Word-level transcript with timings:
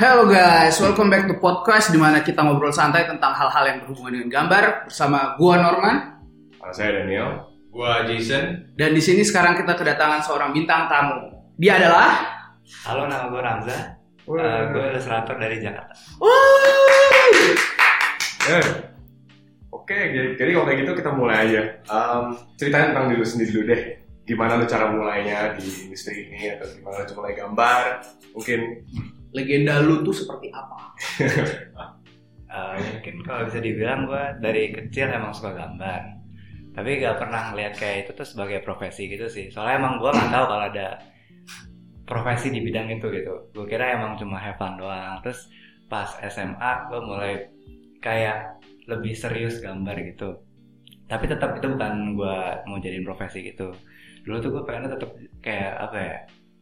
Hello 0.00 0.24
guys, 0.24 0.80
welcome 0.80 1.12
back 1.12 1.28
to 1.28 1.36
podcast 1.36 1.92
di 1.92 2.00
mana 2.00 2.24
kita 2.24 2.40
ngobrol 2.40 2.72
santai 2.72 3.04
tentang 3.04 3.36
hal-hal 3.36 3.68
yang 3.68 3.78
berhubungan 3.84 4.16
dengan 4.16 4.28
gambar 4.32 4.88
bersama 4.88 5.36
gua 5.36 5.60
Norman 5.60 6.24
saya 6.72 7.04
Daniel. 7.04 7.52
Gua 7.68 8.08
Jason. 8.08 8.72
dan 8.80 8.96
di 8.96 9.02
sini 9.04 9.20
sekarang 9.20 9.60
kita 9.60 9.76
kedatangan 9.76 10.24
seorang 10.24 10.56
bintang 10.56 10.88
tamu. 10.88 11.44
Dia 11.60 11.76
adalah 11.76 12.16
Halo, 12.88 13.12
nama 13.12 13.28
gue 13.28 13.40
Ramza. 13.44 14.00
Uh, 14.24 14.72
gue 14.72 14.84
ilustrator 14.88 15.36
dari 15.36 15.60
Jakarta. 15.60 15.92
Eh, 18.48 18.66
Oke, 19.68 20.00
jadi, 20.16 20.28
jadi 20.40 20.50
kalau 20.56 20.64
kayak 20.64 20.80
gitu 20.80 20.92
kita 20.96 21.10
mulai 21.12 21.36
aja. 21.44 21.62
Um, 21.92 22.40
ceritain 22.56 22.96
tentang 22.96 23.12
diri 23.12 23.20
sendiri 23.20 23.52
dulu 23.52 23.64
deh. 23.68 23.82
Gimana 24.24 24.56
lu 24.56 24.64
cara 24.64 24.96
mulainya 24.96 25.60
di 25.60 25.68
industri 25.84 26.24
ini 26.24 26.56
atau 26.56 26.72
gimana 26.72 27.04
lu 27.04 27.12
mulai 27.20 27.36
gambar? 27.36 27.82
Mungkin 28.32 28.60
legenda 29.30 29.82
lu 29.82 30.02
tuh 30.02 30.14
seperti 30.14 30.48
apa? 30.50 30.78
Uh, 32.50 32.74
mungkin 32.82 33.22
kalau 33.22 33.46
bisa 33.46 33.62
dibilang 33.62 34.10
gue 34.10 34.24
dari 34.42 34.74
kecil 34.74 35.06
emang 35.06 35.30
suka 35.30 35.54
gambar. 35.54 36.02
Tapi 36.74 36.98
gak 36.98 37.22
pernah 37.22 37.54
ngeliat 37.54 37.78
kayak 37.78 37.96
itu 38.02 38.10
tuh 38.18 38.26
sebagai 38.26 38.58
profesi 38.66 39.06
gitu 39.06 39.30
sih. 39.30 39.54
Soalnya 39.54 39.86
emang 39.86 40.02
gue 40.02 40.10
gak 40.10 40.34
tahu 40.34 40.44
kalau 40.50 40.64
ada 40.66 40.98
profesi 42.02 42.50
di 42.50 42.58
bidang 42.58 42.90
itu 42.90 43.06
gitu. 43.06 43.54
Gue 43.54 43.70
kira 43.70 43.94
emang 43.94 44.18
cuma 44.18 44.34
have 44.42 44.58
fun 44.58 44.74
doang. 44.74 45.22
Terus 45.22 45.46
pas 45.86 46.10
SMA 46.26 46.90
gue 46.90 47.00
mulai 47.06 47.32
kayak 48.02 48.58
lebih 48.90 49.14
serius 49.14 49.62
gambar 49.62 49.94
gitu. 50.10 50.42
Tapi 51.06 51.30
tetap 51.30 51.54
itu 51.54 51.70
bukan 51.70 52.18
gue 52.18 52.38
mau 52.66 52.82
jadiin 52.82 53.06
profesi 53.06 53.46
gitu. 53.46 53.70
Dulu 54.26 54.36
tuh 54.42 54.50
gue 54.58 54.62
pengen 54.66 54.90
tetap 54.90 55.14
kayak 55.38 55.86
apa 55.86 55.98
ya? 56.02 56.18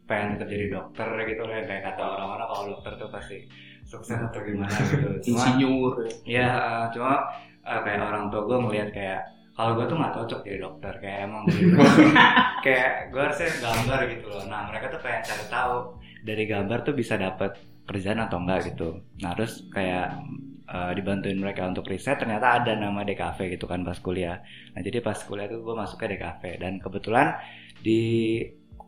Pengen 0.09 0.35
tetap 0.35 0.49
jadi 0.49 0.65
dokter 0.73 1.07
gitu 1.29 1.41
kayak 1.45 1.65
kayak 1.69 1.83
kata 1.93 2.03
orang-orang 2.03 2.47
kalau 2.49 2.63
dokter 2.73 2.91
tuh 2.97 3.09
pasti 3.13 3.37
sukses 3.85 4.17
atau 4.17 4.41
gimana 4.41 4.73
gitu. 4.73 5.07
Cuma 5.21 5.37
Insinyur. 5.37 5.93
Ya, 6.25 6.49
cuma 6.89 7.29
eh, 7.61 7.79
kayak 7.85 8.01
orang 8.01 8.33
tua 8.33 8.41
gue 8.49 8.57
ngeliat 8.57 8.89
kayak 8.89 9.21
kalau 9.59 9.75
gue 9.75 9.85
tuh 9.91 9.97
nggak 9.99 10.13
cocok 10.15 10.39
jadi 10.47 10.59
dokter 10.63 10.93
kayak 11.03 11.19
emang 11.27 11.43
dari 11.43 11.67
kayak 12.65 13.11
gue 13.11 13.21
harusnya 13.21 13.49
gambar 13.59 13.99
gitu 14.07 14.25
loh. 14.31 14.43
Nah 14.47 14.61
mereka 14.71 14.85
tuh 14.87 15.01
pengen 15.03 15.21
cari 15.27 15.45
tahu 15.51 15.75
dari 16.23 16.43
gambar 16.47 16.79
tuh 16.87 16.95
bisa 16.95 17.13
dapet 17.19 17.51
kerjaan 17.83 18.23
atau 18.23 18.39
enggak 18.39 18.71
gitu. 18.71 19.03
Nah 19.19 19.35
terus 19.35 19.67
kayak 19.67 20.15
eh, 20.63 20.91
dibantuin 20.95 21.35
mereka 21.35 21.67
untuk 21.67 21.91
riset 21.91 22.15
ternyata 22.15 22.63
ada 22.63 22.71
nama 22.79 23.03
DKV 23.03 23.59
gitu 23.59 23.67
kan 23.67 23.83
pas 23.83 23.99
kuliah. 23.99 24.39
Nah 24.73 24.79
jadi 24.79 25.03
pas 25.03 25.19
kuliah 25.27 25.51
tuh 25.51 25.59
gue 25.59 25.75
masuk 25.75 25.97
ke 25.99 26.15
DKV 26.15 26.41
dan 26.63 26.73
kebetulan 26.79 27.35
di 27.83 27.99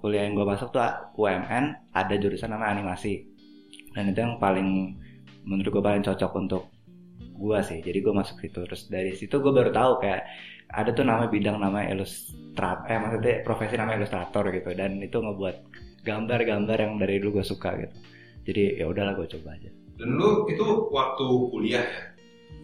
kuliah 0.02 0.26
yang 0.26 0.34
gue 0.34 0.44
masuk 0.44 0.74
tuh 0.74 0.82
UMN 1.16 1.94
ada 1.94 2.14
jurusan 2.18 2.52
namanya 2.52 2.82
animasi. 2.82 3.30
Dan 3.94 4.12
itu 4.12 4.20
yang 4.20 4.42
paling 4.42 4.98
menurut 5.46 5.70
gue 5.70 5.84
paling 5.84 6.04
cocok 6.04 6.32
untuk 6.36 6.64
gue 7.38 7.60
sih. 7.62 7.80
Jadi 7.86 8.02
gue 8.02 8.14
masuk 8.14 8.42
situ. 8.42 8.66
Terus 8.66 8.90
dari 8.90 9.14
situ 9.14 9.38
gue 9.38 9.54
baru 9.54 9.70
tahu 9.70 10.02
kayak 10.02 10.26
ada 10.72 10.90
tuh 10.96 11.06
nama 11.06 11.28
bidang 11.28 11.60
namanya 11.60 11.92
ilustrator 11.92 12.88
eh 12.88 12.98
maksudnya 12.98 13.34
profesi 13.46 13.78
namanya 13.78 14.04
ilustrator 14.04 14.44
gitu. 14.50 14.70
Dan 14.74 14.98
itu 15.00 15.18
ngebuat 15.22 15.56
gambar-gambar 16.02 16.78
yang 16.82 16.94
dari 16.98 17.22
dulu 17.22 17.40
gue 17.42 17.46
suka 17.46 17.78
gitu. 17.78 17.96
Jadi 18.50 18.82
ya 18.82 18.90
udahlah 18.90 19.14
gue 19.14 19.28
coba 19.38 19.54
aja. 19.54 19.70
Dan 20.02 20.18
lu 20.18 20.50
itu 20.50 20.66
waktu 20.90 21.26
kuliah 21.54 21.86
ya. 21.86 22.04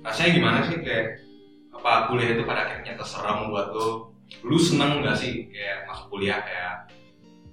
Rasanya 0.02 0.32
gimana 0.34 0.60
sih? 0.66 0.78
Kayak 0.82 1.22
apa 1.70 2.10
kuliah 2.10 2.34
itu 2.34 2.44
pada 2.50 2.66
akhirnya 2.66 2.98
terserang 2.98 3.54
buat 3.54 3.70
lu? 3.78 4.10
Lu 4.44 4.58
seneng 4.60 5.06
gak 5.06 5.16
sih 5.22 5.48
kayak 5.54 5.88
masuk 5.88 6.10
kuliah? 6.12 6.42
Kayak 6.42 6.90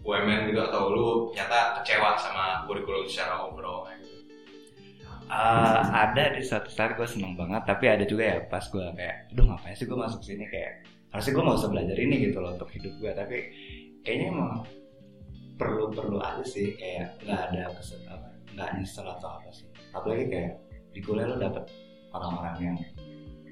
UMN 0.04 0.52
gitu 0.52 0.60
atau 0.60 0.92
lu 0.92 1.06
ternyata 1.32 1.80
kecewa 1.80 2.12
sama 2.20 2.68
kurikulum 2.68 3.08
secara 3.08 3.40
overall 3.40 3.88
kayak 3.88 4.04
gitu? 4.04 4.16
Eh, 5.24 5.80
ada 5.88 6.24
di 6.36 6.44
suatu 6.44 6.68
saat 6.68 7.00
gue 7.00 7.08
seneng 7.08 7.32
banget 7.32 7.64
tapi 7.64 7.88
ada 7.88 8.04
juga 8.04 8.36
ya 8.36 8.38
pas 8.44 8.60
gue 8.68 8.84
kayak 8.92 9.32
aduh 9.32 9.44
ngapain 9.48 9.72
sih 9.72 9.88
gue 9.88 9.96
masuk 9.96 10.20
sini 10.20 10.44
kayak 10.52 10.84
harusnya 11.08 11.32
gue 11.32 11.44
nggak 11.48 11.58
usah 11.64 11.70
belajar 11.72 11.96
ini 11.96 12.16
gitu 12.28 12.38
loh 12.44 12.52
untuk 12.52 12.68
hidup 12.76 12.92
gue 13.00 13.10
tapi 13.16 13.38
kayaknya 14.04 14.26
emang 14.36 14.52
perlu 15.56 15.88
perlu 15.88 16.20
aja 16.20 16.44
sih 16.44 16.76
kayak 16.76 17.16
nggak 17.24 17.40
ada 17.50 17.72
kesan 17.80 18.04
apa 18.04 18.28
nggak 18.52 18.68
nyesel 18.76 19.08
atau 19.08 19.28
apa 19.40 19.48
sih 19.48 19.68
apalagi 19.96 20.24
kayak 20.28 20.52
di 20.92 21.00
kuliah 21.00 21.26
lo 21.26 21.40
dapet 21.40 21.64
orang-orang 22.12 22.56
yang 22.60 22.76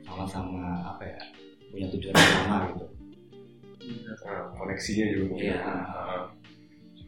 sama-sama 0.05 0.85
apa 0.85 1.09
ya 1.09 1.21
punya 1.73 1.87
tujuan 1.89 2.13
yang 2.13 2.37
sama 2.45 2.57
gitu 2.69 2.87
uh, 4.29 4.45
koneksinya 4.61 5.05
juga 5.11 5.25
mungkin. 5.33 5.51
Iya. 5.51 5.63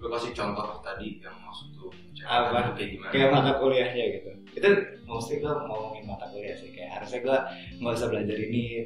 Coba 0.04 0.20
kasih 0.20 0.36
contoh 0.36 0.84
tadi 0.84 1.16
yang 1.16 1.32
maksud 1.40 1.72
tuh 1.72 1.88
Apa? 2.28 2.76
kayak 2.76 2.92
gimana? 2.92 3.08
kayak 3.08 3.28
mata 3.32 3.56
kuliahnya 3.56 4.04
gitu 4.20 4.30
itu 4.52 4.68
mostly 5.08 5.40
gue 5.40 5.48
ngomongin 5.48 6.04
mata 6.04 6.28
kuliah 6.28 6.52
sih 6.52 6.68
kayak 6.76 7.00
harusnya 7.00 7.24
gue 7.24 7.36
nggak 7.80 7.94
usah 7.96 8.08
belajar 8.12 8.36
ini 8.36 8.84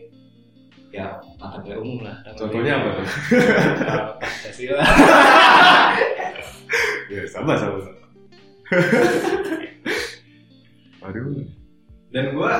ya 0.95 1.19
mata 1.37 1.59
kuliah 1.59 1.83
umum 1.83 2.07
lah 2.07 2.23
contohnya 2.39 2.79
apa 2.79 2.89
tuh? 3.03 3.07
Pancasila 4.23 4.79
ya 7.13 7.23
sama 7.27 7.53
sama. 7.59 7.79
sama. 7.83 7.99
Aduh. 11.11 11.43
Dan 12.15 12.25
gua 12.33 12.53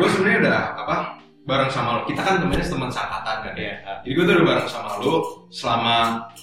gua 0.00 0.08
sebenarnya 0.10 0.38
udah 0.48 0.60
apa 0.80 0.96
bareng 1.46 1.70
sama 1.70 1.88
lo. 1.98 2.00
Kita 2.08 2.20
kan 2.24 2.40
temennya 2.42 2.66
teman 2.66 2.90
sangkatan 2.90 3.36
kan 3.46 3.54
ya. 3.54 3.74
Jadi 4.02 4.12
gue 4.16 4.24
tuh 4.24 4.34
udah 4.38 4.46
bareng 4.48 4.68
sama 4.70 4.90
lo 5.02 5.14
selama 5.52 5.94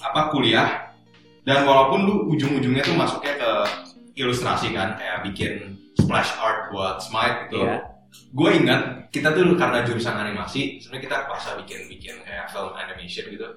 apa 0.04 0.22
kuliah. 0.32 0.87
Dan 1.48 1.64
walaupun 1.64 2.00
lu 2.04 2.16
ujung-ujungnya 2.36 2.84
tuh 2.84 3.00
masuknya 3.00 3.40
ke 3.40 3.52
ilustrasi 4.20 4.76
kan, 4.76 5.00
kayak 5.00 5.24
bikin 5.32 5.80
splash 5.96 6.36
art 6.44 6.68
buat 6.76 7.00
Smite 7.00 7.48
gitu. 7.48 7.64
Iya. 7.64 7.88
Gue 8.36 8.60
ingat 8.60 9.08
kita 9.16 9.32
tuh 9.32 9.56
karena 9.56 9.88
jurusan 9.88 10.12
animasi, 10.12 10.84
sebenarnya 10.84 11.04
kita 11.08 11.18
paksa 11.32 11.56
bikin-bikin 11.64 12.20
kayak 12.28 12.52
film 12.52 12.76
animation 12.76 13.32
gitu. 13.32 13.48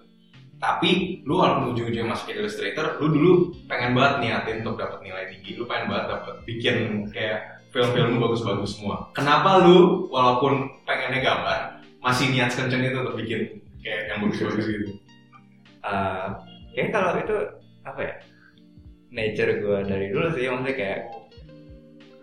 Tapi 0.61 1.25
lu 1.27 1.41
walaupun 1.41 1.75
ujung-ujungnya 1.75 2.15
masuk 2.15 2.31
ke 2.31 2.39
Illustrator, 2.39 3.01
lu 3.03 3.11
dulu 3.11 3.31
pengen 3.67 3.97
banget 3.97 4.15
niatin 4.23 4.63
untuk 4.63 4.79
dapat 4.79 5.03
nilai 5.03 5.27
tinggi. 5.33 5.59
Lu 5.59 5.67
pengen 5.67 5.91
banget 5.91 6.07
dapat 6.15 6.35
bikin 6.47 6.77
kayak 7.11 7.59
film-film 7.75 8.23
bagus-bagus 8.23 8.79
semua. 8.79 9.09
Kenapa 9.19 9.67
lu 9.67 10.07
walaupun 10.13 10.69
pengennya 10.87 11.27
gambar, 11.27 11.59
masih 12.05 12.31
niat 12.31 12.55
kenceng 12.55 12.87
itu 12.87 12.99
untuk 13.03 13.17
bikin 13.19 13.41
kayak 13.83 14.15
yang 14.15 14.19
bagus-bagus 14.23 14.65
gitu? 14.69 14.87
Eh, 15.81 16.29
kayaknya 16.77 16.91
kalau 16.93 17.11
itu 17.19 17.37
apa 17.91 18.01
ya 18.07 18.15
nature 19.11 19.53
gue 19.59 19.79
dari 19.91 20.07
dulu 20.15 20.27
sih 20.39 20.47
maksudnya 20.47 20.75
kayak 20.79 21.01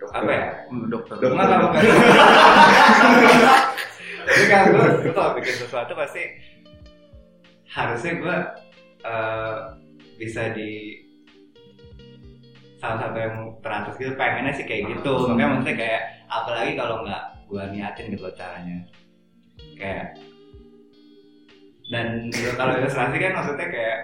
apa 0.08 0.30
ya 0.30 0.44
Dokter. 0.88 1.16
Dokter. 1.20 1.36
Enggak, 1.36 1.58
bukan. 1.68 1.82
Tapi 4.28 4.44
kan 4.48 4.62
gue, 4.72 4.86
gue 5.04 5.12
kalau 5.12 5.32
bikin 5.36 5.54
sesuatu 5.56 5.92
pasti 5.96 6.22
harusnya 7.68 8.12
gue 8.16 8.36
eh, 9.04 9.56
bisa 10.16 10.42
di 10.56 11.00
salah 12.78 12.98
satu 13.06 13.18
yang 13.18 13.36
teratas 13.60 13.94
gitu 13.98 14.12
pengennya 14.14 14.54
sih 14.54 14.64
kayak 14.64 14.86
gitu 14.96 15.12
makanya 15.26 15.48
maksudnya 15.50 15.76
kayak 15.76 16.02
apalagi 16.30 16.72
kalau 16.78 16.96
nggak 17.02 17.22
gue 17.50 17.62
niatin 17.74 18.06
gitu 18.14 18.30
caranya 18.38 18.78
kayak 19.74 20.14
dan 21.88 22.28
kalau 22.54 22.72
ilustrasi 22.78 23.16
kan 23.18 23.32
maksudnya 23.34 23.66
kayak 23.66 23.98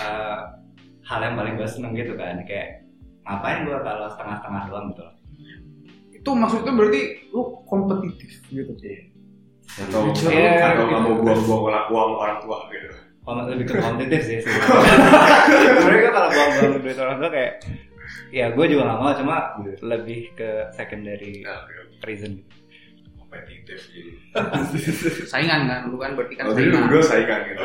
eh, 0.00 0.38
hal 1.04 1.20
yang 1.20 1.34
paling 1.34 1.54
gue 1.54 1.64
seneng 1.64 1.92
gitu 1.92 2.12
kan 2.14 2.40
kayak 2.42 2.82
ngapain 3.22 3.64
gue 3.64 3.76
kalau 3.78 4.06
setengah-setengah 4.08 4.62
doang 4.66 4.86
gitu 4.90 5.02
loh 5.02 5.14
Itu 6.14 6.30
maksudnya 6.32 6.72
berarti 6.72 7.00
lu 7.30 7.42
kompetitif 7.62 8.30
gitu. 8.46 8.72
Atau 9.74 10.08
Iya, 10.26 10.72
atau 10.72 10.84
nggak 10.86 11.00
gitu. 11.00 11.10
mau 11.10 11.22
buang-buang 11.22 11.62
uang, 11.90 12.10
orang 12.16 12.38
tua 12.38 12.56
gitu. 12.70 12.88
Kom- 13.20 13.44
lebih 13.46 13.64
ke 13.66 13.74
kompetitif 13.78 14.20
sih 14.22 14.38
sebenarnya 14.44 16.10
kalau 16.10 16.28
buang-buang 16.28 16.72
duit 16.78 16.98
orang 16.98 17.16
tua 17.18 17.30
kayak 17.30 17.52
ya 18.30 18.46
gue 18.50 18.64
juga 18.66 18.82
gak 18.86 18.98
mau 18.98 19.12
cuma 19.14 19.36
lebih 19.80 20.20
ke 20.34 20.48
secondary 20.70 21.40
reason 22.02 22.36
gitu. 22.36 22.52
Kompetitif 23.16 23.78
jadi. 23.90 24.12
Saingan 25.26 25.60
kan, 25.66 25.80
lu 25.88 25.96
kan 25.96 26.12
berarti 26.12 26.34
kan 26.34 26.44
Oh, 26.46 26.54
saingan. 26.54 26.84
dua 26.86 27.02
saingan 27.02 27.40
gitu. 27.48 27.64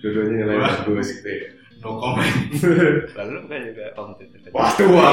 Dua-duanya 0.00 0.34
nilai 0.46 0.56
bagus 0.58 1.08
gitu 1.14 1.28
ya. 1.28 1.48
No 1.78 1.94
comment. 1.94 2.34
lalu 3.18 3.30
lu 3.38 3.40
kan 3.46 3.60
juga 3.62 3.84
kompetitif 3.94 4.40
aja. 4.42 4.54
Wah, 4.54 4.70
tua. 4.74 5.08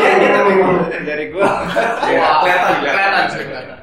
Iya, 0.00 0.10
dia 0.16 0.30
lebih 0.40 0.56
kompetitif 0.64 1.00
dari 1.04 1.24
gue 1.28 1.44
Wah, 1.44 2.32
kelihatan, 2.40 2.74
kelihatan 2.80 3.78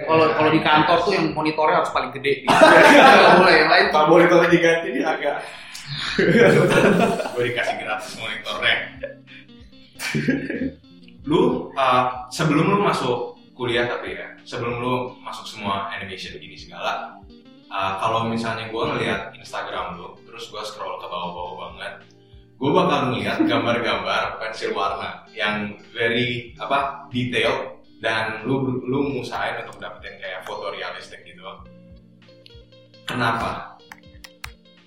Kalau 0.00 0.26
kalau 0.34 0.50
di 0.50 0.60
kantor 0.64 0.98
tuh 1.06 1.12
yang 1.14 1.26
monitornya 1.30 1.76
harus 1.84 1.92
paling 1.94 2.10
gede. 2.10 2.42
Nggak 2.50 3.34
boleh 3.38 3.54
yang 3.62 3.70
lain. 3.70 3.86
Monitor 3.94 4.38
diganti 4.50 4.86
ini 4.90 5.00
agak. 5.06 5.38
gue 7.34 7.42
dikasih 7.46 7.76
gratis 7.78 8.18
monitornya. 8.18 8.76
lu 11.30 11.68
uh, 11.76 12.26
sebelum 12.32 12.74
lu 12.74 12.78
masuk 12.82 13.38
kuliah 13.52 13.84
tapi 13.84 14.16
ya, 14.16 14.34
sebelum 14.42 14.80
lu 14.80 14.94
masuk 15.20 15.44
semua 15.44 15.92
animation 15.92 16.40
gini 16.40 16.56
segala, 16.56 17.12
uh, 17.70 17.92
kalau 17.96 18.26
misalnya 18.26 18.68
gue 18.68 18.82
ngeliat 18.84 19.32
Instagram 19.32 19.96
lu, 19.96 20.18
terus 20.22 20.46
gue 20.46 20.62
scroll 20.62 20.98
ke 20.98 21.06
bawah-bawah 21.06 21.54
banget, 21.70 21.94
gue 22.54 22.70
bakal 22.70 22.98
ngeliat 23.08 23.38
gambar-gambar 23.40 24.22
pensil 24.38 24.74
warna 24.74 25.24
yang 25.30 25.78
very 25.90 26.52
apa 26.56 27.06
detail 27.08 27.78
dan 28.00 28.44
lu 28.44 28.82
lu 28.82 29.14
ngusahain 29.14 29.60
untuk 29.62 29.78
dapetin 29.78 30.18
kayak 30.18 30.44
foto 30.44 30.68
realistik 30.70 31.22
gitu. 31.22 31.42
Kenapa? 33.04 33.78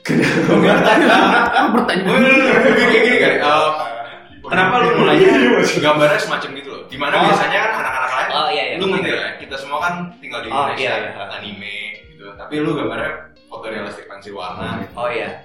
Gini 1.64 3.00
gini 3.00 3.18
kan. 3.20 3.34
eh, 3.40 3.70
kenapa 4.44 4.76
lu 4.84 4.90
mulainya 5.00 5.32
gambarnya 5.80 6.20
semacam 6.20 6.50
gitu 6.56 6.70
loh? 6.70 6.84
Di 6.88 6.98
mana 7.00 7.16
Oh. 7.16 7.24
biasanya 7.32 7.60
kan 7.64 7.80
anak-anak 7.80 8.12
lain 8.12 8.30
Oh 8.34 8.48
iya 8.52 8.64
iya. 8.68 8.76
lu 8.80 8.86
ngerti 8.92 9.12
lah, 9.12 9.32
kita 9.40 9.56
semua 9.56 9.80
kan 9.80 9.94
tinggal 10.20 10.40
di 10.44 10.50
Oh, 10.52 10.68
Indonesia, 10.68 10.84
iya, 10.84 10.96
iya. 11.16 11.24
anime. 11.32 11.78
Tapi 12.36 12.56
lu 12.60 12.74
gambarnya 12.74 13.12
foto 13.48 13.66
realistik 13.68 14.06
pensil 14.06 14.34
warna. 14.34 14.82
Oh 14.94 15.10
iya. 15.10 15.44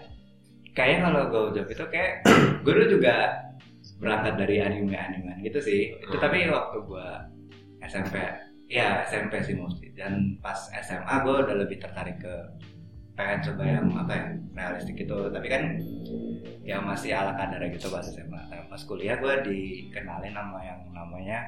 Kayaknya 0.73 0.99
kalau 1.11 1.23
gue 1.27 1.59
jawab 1.59 1.69
itu 1.71 1.85
kayak 1.91 2.13
gue 2.65 2.73
dulu 2.73 2.87
juga 3.01 3.15
berangkat 3.99 4.35
dari 4.39 4.57
anime-animan 4.63 5.43
gitu 5.43 5.59
sih. 5.59 5.81
Itu 5.99 6.17
Hmm. 6.17 6.23
tapi 6.23 6.47
waktu 6.47 6.77
gue 6.83 7.09
SMP, 7.83 8.15
ya 8.71 9.03
SMP 9.05 9.43
sih 9.43 9.59
mostly. 9.59 9.91
Dan 9.93 10.39
pas 10.39 10.57
SMA 10.71 11.15
gue 11.27 11.35
udah 11.35 11.57
lebih 11.59 11.83
tertarik 11.83 12.23
ke 12.23 12.35
pengen 13.19 13.43
coba 13.43 13.63
yang 13.67 13.87
apa 13.99 14.13
ya 14.15 14.27
realistik 14.55 14.95
gitu. 14.95 15.27
Tapi 15.35 15.47
kan 15.51 15.63
yang 16.63 16.87
masih 16.87 17.11
ala 17.11 17.35
kadar 17.35 17.59
gitu 17.67 17.91
pas 17.91 18.07
SMA. 18.07 18.39
Nah, 18.47 18.63
pas 18.71 18.83
kuliah 18.87 19.19
gue 19.19 19.35
dikenalin 19.43 20.31
sama 20.37 20.61
yang 20.63 20.81
namanya 20.95 21.39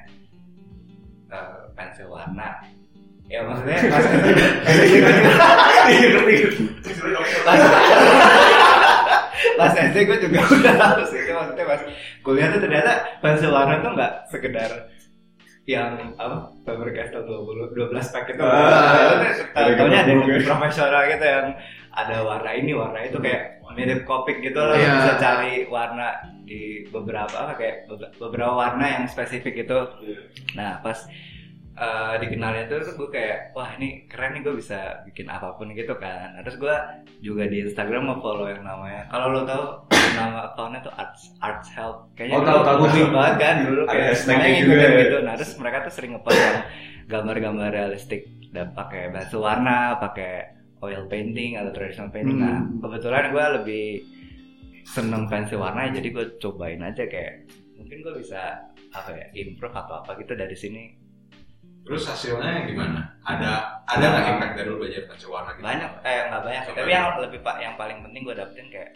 eh, 1.31 1.59
pensil 1.79 2.11
warna. 2.11 2.67
Ya 3.31 3.47
maksudnya 3.47 3.79
pas 3.95 4.05
pas 9.57 9.73
SD 9.73 9.97
gue 10.09 10.17
juga 10.29 10.41
udah 10.57 10.75
tahu 10.77 11.03
sih 11.09 11.19
itu 11.23 11.33
maksudnya 11.33 11.65
pas 11.65 11.81
kuliah 12.21 12.49
tuh 12.53 12.61
ternyata 12.61 12.93
warna 13.23 13.75
tuh 13.81 13.93
nggak 13.95 14.13
sekedar 14.29 14.71
yang 15.69 16.17
apa 16.19 16.51
Faber 16.67 16.91
Castell 16.91 17.23
20 17.29 17.71
12 17.77 17.95
pack 18.11 18.27
itu. 18.35 18.43
Ah, 18.43 19.23
tahunya 19.55 19.99
ada 20.03 20.11
yang 20.11 20.25
profesional 20.43 21.03
gitu 21.07 21.23
yang 21.23 21.47
ada 21.95 22.17
warna 22.27 22.51
ini 22.57 22.73
warna 22.75 22.99
itu 23.07 23.21
kayak 23.23 23.63
mirip 23.71 24.03
kopik 24.03 24.43
gitu 24.43 24.59
loh. 24.59 24.75
Iya. 24.75 24.99
bisa 24.99 25.13
cari 25.23 25.63
warna 25.71 26.11
di 26.43 26.83
beberapa 26.91 27.47
apa 27.47 27.55
kayak 27.55 27.87
be- 27.87 28.11
beberapa 28.19 28.51
warna 28.59 28.83
yang 28.83 29.05
spesifik 29.07 29.63
itu 29.63 29.79
nah 30.59 30.83
pas 30.83 31.07
eh, 31.81 32.15
dikenalnya 32.19 32.69
tuh 32.69 32.85
gue 32.85 33.09
kayak 33.11 33.37
wah 33.51 33.73
ini 33.75 34.05
keren 34.05 34.37
nih 34.37 34.43
gue 34.43 34.55
bisa 34.55 34.79
bikin 35.03 35.27
apa 35.27 35.57
pun 35.57 35.73
gitu 35.73 35.97
kan. 35.97 36.37
Nah, 36.37 36.43
terus 36.43 36.57
gue 36.57 36.75
juga 37.19 37.49
di 37.49 37.65
Instagram 37.65 38.05
mau 38.05 38.19
follow 38.19 38.47
yang 38.47 38.61
namanya 38.61 39.09
kalau 39.09 39.33
lo 39.33 39.41
tau 39.43 39.65
nama 40.11 40.45
akunnya 40.47 40.81
tuh 40.81 40.93
arts 40.93 41.33
arts 41.39 41.69
help 41.71 42.13
kayaknya 42.13 42.37
Oh, 42.37 42.45
tahu, 42.61 42.61
booming 42.79 43.01
tahu. 43.03 43.17
banget 43.17 43.35
kan 43.39 43.57
dulu 43.65 43.83
kayak 43.87 44.13
semuanya 44.13 44.49
juga. 44.53 44.75
ngikutin 44.77 45.01
gitu. 45.01 45.17
Nah 45.21 45.35
terus 45.35 45.53
mereka 45.57 45.77
tuh 45.81 45.93
sering 45.95 46.11
ngepost 46.13 46.37
yang 46.37 46.59
gambar-gambar 47.09 47.69
realistik 47.71 48.23
dan 48.51 48.67
pakai 48.71 49.09
batu 49.09 49.39
warna 49.39 49.79
pakai 49.97 50.33
oil 50.81 51.05
painting 51.07 51.57
atau 51.57 51.71
traditional 51.71 52.11
painting. 52.11 52.37
Nah 52.37 52.61
Hmm. 52.61 52.77
kebetulan 52.79 53.25
gue 53.31 53.45
lebih 53.57 53.85
seneng 54.83 55.25
pensil 55.25 55.57
warna 55.57 55.87
jadi 55.89 56.09
gue 56.09 56.27
cobain 56.37 56.81
aja 56.81 57.05
kayak 57.05 57.47
mungkin 57.75 58.03
gue 58.03 58.15
bisa 58.17 58.59
apa 58.91 59.11
ya 59.11 59.27
improve 59.35 59.73
atau 59.73 60.03
apa 60.03 60.19
gitu 60.19 60.35
dari 60.35 60.53
sini 60.53 60.83
Terus 61.81 62.03
hasilnya 62.05 62.65
gimana? 62.65 63.01
Ada 63.21 63.51
ada 63.85 64.05
nggak 64.07 64.27
impact 64.31 64.53
dari 64.55 64.69
lu 64.69 64.79
belajar 64.79 65.03
pensil 65.05 65.29
warna 65.29 65.51
gitu? 65.53 65.63
banyak 65.63 65.91
eh 66.03 66.21
nggak 66.27 66.43
banyak 66.43 66.63
Nggak 66.63 66.77
tapi 66.77 66.91
yang 66.91 67.07
lebih 67.19 67.41
pak 67.41 67.57
yang 67.59 67.75
paling 67.75 67.99
penting 68.01 68.23
gue 68.23 68.35
dapetin 68.35 68.69
kayak 68.69 68.91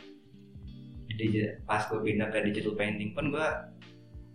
digi- 1.10 1.54
pas 1.62 1.82
gue 1.82 2.00
pindah 2.00 2.28
ke 2.28 2.38
digital 2.42 2.75
painting 2.75 3.10
pun 3.12 3.31
gue 3.31 3.48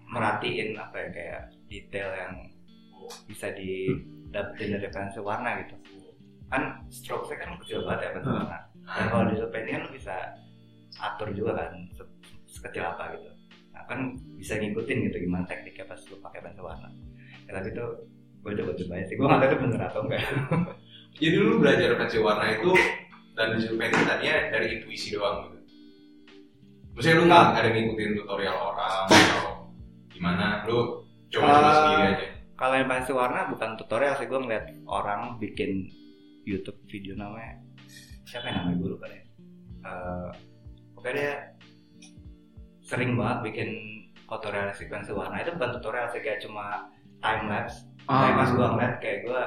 merhatiin 0.06 0.74
apa 0.76 0.96
ya 0.96 1.08
kayak 1.10 1.40
detail 1.66 2.10
yang 2.12 2.34
bisa 3.26 3.48
didapetin 3.52 4.76
dari 4.76 4.90
pensil 4.90 5.22
warna 5.22 5.60
gitu. 5.60 5.76
Kan 6.48 6.62
stroke 6.90 7.30
kan 7.30 7.58
kecil 7.60 7.84
banget 7.84 8.00
ya 8.02 8.16
pensil 8.16 8.32
Hmm. 8.32 8.42
warna. 8.42 8.60
Dan 8.80 8.96
Nah, 8.96 9.08
kalau 9.08 9.24
digital 9.28 9.50
painting 9.50 9.74
kan 9.74 9.84
lu 9.84 9.92
bisa 9.92 10.16
atur 10.98 11.30
juga 11.32 11.52
kan 11.56 11.72
se- 11.92 12.14
sekecil 12.50 12.84
apa 12.84 13.14
gitu. 13.14 13.30
Nah 13.70 13.84
kan 13.86 14.00
bisa 14.36 14.54
ngikutin 14.56 14.98
gitu 15.08 15.18
gimana 15.20 15.46
tekniknya 15.46 15.86
pas 15.86 16.02
lu 16.04 16.18
pakai 16.20 16.40
pensil 16.42 16.64
warna. 16.64 16.90
Ya, 17.46 17.52
tapi 17.54 17.70
itu 17.70 17.86
gue 18.40 18.52
coba 18.56 18.72
cobain 18.74 19.04
sih 19.04 19.16
gue 19.16 19.26
nggak 19.26 19.40
tahu 19.40 19.48
itu 19.48 19.58
bener 19.62 19.82
atau 19.84 20.02
enggak 20.04 20.24
Jadi 21.20 21.36
lu 21.36 21.58
belajar 21.58 21.90
pensil 21.98 22.22
warna 22.22 22.46
itu 22.54 22.72
dan 23.34 23.58
digital 23.58 23.76
painting 23.76 24.04
tadinya 24.06 24.36
dari 24.54 24.66
intuisi 24.78 25.12
doang 25.12 25.50
gitu. 25.50 25.58
Maksudnya 26.94 27.16
lu 27.18 27.26
nggak 27.26 27.44
ada 27.56 27.68
ngikutin 27.68 28.12
tutorial 28.16 28.56
orang 28.56 28.94
atau 29.10 29.48
gimana? 30.08 30.64
Lu 30.64 31.04
coba-coba 31.28 31.60
Ah. 31.66 31.76
sendiri 31.76 32.04
aja. 32.14 32.28
kalau 32.54 32.76
yang 32.76 32.88
pensil 32.88 33.16
warna 33.16 33.48
bukan 33.48 33.70
tutorial 33.76 34.14
sih 34.16 34.28
gue 34.28 34.36
ngeliat 34.38 34.66
orang 34.86 35.36
bikin 35.38 35.88
YouTube 36.44 36.76
video 36.86 37.16
namanya 37.16 37.56
siapa 38.24 38.48
yang 38.48 38.64
namanya 38.64 38.78
gue 38.78 38.90
lupa 38.92 39.06
deh 39.08 39.24
Eh, 39.80 40.30
pokoknya 40.92 41.16
dia 41.16 41.34
sering 42.82 43.16
banget 43.16 43.40
bikin 43.48 43.70
realistik 44.46 44.88
pensil 44.88 45.16
warna 45.16 45.40
itu 45.40 45.56
bukan 45.56 45.72
tutorial 45.74 46.06
sih 46.08 46.20
kayak 46.20 46.38
cuma 46.40 46.86
time 47.18 47.48
lapse. 47.48 47.89
Tapi 48.10 48.32
pas 48.34 48.50
gue 48.50 48.68
ngeliat 48.68 48.94
kayak 48.98 49.18
gue 49.24 49.42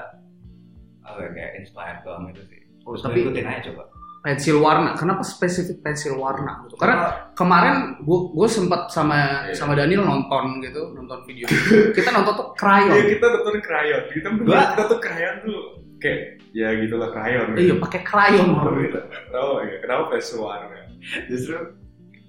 apa 1.02 1.18
ya, 1.18 1.28
kayak 1.30 1.50
inspired 1.58 1.98
doang 2.00 2.30
gitu 2.30 2.42
sih 2.46 2.60
Oh, 2.82 2.94
Terus 2.94 3.02
tapi- 3.04 3.20
gua 3.20 3.26
ikutin 3.28 3.46
aja 3.46 3.62
coba 3.68 3.82
pensil 4.22 4.56
warna. 4.56 4.94
Kenapa 4.94 5.22
spesifik 5.22 5.82
pensil 5.82 6.14
warna? 6.14 6.62
Gitu? 6.62 6.78
Karena 6.78 6.96
kemarin 7.34 7.98
gue 8.00 8.48
sempat 8.48 8.86
sama 8.86 9.50
Iya. 9.50 9.52
sama 9.52 9.74
Daniel 9.74 10.06
nonton 10.06 10.62
gitu, 10.62 10.94
nonton 10.94 11.26
video. 11.26 11.50
Kita 11.98 12.10
nonton 12.12 12.30
tuh 12.32 12.48
krayon. 12.54 13.02
kita 13.02 13.26
nonton 13.28 13.58
krayon. 13.58 14.02
Kita 14.08 14.28
Gua- 14.38 14.62
kita 14.68 14.82
tuh 14.86 14.98
krayon 14.98 15.34
tuh 15.42 15.58
kayak 15.98 16.20
ya 16.50 16.70
gitulah 16.76 17.10
krayon. 17.10 17.46
Iya, 17.54 17.74
pakai 17.82 18.00
krayon. 18.02 18.46
Oh, 18.54 18.70
gitu. 18.78 18.98
Oh 19.32 19.58
iya, 19.58 19.76
kenapa 19.78 20.02
pensil 20.08 20.38
warna? 20.38 20.78
justru 21.26 21.58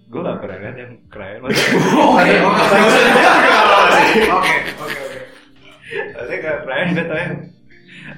gue 0.09 0.17
gak 0.19 0.37
pernah 0.41 0.57
lihat 0.65 0.75
yang 0.75 0.93
keren 1.09 1.41
Oh, 1.45 2.17
iya. 2.21 2.41
Oke, 4.33 4.53
oke. 4.73 4.82
Maksudnya 6.23 6.39
kayak 6.41 6.59
Brian 6.63 6.89
gue 6.89 7.03
tau 7.03 7.17
yang 7.17 7.33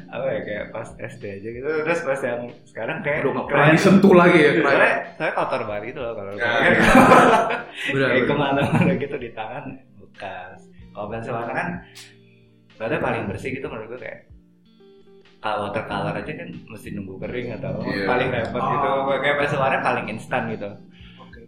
apa 0.07 0.27
ya 0.27 0.39
kayak 0.41 0.65
pas 0.69 0.87
SD 0.95 1.23
aja 1.35 1.49
gitu. 1.51 1.67
Terus 1.67 1.99
pas 2.01 2.19
yang 2.19 2.41
sekarang 2.63 2.97
kayak 3.01 3.19
Udah 3.21 3.33
nggak 3.35 3.47
pernah 3.47 3.67
disentuh 3.71 4.13
lagi 4.13 4.39
ya 4.39 4.51
soalnya 4.55 4.91
saya 5.15 5.31
kotor 5.31 5.61
banget 5.63 5.83
gitu 5.89 5.99
loh 5.99 6.13
kalau 6.13 6.31
Ya, 6.31 6.39
kayak 6.39 6.77
Benar, 7.93 8.07
kayak 8.07 8.15
benar. 8.15 8.25
ke 8.25 8.35
mana-mana 8.35 8.93
gitu 8.95 9.15
di 9.15 9.29
tangan 9.31 9.65
bekas. 9.95 10.59
Kalau 10.87 11.07
pensil 11.07 11.33
warna 11.33 11.53
kan 11.53 11.67
berarti 12.75 12.95
paling 12.97 13.23
bersih 13.25 13.49
gitu 13.51 13.65
menurut 13.65 13.87
gue 13.89 13.99
kayak 13.99 14.19
kalau 15.37 15.69
watercolor 15.69 16.13
aja 16.13 16.31
kan 16.33 16.49
mesti 16.65 16.87
nunggu 16.91 17.15
kering 17.19 17.53
atau 17.53 17.77
Iya. 17.83 18.05
paling 18.05 18.29
repot 18.29 18.61
gitu. 18.63 18.89
Kayak 19.19 19.37
pensil 19.39 19.59
warna 19.59 19.77
paling 19.79 20.05
instan 20.07 20.43
gitu. 20.49 20.69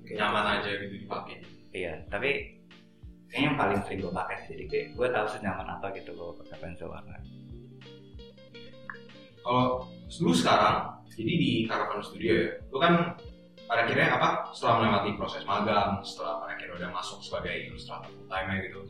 Nyaman 0.09 0.45
aja 0.57 0.69
gitu 0.73 0.95
dipakai. 0.99 1.37
iya 1.69 1.99
tapi 2.07 2.56
kayaknya 3.27 3.45
yang 3.51 3.57
paling 3.59 3.79
sering 3.83 3.99
gue 4.03 4.13
pakai 4.13 4.37
jadi 4.47 4.63
kayak 4.67 4.87
gue 4.95 5.07
tahu 5.11 5.27
senyaman 5.27 5.67
apa 5.67 5.85
gitu 5.95 6.09
gue 6.15 6.35
pakai 6.43 6.57
pensil 6.63 6.87
warna 6.91 7.15
Kalau 9.47 9.87
lu 10.19 10.31
sekarang 10.35 10.97
jadi 11.07 11.33
di 11.33 11.51
Caravan 11.65 12.03
Studio 12.03 12.31
ya, 12.35 12.49
lu 12.67 12.77
kan 12.83 13.15
pada 13.63 13.87
akhirnya 13.87 14.19
apa 14.19 14.51
setelah 14.51 14.83
melewati 14.83 15.15
proses 15.15 15.47
magang, 15.47 16.03
setelah 16.03 16.43
pada 16.43 16.59
akhirnya 16.59 16.75
udah 16.83 16.89
masuk 16.91 17.23
sebagai 17.23 17.55
ilustrator 17.71 18.11
full 18.11 18.27
time 18.27 18.59
gitu, 18.59 18.83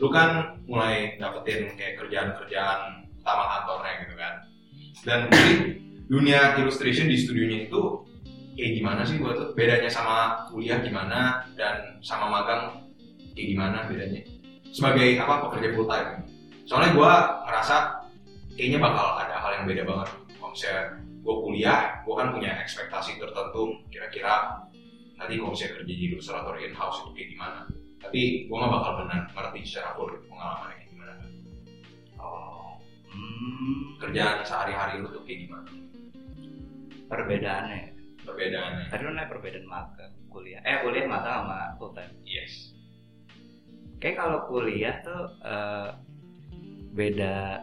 lu 0.00 0.08
kan 0.08 0.58
mulai 0.64 1.20
dapetin 1.20 1.76
kayak 1.76 2.00
kerjaan-kerjaan 2.00 3.04
utama 3.20 3.44
kantornya 3.52 3.92
gitu 4.00 4.14
kan. 4.16 4.34
Dan 5.04 5.18
jadi 5.28 5.52
dunia 6.08 6.40
illustration 6.56 7.06
di 7.06 7.16
studionya 7.20 7.68
itu 7.68 7.82
kayak 8.56 8.72
gimana 8.80 9.04
sih 9.04 9.20
buat 9.20 9.36
lu? 9.36 9.46
Bedanya 9.52 9.92
sama 9.92 10.48
kuliah 10.48 10.80
gimana 10.80 11.44
dan 11.54 12.00
sama 12.00 12.32
magang 12.32 12.87
kayak 13.38 13.48
gimana 13.54 13.78
bedanya? 13.86 14.22
Sebagai 14.68 15.08
apa 15.16 15.46
pekerja 15.46 15.68
full 15.72 15.86
time. 15.86 16.26
Soalnya 16.66 16.90
gua 16.92 17.12
ngerasa 17.46 17.76
kayaknya 18.52 18.82
bakal 18.82 19.06
ada 19.16 19.34
hal 19.38 19.50
yang 19.56 19.64
beda 19.64 19.82
banget. 19.86 20.08
Kalau 20.34 20.50
misalnya 20.50 20.82
gue 21.18 21.34
kuliah, 21.44 21.80
gue 22.02 22.14
kan 22.14 22.28
punya 22.32 22.50
ekspektasi 22.58 23.16
tertentu 23.16 23.62
kira-kira 23.88 24.64
nanti 25.14 25.34
kalau 25.36 25.52
misalnya 25.52 25.72
kerja 25.76 25.92
di 25.92 26.04
ilustrator 26.08 26.54
in 26.58 26.74
house 26.74 26.98
itu 27.04 27.10
kayak 27.14 27.28
gimana. 27.32 27.60
Tapi 27.98 28.20
gue 28.46 28.56
gak 28.56 28.70
bakal 28.70 28.92
benar 29.02 29.20
ngerti 29.30 29.60
secara 29.62 29.94
full 29.94 30.10
pengalamannya 30.26 30.74
kayak 30.74 30.88
gimana. 30.90 31.12
oh 32.18 32.78
hmm, 33.08 33.98
Kerjaan 33.98 34.42
sehari-hari 34.42 34.98
lu 34.98 35.08
tuh 35.10 35.22
kayak 35.22 35.46
gimana? 35.46 35.70
perbedaannya 37.08 37.96
Perbedaannya. 38.22 38.84
tadi 38.92 39.02
lu 39.02 39.12
nanya 39.16 39.28
perbedaan 39.32 39.64
magang 39.64 40.12
kuliah 40.28 40.60
eh 40.60 40.84
kuliah 40.84 41.08
magang 41.08 41.48
sama 41.48 41.72
full 41.80 41.92
time 41.96 42.12
Yes. 42.22 42.76
Kayak 43.98 44.16
kalau 44.16 44.38
kuliah 44.46 44.94
tuh 45.00 45.22
eh, 45.40 45.88
beda 46.90 47.62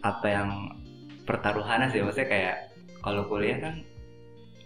apa 0.00 0.26
yang 0.26 0.50
pertaruhannya 1.22 1.88
sih 1.88 2.00
maksudnya 2.00 2.28
kayak 2.28 2.56
kalau 2.98 3.24
kuliah 3.24 3.58
kan 3.58 3.74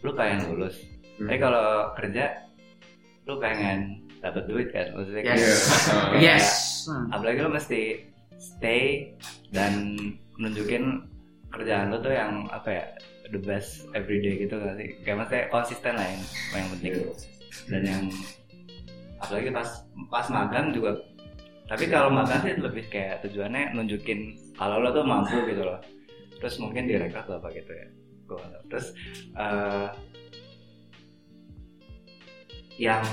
lu 0.01 0.13
pengen 0.13 0.41
lulus 0.49 0.77
Hmm. 1.15 1.31
tapi 1.31 1.39
kalau 1.39 1.67
kerja 1.95 2.25
lu 3.25 3.39
pengen 3.39 4.03
dapat 4.19 4.45
duit 4.45 4.67
kan 4.69 4.91
maksudnya 4.91 5.23
Yes. 5.25 5.31
kayak- 5.39 6.11
Iya. 6.13 6.35
Yes. 6.35 6.47
apalagi 7.09 7.39
lu 7.39 7.51
mesti 7.51 7.83
stay 8.35 9.15
dan 9.49 9.95
nunjukin 10.35 11.07
kerjaan 11.49 11.89
lu 11.89 12.03
tuh 12.03 12.11
yang 12.11 12.51
apa 12.51 12.67
ya 12.69 12.85
the 13.31 13.39
best 13.39 13.87
everyday 13.95 14.37
gitu 14.37 14.59
gak 14.59 14.75
sih 14.75 14.91
kayak 15.01 15.17
maksudnya 15.17 15.47
konsisten 15.49 15.95
lah 15.95 16.03
yang 16.05 16.23
yang 16.53 16.67
penting 16.73 16.93
dan 17.65 17.83
yang 17.87 18.03
apalagi 19.25 19.51
pas 19.51 19.69
pas 20.13 20.27
magang 20.29 20.71
juga. 20.71 20.93
Tapi 21.65 21.89
kalau 21.89 22.13
magang 22.13 22.45
sih 22.45 22.55
lebih 22.61 22.85
kayak 22.93 23.25
tujuannya 23.25 23.73
nunjukin 23.73 24.37
kalau 24.53 24.85
lo 24.85 24.93
tuh 24.93 25.05
mampu 25.05 25.41
gitu 25.49 25.65
loh. 25.65 25.81
Terus 26.39 26.61
mungkin 26.61 26.85
direkrut 26.85 27.25
apa 27.25 27.49
gitu 27.57 27.73
ya. 27.73 27.89
Tahu. 28.25 28.41
terus 28.73 28.97
eh, 29.37 29.89
yang 32.81 33.05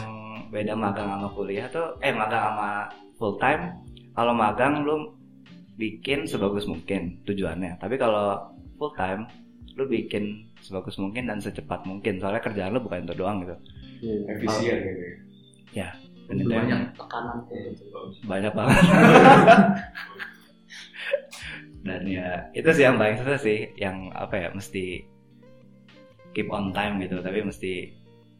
beda 0.55 0.71
magang 0.71 1.19
sama 1.19 1.27
kuliah 1.35 1.67
tuh 1.67 1.99
eh 1.99 2.15
magang 2.15 2.55
sama 2.55 2.87
full 3.19 3.35
time 3.35 3.75
kalau 4.15 4.31
magang 4.31 4.87
lu 4.87 5.15
bikin 5.75 6.27
sebagus 6.27 6.67
mungkin 6.67 7.19
tujuannya. 7.23 7.79
Tapi 7.79 7.95
kalau 7.95 8.51
full 8.75 8.91
time 8.95 9.27
lu 9.79 9.87
bikin 9.87 10.51
sebagus 10.59 10.99
mungkin 10.99 11.31
dan 11.31 11.39
secepat 11.39 11.87
mungkin. 11.87 12.19
Soalnya 12.19 12.43
kerjaan 12.43 12.75
lu 12.75 12.83
bukan 12.83 13.07
itu 13.07 13.15
doang 13.15 13.43
gitu. 13.43 13.55
Efisien 14.27 14.77
gitu 14.81 15.03
ya. 15.77 15.89
Dan 16.31 16.39
Lebih 16.39 16.47
itu 16.47 16.55
yang 16.55 16.63
banyak 16.63 16.81
tekanan 16.95 17.37
banyak 18.23 18.53
banget. 18.55 18.79
Dan 21.81 22.01
ya 22.07 22.47
itu 22.55 22.69
sih 22.71 22.83
yang 22.87 22.95
paling 22.95 23.19
susah 23.19 23.41
sih 23.41 23.67
yang 23.75 24.15
apa 24.15 24.37
ya 24.39 24.47
mesti 24.55 25.03
keep 26.31 26.47
on 26.47 26.71
time 26.71 27.03
gitu. 27.03 27.19
Tapi 27.19 27.43
mesti 27.43 27.91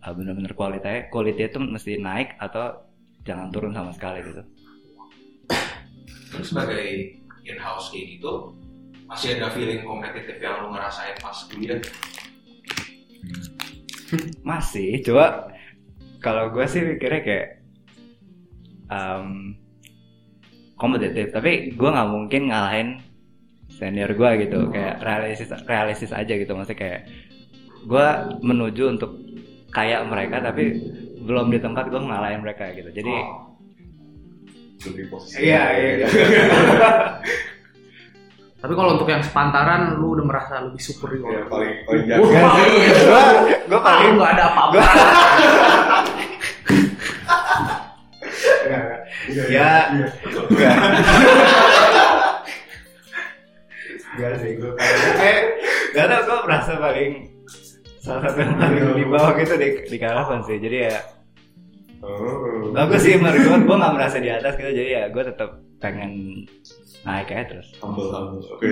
uh, 0.07 0.15
bener-bener 0.15 0.55
kualitasnya 0.55 1.11
quality 1.11 1.51
itu 1.51 1.59
mesti 1.59 1.99
naik 1.99 2.39
atau 2.39 2.79
jangan 3.27 3.51
turun 3.51 3.75
sama 3.75 3.91
sekali 3.91 4.23
gitu. 4.23 4.39
Terus 6.31 6.47
sebagai 6.47 7.19
in-house 7.43 7.91
kayak 7.91 8.15
gitu, 8.15 8.55
masih 9.03 9.35
ada 9.35 9.51
feeling 9.51 9.83
kompetitif 9.83 10.39
yang 10.39 10.63
lu 10.63 10.71
ngerasain 10.71 11.19
pas 11.19 11.35
kuliah? 11.51 11.75
masih 14.47 15.03
coba 15.03 15.51
kalau 16.21 16.53
gue 16.55 16.63
sih 16.69 16.85
mikirnya 16.85 17.19
kayak 17.25 17.60
um, 18.91 19.55
kompetitif 20.75 21.31
tapi 21.31 21.71
gue 21.71 21.89
nggak 21.89 22.09
mungkin 22.11 22.41
ngalahin 22.51 22.89
senior 23.71 24.11
gue 24.11 24.29
gitu 24.45 24.67
kayak 24.69 24.99
realistis 24.99 25.49
realistis 25.63 26.11
aja 26.11 26.33
gitu 26.35 26.51
maksudnya 26.51 26.79
kayak 26.79 27.01
gue 27.87 28.07
menuju 28.43 28.83
untuk 28.99 29.15
kayak 29.71 30.03
mereka 30.05 30.43
tapi 30.43 30.75
belum 31.23 31.49
di 31.49 31.57
tempat 31.63 31.87
gue 31.87 32.01
ngalahin 32.01 32.43
mereka 32.43 32.69
gitu 32.75 32.91
jadi 32.91 33.13
Lebih 34.81 35.13
posisi. 35.13 35.45
Iya, 35.45 35.63
iya. 35.77 36.07
Tapi 38.61 38.73
kalau 38.77 38.93
untuk 38.93 39.09
yang 39.09 39.21
sepantaran, 39.25 39.97
lu 39.97 40.17
udah 40.17 40.25
merasa 40.25 40.61
lebih 40.61 40.77
superior. 40.77 41.29
Iya, 41.29 41.41
paling 41.49 41.73
paling 41.85 42.03
jago. 42.05 42.25
gue 42.29 43.25
gue 43.69 43.81
paling 43.81 44.09
nggak 44.17 44.31
ada 44.37 44.43
apa-apa. 44.53 44.81
Iya, 49.23 49.43
Ya. 49.45 49.69
iya. 49.91 50.07
Enggak. 50.49 50.75
Enggak 54.11 54.33
sih, 54.39 54.51
gue 54.55 54.71
kayak 55.15 55.39
Gak 55.91 56.05
tau, 56.07 56.21
gue 56.21 56.37
merasa 56.43 56.71
paling 56.77 57.11
Salah 58.01 58.21
satu 58.25 58.37
yang 58.39 58.55
paling 58.55 58.83
di 58.95 59.05
bawah 59.05 59.31
gitu 59.35 59.53
di, 59.55 59.67
di 59.87 59.97
karavan 59.97 60.41
sih 60.43 60.57
Jadi 60.57 60.77
ya 60.87 60.99
Oh. 62.01 62.73
Bagus 62.73 63.05
sih 63.05 63.13
menurut 63.13 63.37
gue, 63.37 63.57
gue 63.61 63.77
gak 63.77 63.93
merasa 63.93 64.17
di 64.17 64.25
atas 64.27 64.57
gitu 64.57 64.73
Jadi 64.73 64.89
ya 64.89 65.05
gue 65.07 65.21
tetap 65.21 65.49
pengen 65.77 66.43
naik 67.01 67.29
aja 67.29 67.45
terus 67.47 67.67
Humble, 67.77 68.09
humble. 68.09 68.41
Oke. 68.47 68.65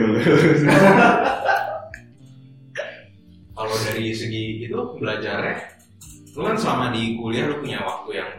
Kalau 3.51 3.75
dari 3.86 4.15
segi 4.15 4.63
itu 4.63 4.79
belajarnya, 4.96 5.56
lu 6.32 6.41
kan 6.41 6.56
selama 6.56 6.96
di 6.96 7.20
kuliah 7.20 7.44
lu 7.46 7.60
punya 7.60 7.84
waktu 7.84 8.10
yang 8.15 8.29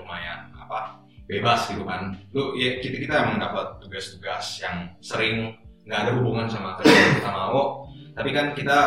bebas 1.30 1.70
gitu 1.70 1.86
kan. 1.86 2.18
Lu 2.34 2.58
ya 2.58 2.82
kita 2.82 2.98
kita 2.98 3.14
emang 3.22 3.38
dapat 3.38 3.78
tugas-tugas 3.78 4.58
yang 4.58 4.90
sering 4.98 5.54
nggak 5.86 6.00
ada 6.06 6.12
hubungan 6.18 6.50
sama 6.50 6.76
kerja 6.82 6.92
yang 6.92 7.14
kita 7.22 7.30
mau, 7.30 7.86
tapi 8.12 8.30
kan 8.34 8.46
kita 8.52 8.78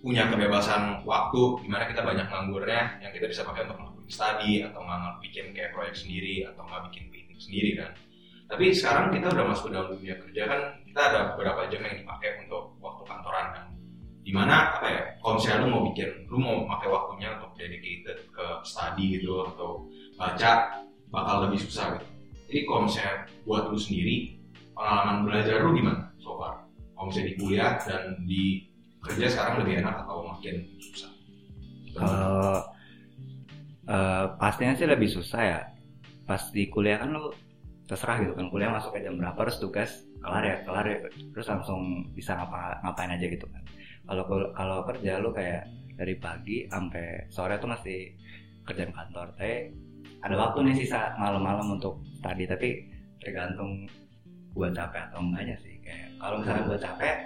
punya 0.00 0.28
kebebasan 0.28 1.04
waktu 1.04 1.64
di 1.64 1.68
mana 1.68 1.88
kita 1.88 2.04
banyak 2.04 2.28
nganggurnya 2.28 3.00
yang 3.00 3.12
kita 3.12 3.24
bisa 3.28 3.40
pakai 3.44 3.64
untuk 3.64 3.80
ngelakuin 3.80 4.10
studi 4.10 4.52
atau 4.60 4.80
nggak 4.84 5.16
bikin 5.24 5.46
kayak 5.56 5.72
proyek 5.72 5.96
sendiri 5.96 6.44
atau 6.44 6.64
nggak 6.64 6.82
bikin 6.92 7.04
meeting 7.12 7.40
sendiri 7.40 7.70
kan. 7.80 7.92
Tapi 8.44 8.76
sekarang 8.76 9.08
kita 9.16 9.32
udah 9.32 9.44
masuk 9.48 9.72
dalam 9.72 9.88
dunia 9.96 10.20
kerja 10.20 10.42
kan 10.44 10.60
kita 10.84 11.00
ada 11.00 11.20
beberapa 11.32 11.64
jam 11.72 11.80
yang 11.80 11.96
dipakai 11.96 12.44
untuk 12.44 12.76
waktu 12.80 13.02
kantoran 13.08 13.46
kan 13.56 13.66
di 14.24 14.32
mana 14.32 14.80
apa 14.80 14.88
ya 14.88 15.02
kalau 15.20 15.36
misalnya 15.36 15.60
lu 15.60 15.68
mau 15.68 15.82
bikin 15.92 16.10
lu 16.32 16.36
mau 16.40 16.56
pakai 16.64 16.88
waktunya 16.88 17.28
untuk 17.36 17.52
dedicated 17.60 18.18
ke 18.32 18.46
study 18.64 19.20
gitu 19.20 19.44
atau 19.52 19.84
baca 20.16 20.80
bakal 21.14 21.46
lebih 21.46 21.62
susah 21.62 21.94
gitu 21.94 22.14
jadi 22.54 22.60
kalau 22.70 22.80
misalnya 22.86 23.14
buat 23.46 23.64
lu 23.72 23.78
sendiri 23.78 24.16
pengalaman 24.74 25.16
belajar 25.26 25.62
lu 25.64 25.74
gimana 25.74 26.06
so 26.22 26.36
far? 26.36 26.66
Kalau 26.94 27.06
misalnya 27.10 27.28
di 27.30 27.36
kuliah 27.40 27.72
dan 27.82 28.02
di 28.26 28.44
kerja 29.02 29.26
sekarang 29.26 29.54
lebih 29.64 29.74
enak 29.84 29.94
atau 30.06 30.16
makin 30.22 30.56
susah? 30.78 31.10
Kalau 31.94 32.62
eh, 33.90 34.24
pastinya 34.38 34.74
sih 34.78 34.88
lebih 34.88 35.08
susah 35.10 35.42
ya. 35.42 35.60
Pas 36.24 36.40
di 36.54 36.70
kuliah 36.70 37.02
kan 37.02 37.10
lu 37.10 37.34
terserah 37.90 38.22
gitu 38.22 38.38
kan. 38.38 38.46
Kuliah 38.54 38.70
masuk 38.70 38.94
ke 38.94 39.02
jam 39.02 39.18
berapa 39.18 39.38
terus 39.50 39.58
tugas 39.58 39.90
kelar 40.22 40.44
ya 40.46 40.56
kelar 40.62 40.86
ya. 40.86 40.98
Terus 41.10 41.46
langsung 41.50 42.06
bisa 42.12 42.38
ngapa 42.38 42.86
ngapain 42.86 43.12
aja 43.18 43.26
gitu 43.26 43.46
kan. 43.50 43.62
Kalau 44.04 44.24
kalau 44.52 44.78
kerja 44.86 45.18
lu 45.18 45.34
kayak 45.34 45.66
dari 45.94 46.14
pagi 46.22 46.70
sampai 46.70 47.30
sore 47.34 47.58
tuh 47.58 47.70
masih 47.70 48.14
kerjaan 48.62 48.94
kantor. 48.94 49.34
Tapi 49.36 49.74
ada 50.24 50.34
waktu 50.40 50.58
nih 50.64 50.74
sisa 50.80 51.12
malam-malam 51.20 51.76
untuk 51.76 52.00
tadi 52.24 52.48
tapi 52.48 52.88
tergantung 53.20 53.84
gua 54.56 54.72
capek 54.72 55.12
atau 55.12 55.20
enggaknya 55.20 55.56
sih. 55.60 55.76
Kayak 55.84 56.16
kalau 56.16 56.40
misalnya 56.40 56.62
gua 56.64 56.78
capek 56.80 57.16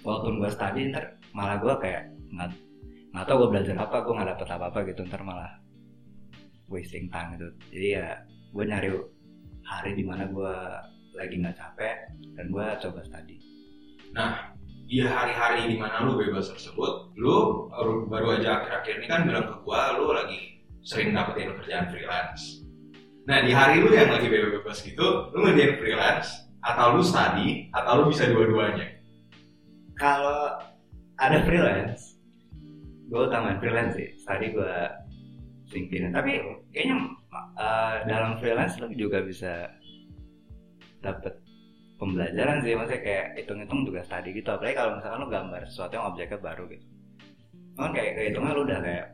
walaupun 0.00 0.32
gua 0.40 0.50
study 0.50 0.80
ntar 0.88 1.04
malah 1.36 1.60
gua 1.60 1.76
kayak 1.76 2.08
nggak 2.32 2.48
nggak 3.12 3.24
tahu 3.28 3.36
gua 3.44 3.48
belajar 3.52 3.76
apa 3.76 3.96
gua 4.00 4.14
nggak 4.16 4.30
dapet 4.32 4.48
apa 4.48 4.64
apa 4.72 4.78
gitu 4.88 5.00
ntar 5.04 5.20
malah 5.20 5.52
wasting 6.72 7.12
time 7.12 7.36
gitu. 7.36 7.48
Jadi 7.76 7.86
ya 8.00 8.06
gua 8.56 8.64
nyari 8.64 8.88
hari 9.68 9.90
di 9.92 10.04
mana 10.08 10.24
gua 10.32 10.80
lagi 11.12 11.34
nggak 11.36 11.56
capek 11.60 11.96
dan 12.32 12.48
gua 12.48 12.80
coba 12.80 13.04
study. 13.04 13.36
Nah, 14.16 14.56
di 14.88 15.04
hari-hari 15.04 15.68
di 15.68 15.76
mana 15.76 16.00
lu 16.00 16.16
bebas 16.16 16.48
tersebut, 16.48 17.12
lu 17.20 17.68
baru, 18.08 18.40
aja 18.40 18.64
akhir-akhir 18.64 19.04
ini 19.04 19.06
kan 19.06 19.28
bilang 19.28 19.44
ke 19.44 19.56
gua 19.60 20.00
lu 20.00 20.16
lagi 20.16 20.57
sering 20.88 21.12
dapetin 21.12 21.52
kerjaan 21.60 21.92
freelance. 21.92 22.64
Nah, 23.28 23.44
di 23.44 23.52
hari 23.52 23.84
lu 23.84 23.92
yang 23.92 24.08
lagi 24.08 24.32
bebas 24.32 24.80
gitu, 24.80 25.28
lu 25.36 25.44
ngerjain 25.44 25.76
freelance, 25.76 26.48
atau 26.64 26.96
lu 26.96 27.04
study, 27.04 27.68
atau 27.76 27.92
lu 28.00 28.04
bisa 28.08 28.24
dua-duanya. 28.32 28.96
kalau 29.98 30.54
ada 31.18 31.42
freelance 31.42 32.18
gue 33.08 33.20
utamain 33.24 33.58
freelance 33.58 33.96
sih. 33.96 34.08
Tadi 34.22 34.52
gue 34.52 34.74
singkirin 35.68 36.12
tapi 36.12 36.40
kayaknya 36.72 36.96
uh, 37.56 38.04
dalam 38.08 38.36
freelance 38.40 38.76
lo 38.80 38.88
juga 38.92 39.24
bisa 39.24 39.72
dapet 41.00 41.40
pembelajaran 41.96 42.60
sih. 42.60 42.76
Maksudnya 42.76 43.02
kayak 43.02 43.26
hitung-hitung 43.42 43.88
juga 43.88 44.04
tadi 44.04 44.36
gitu. 44.36 44.48
Apalagi 44.52 44.76
kalau 44.76 44.90
misalkan 45.00 45.20
lo 45.24 45.28
gambar 45.32 45.60
sesuatu 45.66 45.92
yang 45.96 46.06
objeknya 46.12 46.38
baru 46.38 46.64
gitu. 46.68 46.86
Kan 47.80 47.90
kayak 47.96 48.12
kehitungnya 48.20 48.52
lo 48.54 48.62
udah 48.68 48.78
kayak 48.84 49.06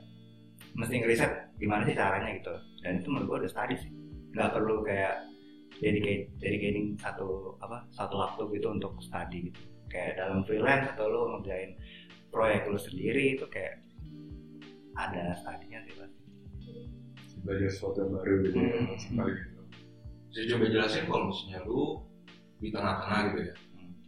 mesti 0.74 0.94
ngeriset 1.00 1.32
gimana 1.56 1.86
sih 1.86 1.94
caranya 1.94 2.30
gitu 2.34 2.54
dan 2.82 2.98
itu 2.98 3.08
menurut 3.10 3.26
gue 3.26 3.36
udah 3.46 3.52
study 3.52 3.74
sih 3.78 3.90
nggak 4.34 4.50
perlu 4.50 4.82
kayak 4.82 5.14
dedicate 5.78 6.30
dedicating 6.38 6.94
satu 6.98 7.54
apa 7.62 7.86
satu 7.90 8.14
waktu 8.18 8.42
gitu 8.58 8.70
untuk 8.70 8.94
study 8.98 9.50
gitu 9.50 9.60
kayak 9.86 10.18
dalam 10.18 10.42
freelance 10.42 10.90
atau 10.94 11.06
lo 11.06 11.20
ngerjain 11.38 11.78
proyek 12.34 12.66
lo 12.66 12.78
sendiri 12.78 13.38
itu 13.38 13.46
kayak 13.46 13.78
ada 14.94 15.34
studinya 15.38 15.78
sih 15.86 15.94
pasti 15.98 16.22
Belajar 17.44 17.68
sesuatu 17.68 18.00
yang 18.00 18.10
baru 18.16 18.34
gitu. 18.40 18.56
ya, 18.56 18.72
Hmm. 18.72 18.96
sekali 18.96 19.32
gitu. 19.36 19.60
Bisa 20.32 20.40
coba 20.56 20.64
jelasin 20.64 21.04
kalau 21.04 21.24
misalnya 21.28 21.60
lu 21.68 21.82
di 22.56 22.68
tengah-tengah 22.72 23.20
gitu 23.28 23.40
ya, 23.44 23.54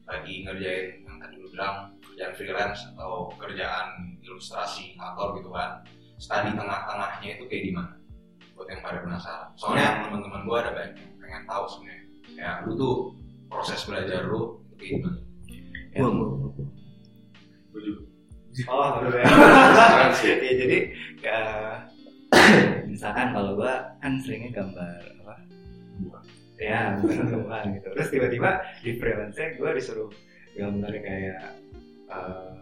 lagi 0.08 0.34
ngerjain 0.40 0.86
yang 1.04 1.16
tadi 1.20 1.34
lu 1.36 1.48
bilang 1.52 1.76
kerjaan 2.00 2.32
freelance 2.32 2.80
atau 2.96 3.28
kerjaan 3.36 4.16
ilustrasi 4.24 4.96
kantor 4.96 5.36
gitu 5.36 5.52
kan, 5.52 5.84
study 6.16 6.50
tengah-tengahnya 6.56 7.28
itu 7.40 7.44
kayak 7.48 7.62
gimana? 7.72 7.92
Buat 8.56 8.68
yang 8.72 8.80
pada 8.80 8.98
penasaran. 9.04 9.48
Soalnya 9.56 10.08
teman-teman 10.08 10.40
gua 10.48 10.56
ada 10.64 10.70
banyak 10.72 10.96
yang 10.96 11.12
pengen 11.20 11.42
tahu 11.44 11.64
sebenarnya. 11.68 12.04
Ya, 12.36 12.50
lu 12.64 12.72
tuh 12.76 12.94
proses 13.48 13.80
belajar 13.88 14.26
lu 14.28 14.60
itu 14.60 14.74
kayak 14.76 14.90
gimana? 15.00 15.18
Ya, 15.96 16.00
Gua 17.72 17.80
juga. 17.80 18.02
oh 18.72 18.88
bener 19.04 19.20
ya 19.20 19.24
ya 20.16 20.52
jadi 20.64 20.78
ya, 21.20 21.40
misalkan 22.88 23.36
kalau 23.36 23.52
gue 23.60 23.74
kan 24.00 24.12
seringnya 24.16 24.50
gambar 24.56 25.00
apa 25.20 25.34
ya 26.56 26.96
gambar 26.96 27.24
tumbuhan 27.28 27.64
gitu 27.76 27.88
terus 27.92 28.08
tiba-tiba 28.08 28.50
di 28.80 28.96
freelance 28.96 29.36
gue 29.36 29.70
disuruh 29.76 30.08
gambar 30.56 30.92
kayak 31.04 31.60
eh, 32.08 32.54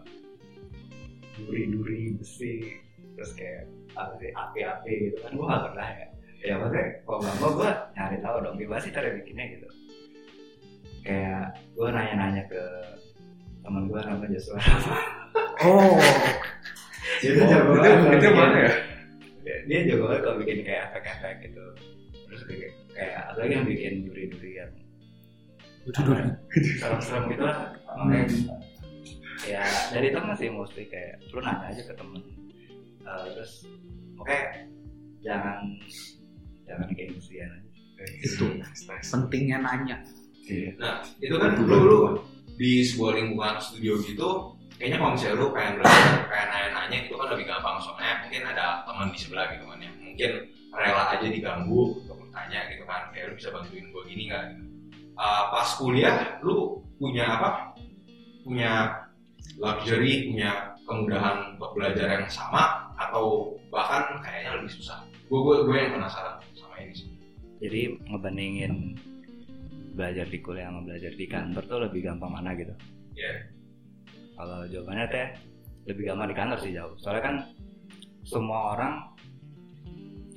duri-duri 1.39 2.19
besi 2.19 2.75
terus 3.15 3.31
kayak 3.35 3.63
apa 3.95 4.13
sih 4.19 4.29
api-api 4.31 4.91
gitu 5.09 5.17
kan. 5.23 5.31
Gue 5.33 5.45
gak 5.47 5.63
pernah 5.71 5.87
ya. 5.87 6.07
Ya 6.45 6.53
maksudnya 6.61 6.85
kalau 7.07 7.19
nggak 7.25 7.37
mau 7.41 7.51
gue 7.57 7.69
nyari 7.97 8.17
tahu 8.21 8.37
dong 8.45 8.55
gimana 8.61 8.81
sih 8.83 8.93
cara 8.93 9.07
bikinnya 9.09 9.45
gitu. 9.57 9.67
Kayak 11.01 11.43
gue 11.73 11.87
nanya-nanya 11.89 12.43
ke 12.45 12.63
teman 13.65 13.83
gue 13.89 13.97
namanya 13.97 14.29
Joshua 14.37 14.61
Oh, 15.65 15.97
dia 17.23 17.31
Oh, 17.33 17.47
jago 17.47 17.71
itu, 17.79 18.07
itu 18.19 18.29
mana 18.35 18.57
ya? 18.67 18.71
dia, 19.65 19.79
jago 19.89 20.03
banget 20.11 20.21
kalau 20.21 20.37
bikin 20.43 20.57
kayak 20.67 20.83
efek-efek 20.91 21.35
gitu. 21.49 21.65
Terus 22.27 22.41
kayak, 22.45 22.71
kayak 22.93 23.15
apalagi 23.31 23.53
yang 23.55 23.65
bikin 23.65 23.93
duri-duri 24.05 24.51
yang 24.59 24.71
serem-serem 26.81 27.23
gitu 27.31 27.43
lah. 27.45 27.73
Makanya, 27.95 28.25
ya 29.45 29.63
dari 29.93 30.09
temen 30.09 30.35
sih 30.37 30.49
mostly 30.49 30.85
kayak 30.89 31.21
lu 31.29 31.39
nanya 31.41 31.69
aja 31.69 31.81
ke 31.85 31.93
temen 31.93 32.21
Eh, 33.05 33.25
terus 33.37 33.53
oke 34.17 34.37
jangan 35.21 35.61
jangan 36.65 36.87
gengsian 36.97 37.49
aja 37.49 38.05
itu 38.21 38.45
pentingnya 39.13 39.57
nanya. 39.61 39.97
Iya. 40.45 40.77
Nah, 40.77 41.01
itu 41.17 41.35
kan 41.41 41.57
lu, 41.57 41.77
lu 41.89 41.99
di 42.55 42.85
sebuah 42.85 43.17
lingkungan 43.17 43.57
studio 43.57 43.97
gitu, 44.05 44.29
kayaknya 44.77 45.01
kalau 45.01 45.11
misalnya 45.17 45.37
lu 45.41 45.47
pengen 45.49 45.73
belajar, 45.81 46.21
pengen 46.29 46.49
nanya-nanya 46.53 46.97
itu 47.07 47.13
kan 47.17 47.27
lebih 47.33 47.45
gampang 47.49 47.77
soalnya 47.81 48.13
mungkin 48.21 48.41
ada 48.45 48.65
teman 48.85 49.09
di 49.09 49.19
sebelah 49.19 49.45
gitu 49.53 49.65
kan 49.65 49.79
ya. 49.81 49.91
Mungkin 49.97 50.31
rela 50.75 51.03
aja 51.17 51.27
diganggu 51.27 51.81
untuk 52.03 52.17
bertanya 52.19 52.59
gitu 52.69 52.83
kan, 52.85 53.01
kayak 53.09 53.25
lu 53.31 53.33
bisa 53.39 53.49
bantuin 53.49 53.85
gue 53.89 54.03
gini 54.05 54.23
nggak 54.29 54.43
gitu. 54.53 54.63
Uh, 55.15 55.43
pas 55.49 55.69
kuliah, 55.79 56.15
lu 56.43 56.83
punya 56.99 57.25
apa? 57.25 57.49
Punya 58.43 58.71
luxury, 59.55 60.31
punya 60.31 60.75
kemudahan 60.85 61.55
untuk 61.55 61.71
belajar 61.73 62.07
yang 62.19 62.27
sama 62.27 62.91
atau 62.95 63.55
bahkan 63.71 64.19
kayaknya 64.21 64.59
lebih 64.59 64.71
susah. 64.71 65.01
Gue 65.25 65.39
gue 65.41 65.55
gue 65.65 65.77
yang 65.77 65.91
penasaran 65.97 66.37
sama 66.53 66.75
ini 66.79 66.93
sih. 66.93 67.09
jadi 67.57 67.81
ngebandingin 68.11 68.73
belajar 69.95 70.27
di 70.27 70.37
kuliah 70.43 70.67
sama 70.69 70.83
belajar 70.83 71.11
di 71.15 71.25
kantor 71.25 71.63
tuh 71.65 71.79
lebih 71.87 72.03
gampang 72.03 72.29
mana 72.29 72.51
gitu 72.53 72.75
Iya. 73.15 73.47
kalau 74.35 74.67
jawabannya 74.67 75.07
teh 75.07 75.27
lebih 75.87 76.03
gampang 76.11 76.27
di 76.29 76.35
kantor 76.35 76.57
sih 76.59 76.75
jauh 76.75 76.93
soalnya 76.99 77.23
kan 77.23 77.35
semua 78.27 78.75
orang 78.75 78.93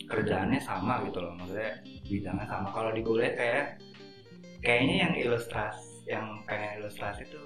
kerjaannya 0.07 0.61
sama 0.63 1.03
gitu 1.11 1.19
loh 1.21 1.35
maksudnya 1.37 1.83
bidangnya 2.07 2.47
sama 2.47 2.69
kalau 2.71 2.91
di 2.95 3.03
kuliah 3.03 3.35
kayak 3.35 3.67
kayaknya 4.63 4.95
yang 5.05 5.13
ilustras 5.27 5.77
yang 6.07 6.25
pengen 6.47 6.81
ilustrasi 6.81 7.27
tuh 7.29 7.45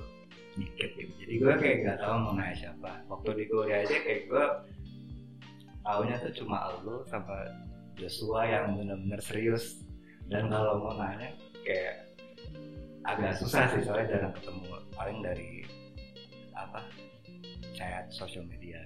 dikit 0.53 0.91
gitu 1.01 1.13
jadi 1.33 1.35
gue 1.41 1.53
kayak 1.65 1.77
gak 1.89 1.99
tahu 2.05 2.15
mau 2.21 2.33
nanya 2.37 2.53
siapa. 2.53 2.93
Waktu 3.09 3.29
di 3.41 3.45
kuliah 3.49 3.89
aja 3.89 3.97
kayak 4.05 4.21
gue 4.29 4.45
taunya 5.81 6.15
tuh 6.21 6.33
cuma 6.45 6.77
lu 6.85 7.01
sama 7.09 7.49
Joshua 7.97 8.45
yang 8.45 8.77
bener-bener 8.77 9.17
serius. 9.25 9.81
Dan 10.29 10.53
kalau 10.53 10.77
mau 10.77 10.93
nanya 11.01 11.33
kayak 11.65 12.05
agak 13.09 13.33
susah 13.41 13.65
sih 13.73 13.81
soalnya 13.81 14.13
jarang 14.13 14.33
ketemu. 14.37 14.65
Paling 14.93 15.19
dari 15.25 15.65
apa 16.53 16.85
chat 17.73 18.13
sosial 18.13 18.45
media. 18.45 18.77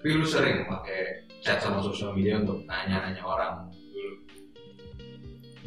Tapi 0.00 0.08
lu 0.16 0.24
sering 0.24 0.64
pakai 0.64 1.28
chat 1.44 1.60
sama 1.60 1.84
sosial 1.84 2.16
media 2.16 2.40
untuk 2.40 2.64
nanya-nanya 2.64 3.20
orang 3.20 3.68
dulu. 3.92 4.12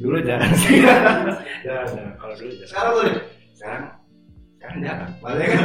dulu 0.01 0.17
jarang 0.25 0.53
sih. 0.57 0.81
Jarang, 1.65 1.89
jarang. 1.93 2.13
kalau 2.17 2.33
dulu 2.37 2.51
jarang. 2.57 2.69
Sekarang 2.69 2.93
nih, 3.05 3.17
sekarang 3.53 3.85
sekarang 4.67 4.83
jarang 4.83 5.11
maksudnya 5.23 5.47
kan 5.47 5.63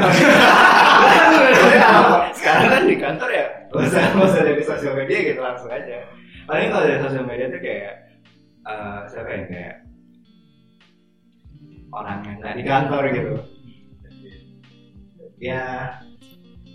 sekarang 2.39 2.67
kan 2.71 2.83
di 2.87 2.97
kantor 3.03 3.31
ya 3.35 3.47
nggak 3.73 3.83
usah 3.91 4.03
nggak 4.15 4.29
usah 4.31 4.43
dari 4.47 4.63
sosial 4.63 4.95
media 4.95 5.19
gitu 5.27 5.41
langsung 5.43 5.71
aja. 5.73 6.07
Paling 6.47 6.69
kalau 6.71 6.85
dari 6.87 7.01
sosial 7.03 7.25
media 7.27 7.47
tuh 7.51 7.61
kayak 7.65 7.95
eh, 8.63 8.99
siapa 9.11 9.31
yang 9.33 9.47
kayak 9.51 9.77
orang 11.91 12.19
yang 12.23 12.37
nggak 12.39 12.55
di 12.55 12.65
kantor 12.69 13.03
gitu. 13.11 13.35
Ya 15.43 15.99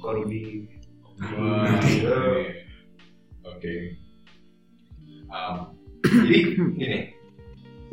Korudi 0.04 0.68
gitu. 1.88 2.12
Oke. 3.48 3.76
Jadi 6.08 6.38
gini, 6.76 7.00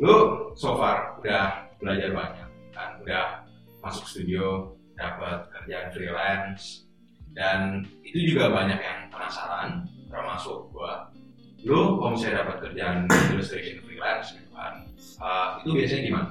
lu 0.01 0.49
so 0.57 0.75
far 0.75 1.15
udah 1.21 1.71
belajar 1.77 2.09
banyak 2.09 2.49
kan, 2.73 2.89
udah 3.05 3.44
masuk 3.85 4.05
studio, 4.09 4.73
dapat 4.97 5.45
kerjaan 5.53 5.93
freelance, 5.93 6.89
dan 7.37 7.85
itu 8.01 8.33
juga 8.33 8.49
banyak 8.49 8.81
yang 8.81 8.99
penasaran, 9.13 9.85
termasuk 10.09 10.73
gua. 10.73 11.13
Lu 11.61 12.01
kalau 12.01 12.17
misalnya 12.17 12.41
dapat 12.45 12.65
kerjaan 12.65 13.05
illustration 13.29 13.85
freelance 13.85 14.33
gitu 14.33 14.49
kan, 14.57 14.89
uh, 15.21 15.61
itu 15.61 15.69
biasanya 15.77 16.03
gimana? 16.09 16.29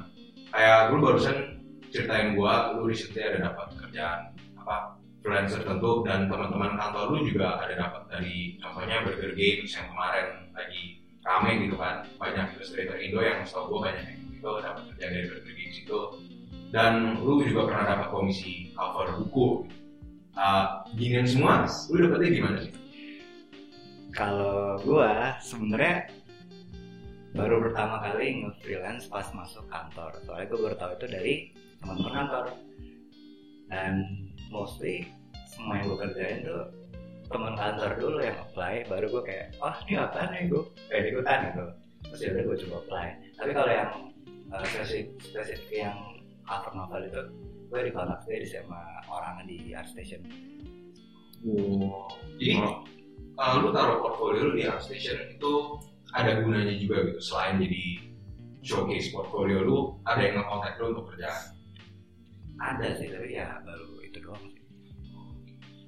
Kayak 0.51 0.79
lu 0.91 0.97
barusan 0.99 1.37
ceritain 1.95 2.35
gua, 2.35 2.75
lu 2.75 2.91
recently 2.91 3.23
ada 3.23 3.55
dapat 3.55 3.67
kerjaan 3.79 4.35
apa 4.59 4.99
freelance 5.25 5.57
tertentu 5.57 6.05
dan 6.05 6.29
teman-teman 6.29 6.77
kantor 6.77 7.17
lu 7.17 7.19
juga 7.25 7.57
ada 7.57 7.73
dapat 7.73 8.03
dari 8.13 8.61
contohnya 8.61 9.01
Burger 9.09 9.33
Games 9.33 9.73
yang 9.73 9.89
kemarin 9.89 10.53
lagi 10.53 11.01
rame 11.25 11.51
gitu 11.65 11.77
kan 11.81 12.05
banyak 12.21 12.61
illustrator 12.61 13.01
Indo 13.01 13.25
yang 13.25 13.41
setahu 13.41 13.73
gue 13.73 13.81
banyak 13.89 14.05
yang 14.05 14.21
itu 14.37 14.51
dapat 14.61 14.83
kerja 14.93 15.05
dari 15.09 15.25
Burger 15.33 15.55
Games 15.57 15.77
itu 15.81 15.99
dan 16.71 17.21
lu 17.21 17.43
juga 17.45 17.69
pernah 17.69 17.85
dapat 17.97 18.09
komisi 18.13 18.73
cover 18.73 19.21
buku 19.21 19.67
uh, 20.39 20.87
ginian 20.95 21.27
semua 21.29 21.69
lu 21.93 21.97
dapetnya 22.09 22.31
gimana 22.31 22.59
sih? 22.63 22.73
kalau 24.15 24.79
gua 24.87 25.37
sebenarnya 25.43 26.07
baru 27.35 27.67
pertama 27.67 27.99
kali 27.99 28.47
nge-freelance 28.47 29.11
pas 29.11 29.27
masuk 29.35 29.67
kantor. 29.67 30.15
Soalnya 30.23 30.47
gua 30.55 30.61
baru 30.71 30.77
tahu 30.79 30.93
itu 30.95 31.07
dari 31.11 31.35
teman-teman 31.83 32.15
kantor. 32.23 32.47
Dan 33.67 33.95
mostly 34.55 35.11
semua 35.51 35.83
yang 35.83 35.91
gue 35.91 35.99
kerjain 35.99 36.39
tuh 36.47 36.63
teman 37.27 37.59
kantor 37.59 37.91
dulu 37.99 38.19
yang 38.23 38.37
apply 38.39 38.85
baru 38.87 39.07
gue 39.09 39.23
kayak 39.25 39.47
oh 39.59 39.75
ini 39.89 39.97
apa 39.99 40.31
nih 40.31 40.47
gue 40.47 40.63
kayak 40.87 41.05
ikutan 41.11 41.39
gitu. 41.51 41.65
Terus 42.05 42.21
ya 42.21 42.29
udah 42.31 42.43
gue 42.45 42.57
coba 42.63 42.77
apply. 42.87 43.07
Tapi 43.35 43.51
kalau 43.51 43.73
yang 43.73 43.91
uh, 44.55 44.65
spesifik 44.69 45.07
spesifik 45.27 45.71
yang 45.75 45.99
cover 46.47 46.73
novel 46.77 47.03
itu. 47.09 47.23
Gue 47.73 47.81
di 47.89 47.93
kontak 47.93 48.23
dia 48.29 48.61
sama 48.61 48.81
orang 49.11 49.45
di 49.49 49.75
art 49.75 49.89
station. 49.91 50.23
Jadi 51.45 52.57
uh, 53.37 53.53
lu 53.61 53.69
taruh 53.75 54.01
portfolio 54.01 54.49
lu 54.49 54.53
di 54.57 54.65
ArtStation 54.65 55.37
itu 55.37 55.53
ada 56.17 56.41
gunanya 56.41 56.73
juga 56.79 57.05
gitu 57.05 57.21
selain 57.21 57.61
jadi 57.61 57.85
showcase 58.65 59.13
portfolio 59.13 59.61
lu 59.61 59.79
ada 60.09 60.25
yang 60.25 60.41
nge-contact 60.41 60.77
lu 60.81 60.85
untuk 60.97 61.05
kerjaan? 61.13 61.53
Ada 62.57 62.97
sih 62.97 63.13
tapi 63.13 63.37
ya 63.37 63.61
baru 63.61 64.01
itu 64.01 64.19
doang 64.25 64.45
sih. 64.49 64.65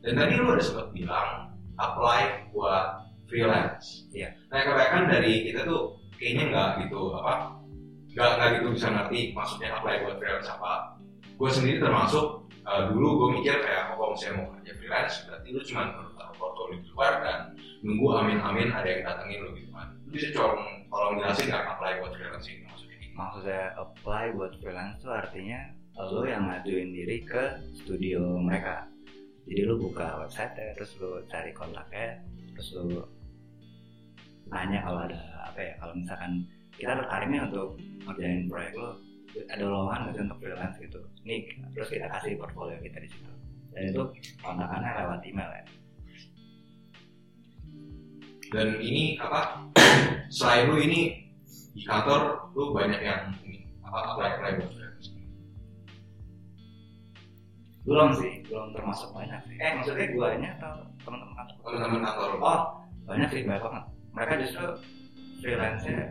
Dan 0.05 0.13
tadi 0.21 0.33
lu 0.37 0.53
ada 0.53 0.61
sempat 0.61 0.93
bilang 0.93 1.57
apply 1.81 2.53
buat 2.53 3.09
freelance. 3.25 4.13
Iya. 4.13 4.37
Nah 4.53 4.61
kebanyakan 4.61 5.05
dari 5.09 5.33
kita 5.49 5.65
tuh 5.65 5.97
kayaknya 6.21 6.45
nggak 6.53 6.71
gitu 6.85 7.17
apa 7.17 7.56
nggak 8.17 8.31
nggak 8.41 8.49
gitu 8.57 8.69
bisa 8.73 8.89
ngerti 8.89 9.21
maksudnya 9.37 9.69
apply 9.77 9.95
buat 10.09 10.17
freelance 10.17 10.49
apa. 10.49 10.73
Gue 11.37 11.51
sendiri 11.53 11.79
termasuk 11.85 12.49
uh, 12.65 12.83
dulu 12.89 13.09
gue 13.21 13.29
mikir 13.41 13.61
kayak 13.61 13.93
oh, 13.93 14.01
kalau 14.01 14.11
misalnya 14.17 14.35
mau 14.41 14.49
kerja 14.57 14.73
freelance 14.81 15.15
berarti 15.29 15.49
lu 15.53 15.61
cuma 15.69 15.83
perlu 15.93 16.11
taruh 16.17 16.37
portfolio 16.41 16.77
di 16.81 16.89
luar 16.97 17.13
dan 17.21 17.41
nunggu 17.85 18.07
amin-amin 18.09 18.69
ada 18.73 18.89
yang 18.89 19.03
datengin 19.05 19.39
lu 19.45 19.51
gitu 19.53 19.71
kan. 19.77 19.89
Lu 19.93 20.09
bisa 20.09 20.29
colong 20.33 20.65
tolong 20.89 21.15
jelasin 21.21 21.47
nggak 21.53 21.65
apply 21.77 21.93
buat 22.01 22.13
freelance 22.17 22.47
ini 22.49 22.65
maksudnya 22.65 22.97
gimana? 22.97 23.17
maksudnya 23.21 23.65
apply 23.77 24.25
buat 24.33 24.53
freelance 24.65 24.97
tuh 25.05 25.13
artinya 25.13 25.61
lo 25.97 26.23
yang 26.29 26.45
ngajuin 26.49 26.93
diri 26.93 27.25
ke 27.25 27.45
studio 27.73 28.37
mereka 28.41 28.85
jadi 29.49 29.65
lu 29.65 29.81
buka 29.81 30.25
website 30.25 30.53
terus 30.77 30.93
lu 31.01 31.21
cari 31.29 31.53
kontaknya 31.57 32.21
terus 32.53 32.69
lu 32.77 33.01
nanya 34.53 34.85
kalau 34.85 35.01
ada 35.09 35.21
apa 35.49 35.61
ya 35.61 35.75
kalau 35.81 35.95
misalkan 35.97 36.33
kita 36.77 36.93
tertarik 36.97 37.29
nih 37.33 37.41
untuk 37.49 37.81
ngerjain 38.05 38.41
proyek 38.49 38.73
lo. 38.77 38.91
Ada 39.37 39.65
lowongan 39.69 39.99
nggak 40.01 40.15
sih 40.17 40.23
untuk 40.25 40.39
freelance 40.41 40.77
gitu? 40.81 41.01
Nih 41.29 41.39
terus 41.77 41.89
kita 41.93 42.07
kasih 42.09 42.41
portfolio 42.41 42.77
kita 42.81 42.99
di 43.01 43.09
situ. 43.09 43.33
Dan 43.77 43.83
itu 43.93 44.03
kontakannya 44.41 44.91
lewat 45.05 45.21
email 45.29 45.51
ya. 45.53 45.65
Dan 48.53 48.69
ini 48.81 49.21
apa? 49.21 49.69
Selain 50.33 50.73
lu 50.73 50.81
ini 50.81 51.29
di 51.77 51.83
kantor 51.85 52.53
lu 52.57 52.73
banyak 52.73 53.01
yang 53.05 53.29
ini 53.45 53.69
apa 53.85 53.99
apply 54.17 54.29
apply 54.41 54.51
buat 54.57 54.73
belum 57.87 58.11
sih 58.19 58.43
belum 58.51 58.75
termasuk 58.75 59.15
banyak 59.15 59.41
sih. 59.47 59.55
Eh 59.63 59.71
maksudnya 59.79 60.11
guanya 60.11 60.51
atau 60.59 60.75
teman-teman 61.07 61.35
kantor? 61.39 61.57
Teman-teman 61.63 62.01
kantor 62.03 62.31
oh 62.43 62.61
banyak 63.07 63.29
sih 63.31 63.43
banyak 63.47 63.63
banget. 63.63 63.85
Mereka 64.11 64.33
justru 64.43 64.67
freelance-nya 65.39 66.11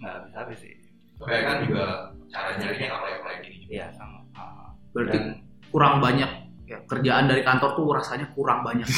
nggak 0.00 0.12
habis 0.14 0.32
habis 0.34 0.58
sih 0.58 0.74
Kayak 1.20 1.42
kan 1.44 1.56
juga 1.62 1.84
cara 2.26 2.50
nyarinya 2.56 2.88
apa 2.96 3.06
yang 3.06 3.20
kayak 3.20 3.38
gini. 3.44 3.64
iya 3.68 3.86
sama 3.92 4.24
Ah. 4.32 4.72
Berarti 4.90 5.18
Dan- 5.20 5.36
kurang 5.68 6.00
banyak 6.00 6.30
ya, 6.64 6.78
kerjaan 6.84 7.26
dari 7.26 7.42
kantor 7.42 7.70
tuh 7.74 7.86
rasanya 7.92 8.24
kurang 8.32 8.64
banyak. 8.64 8.88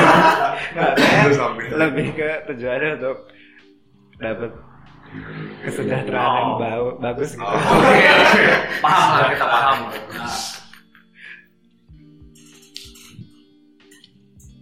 nggak 0.72 0.94
lebih 1.74 2.06
ke 2.14 2.30
tujuannya 2.46 2.88
untuk 2.96 3.16
dapat 4.16 4.50
kesejahteraan 5.60 6.30
yang 6.32 6.46
Oh. 6.46 6.58
bau, 6.58 6.86
bagus 6.98 7.34
gitu. 7.34 7.42
Oke, 7.42 8.06
paham 8.78 9.08
lah 9.10 9.28
kita 9.28 9.46
paham. 9.48 9.78
Nah, 10.12 10.30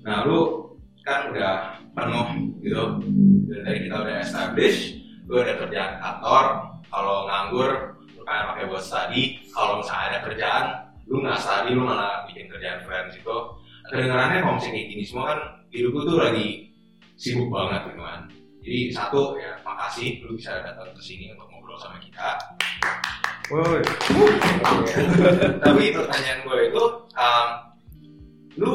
Nah 0.00 0.24
lu 0.24 0.40
kan 1.02 1.28
udah 1.28 1.54
penuh 1.92 2.26
gitu. 2.59 2.83
Dan 3.44 3.61
dari 3.62 3.78
kita 3.85 3.96
udah 3.98 4.16
establish, 4.18 4.96
lu 5.29 5.45
ada 5.45 5.55
kerjaan 5.61 6.01
kantor. 6.01 6.45
Kalau 6.88 7.29
nganggur, 7.29 7.71
lu 8.17 8.21
pengen 8.25 8.45
pakai 8.49 8.64
buat 8.73 8.81
study. 8.81 9.23
Kalau 9.53 9.85
misalnya 9.85 10.07
ada 10.17 10.21
kerjaan, 10.25 10.64
lu 11.05 11.21
nggak 11.21 11.37
study, 11.37 11.77
lu 11.77 11.85
malah 11.85 12.25
bikin 12.25 12.49
kerjaan 12.49 12.81
freelance 12.83 13.14
itu. 13.14 13.37
Kedengarannya 13.88 14.41
kalau 14.41 14.55
misalnya 14.57 14.75
kayak 14.81 14.88
gini 14.88 15.05
semua 15.05 15.25
kan 15.33 15.41
hidup 15.69 15.93
lu 15.93 16.03
tuh 16.09 16.17
lagi 16.21 16.49
sibuk 17.21 17.49
banget 17.53 17.93
gitu 17.93 18.01
kan. 18.01 18.21
Jadi 18.64 18.81
satu 18.93 19.21
ya 19.37 19.53
makasih 19.64 20.25
lu 20.25 20.37
bisa 20.37 20.61
datang 20.61 20.93
ke 20.93 21.03
sini 21.05 21.33
untuk 21.33 21.49
ngobrol 21.53 21.77
sama 21.81 21.97
kita. 22.01 22.37
Woi. 23.49 23.81
Tapi 25.57 25.85
pertanyaan 25.97 26.41
gue 26.45 26.59
itu, 26.69 26.85
um, 27.17 27.49
lu 28.61 28.73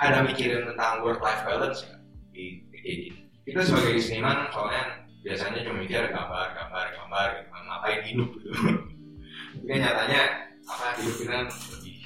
ada 0.00 0.24
mikirin 0.24 0.64
tentang 0.64 1.04
work 1.04 1.20
life 1.20 1.44
balance 1.44 1.84
nggak 1.84 2.00
di, 2.32 2.64
di 2.72 2.78
kayak 2.80 2.96
gini? 3.04 3.20
Kita 3.44 3.60
sebagai 3.60 4.00
seniman 4.00 4.48
soalnya 4.48 5.03
biasanya 5.24 5.60
cuma 5.64 5.76
mikir 5.80 6.04
gambar, 6.12 6.46
gambar, 6.52 6.84
gambar, 6.92 7.26
gitu 7.40 7.48
ngapain 7.64 8.00
hidup 8.04 8.28
gitu. 8.36 8.48
Tapi 9.54 9.66
kan 9.66 9.78
nyatanya 9.80 10.20
apa 10.64 10.86
hidup 11.00 11.14
kita 11.16 11.32
kan 11.32 11.46
lebih 11.48 11.96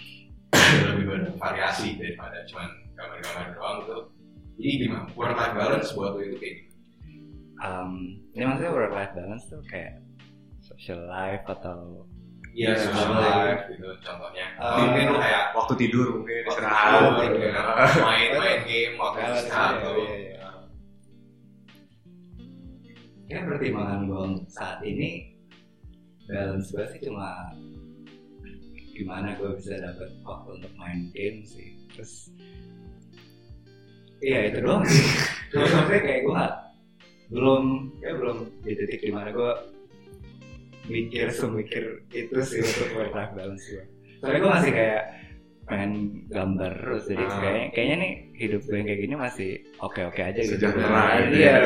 lebih 0.86 1.04
bervariasi 1.06 1.88
daripada 1.98 2.38
cuma 2.46 2.64
gambar-gambar 2.94 3.44
doang 3.54 3.76
gitu. 3.82 3.96
Jadi 4.58 4.70
gimana? 4.86 5.06
Work 5.14 5.34
life 5.34 5.54
balance 5.54 5.88
buat 5.94 6.10
lu 6.14 6.20
itu 6.24 6.36
kayak 6.38 6.54
gimana? 6.56 6.66
Um, 7.58 7.92
ini 8.34 8.42
maksudnya 8.46 8.70
work 8.70 8.92
life 8.94 9.12
balance 9.14 9.44
tuh 9.50 9.62
kayak 9.66 9.98
social 10.62 11.00
life 11.06 11.42
atau 11.46 12.06
Iya, 12.58 12.74
social 12.74 13.06
social 13.06 13.22
life 13.22 13.62
gitu 13.70 13.86
contohnya. 14.02 14.46
Uh, 14.58 14.82
mungkin 14.82 15.04
lu 15.14 15.18
kayak 15.22 15.42
Waktu 15.54 15.74
tidur 15.78 16.06
mungkin 16.18 16.42
waktu 16.42 16.50
istirahat. 16.58 16.90
tidur, 16.90 17.12
gitu 17.22 17.48
kan, 17.54 17.64
main 18.02 18.60
game 18.66 18.94
waktu 18.98 19.18
Balance, 19.22 19.38
istirahat 19.46 19.70
iya, 19.70 19.82
tuh. 19.84 19.94
iya, 19.94 20.14
iya. 20.18 20.37
Ya 23.28 23.44
pertimbangan 23.44 24.08
gue 24.08 24.48
saat 24.48 24.80
ini 24.80 25.36
balance 26.24 26.72
gue 26.72 26.84
sih 26.96 27.00
cuma 27.04 27.52
gimana 28.96 29.36
gue 29.36 29.52
bisa 29.60 29.76
dapat 29.76 30.10
waktu 30.24 30.48
untuk 30.58 30.72
main 30.80 31.12
game 31.12 31.44
sih. 31.44 31.76
Terus 31.92 32.32
iya 34.24 34.48
itu 34.48 34.64
doang 34.64 34.82
sih. 34.88 35.04
Terus 35.52 35.70
maksudnya 35.76 36.00
kayak 36.00 36.20
gue 36.24 36.32
nggak 36.32 36.54
belum 37.28 37.64
ya 38.00 38.12
belum 38.16 38.38
di 38.64 38.72
titik 38.72 39.00
di 39.04 39.12
mana 39.12 39.28
gue 39.28 39.52
mikir 40.88 41.28
semikir 41.28 42.00
itu 42.16 42.36
sih 42.40 42.64
untuk 42.64 42.88
work 42.96 43.12
life 43.12 43.32
balance 43.36 43.64
gue 43.68 43.84
soalnya 44.18 44.38
gue 44.40 44.50
masih 44.56 44.70
kayak 44.72 45.02
pengen 45.68 45.92
gambar 46.26 46.72
terus 46.74 47.04
jadi 47.06 47.22
Ah. 47.22 47.38
kayaknya 47.38 47.64
kayaknya 47.70 47.96
nih 47.98 48.12
hidup 48.34 48.60
gue 48.62 48.74
yang 48.74 48.86
kayak 48.86 49.00
gini 49.00 49.14
masih 49.14 49.50
oke 49.78 50.00
oke 50.02 50.18
aja 50.18 50.40
gitu 50.40 50.54
Sejahtera 50.54 51.02
gitu 51.20 51.36
iya 51.36 51.52
ya. 51.52 51.56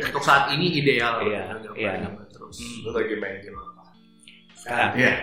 untuk 0.06 0.22
saat 0.22 0.44
ini 0.50 0.66
ideal. 0.72 1.14
Iya, 1.20 1.42
Gambar- 1.52 1.74
iya. 1.74 1.92
gambar 2.00 2.24
Terus. 2.28 2.56
Lu 2.80 2.90
lagi 2.92 3.14
main 3.16 3.36
game 3.38 3.56
apa? 3.56 3.82
sekarang 4.54 4.92
Iya. 4.94 5.14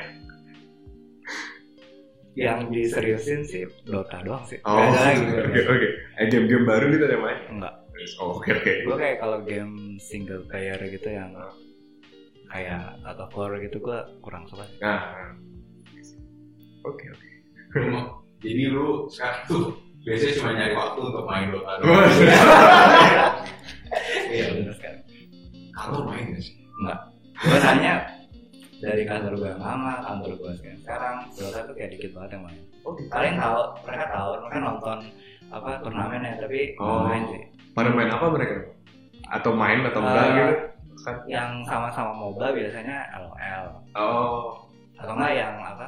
yang 2.36 2.68
diseriusin 2.68 3.42
sih 3.42 3.64
Dota 3.84 4.20
doang 4.20 4.44
sih 4.44 4.60
Oh, 4.62 4.76
Nggak 4.76 4.92
ada 4.92 5.00
lagi 5.02 5.24
gue 5.24 5.40
oke 5.42 5.60
oke. 5.72 5.88
Eh 6.14 6.26
game-game 6.28 6.66
baru 6.66 6.86
nih 6.86 7.00
ada 7.02 7.18
main? 7.18 7.40
enggak 7.50 7.74
Oh, 8.18 8.36
oke 8.36 8.52
oke. 8.52 8.72
gue 8.84 8.96
kayak 8.98 9.18
kalau 9.18 9.40
game 9.42 9.74
single 9.98 10.44
player 10.46 10.76
gitu 10.86 11.08
yang 11.10 11.32
kayak 12.46 12.92
of 13.18 13.32
War 13.32 13.56
gitu 13.58 13.80
gue 13.80 13.96
kurang 14.20 14.44
suka 14.46 14.64
sih 14.66 14.78
Nah. 14.78 15.32
Oke 16.84 17.06
oke. 17.08 17.18
Lu 17.18 17.24
mau- 17.24 17.35
jadi 18.44 18.62
lu 18.68 18.88
sekarang 19.08 19.42
tuh 19.46 19.64
biasanya 20.02 20.34
cuma 20.36 20.52
nyari 20.54 20.74
waktu 20.74 21.00
untuk 21.02 21.26
main 21.26 21.48
Dota 21.50 21.72
doang. 21.78 21.98
iya 24.30 24.46
bener 24.52 24.74
sekali 24.74 25.00
Kantor 25.72 26.02
main 26.06 26.26
gak 26.30 26.42
sih? 26.42 26.56
enggak 26.74 27.00
gue 27.36 27.60
nanya 27.60 27.94
dari 28.78 29.04
kantor 29.04 29.34
gue 29.34 29.50
yang 29.50 29.62
lama 29.62 29.94
kantor 30.02 30.32
gue 30.36 30.52
sekarang 30.56 30.78
sekarang 30.80 31.16
Dota 31.34 31.60
tuh 31.64 31.74
kayak 31.74 31.90
dikit 31.94 32.12
banget 32.14 32.30
yang 32.34 32.44
main 32.46 32.62
Oh, 32.84 32.94
gitu. 32.94 33.10
kalian 33.10 33.36
tahu 33.36 33.58
mereka 33.82 34.06
tahu 34.10 34.30
mereka 34.40 34.58
nonton 34.62 34.98
apa 35.48 35.70
turnamennya 35.80 36.34
tapi 36.38 36.60
nggak 36.74 36.86
Oh. 36.86 37.04
main 37.04 37.24
sih 37.28 37.42
Pada 37.72 37.90
main 37.90 38.08
apa 38.08 38.26
mereka? 38.30 38.56
Atau 39.28 39.52
main 39.52 39.84
atau 39.84 40.00
Eh, 40.00 40.06
enggak 40.06 40.28
gitu? 40.30 40.54
Kan. 41.02 41.16
yang 41.28 41.52
sama-sama 41.62 42.12
MOBA 42.14 42.48
biasanya 42.52 42.98
LOL 43.16 43.66
Oh. 43.94 44.64
atau 44.96 45.12
enggak 45.12 45.34
yang 45.36 45.54
apa 45.60 45.88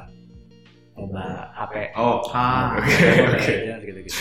MOBA 0.98 1.26
HP 1.54 1.74
Oh. 1.94 2.18
Ah, 2.34 2.74
Oke 2.74 3.06
oke. 3.30 3.54
Gitu-gitu 3.86 4.20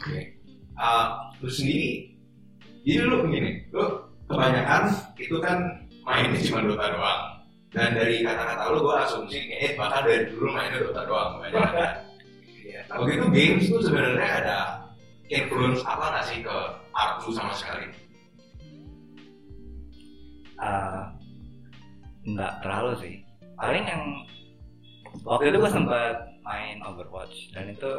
Oke. 0.00 0.18
Ah, 0.80 1.28
lu 1.44 1.52
sendiri, 1.52 2.16
jadi 2.88 3.04
lu 3.04 3.28
begini, 3.28 3.68
lu 3.68 3.84
kebanyakan 4.24 4.88
itu 5.20 5.36
kan 5.44 5.60
mainnya 6.08 6.40
cuma 6.40 6.64
Dota 6.64 6.88
doang. 6.88 7.22
Dan 7.68 7.92
dari 7.92 8.24
kata-kata 8.24 8.72
lu, 8.72 8.80
gue 8.80 8.96
asumsi 9.04 9.36
kayaknya 9.44 9.76
bahkan 9.76 10.08
dari 10.08 10.24
dulu 10.32 10.48
mainnya 10.56 10.80
Dota 10.80 11.04
doang 11.04 11.36
kebanyakan. 11.36 11.72
kan? 11.76 11.92
Iya. 12.64 12.80
Games 13.28 13.68
tuh 13.68 13.84
sebenarnya 13.84 14.28
ada 14.40 14.58
influence 15.28 15.84
apa 15.84 16.04
nggak 16.16 16.24
sih 16.32 16.38
ke 16.40 16.56
art 16.96 17.20
lu 17.28 17.30
sama 17.36 17.52
sekali? 17.52 17.84
Eh, 20.60 21.00
nggak 22.24 22.52
terlalu 22.64 22.92
sih 23.04 23.14
paling 23.60 23.84
yang 23.84 24.02
waktu 25.22 25.44
itu 25.48 25.58
gue 25.58 25.70
sempat 25.70 26.16
main 26.40 26.80
Overwatch 26.80 27.52
dan 27.52 27.68
itu 27.68 27.92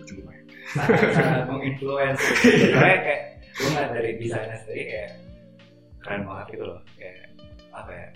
Juga 0.00 0.22
main. 0.24 0.44
sangat, 1.12 1.44
menginfluence 1.44 2.22
karena 2.72 2.98
kayak 3.02 3.22
gue 3.50 3.68
nggak 3.68 3.88
dari 3.90 4.10
desainnya 4.16 4.56
sendiri 4.58 4.82
kayak 4.86 5.10
keren 6.00 6.22
banget 6.24 6.46
gitu 6.50 6.64
loh 6.64 6.80
kayak 6.94 7.28
apa 7.70 7.90
ya 7.90 8.06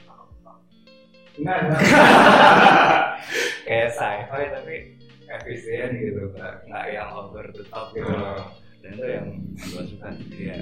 Enggak, 1.35 1.59
enggak. 1.61 1.83
kayak 3.67 3.89
sci-fi 3.91 4.43
tapi 4.49 4.75
efisien 5.27 5.91
gitu 5.93 6.23
nggak 6.31 6.55
nggak 6.65 6.85
yang 6.89 7.11
over 7.11 7.45
the 7.51 7.65
top 7.69 7.91
gitu 7.91 8.07
Oh. 8.07 8.49
dan 8.81 8.91
itu 8.95 9.07
yang 9.11 9.27
gue 9.53 9.83
suka 9.85 10.09
jadi 10.15 10.39
ya 10.41 10.57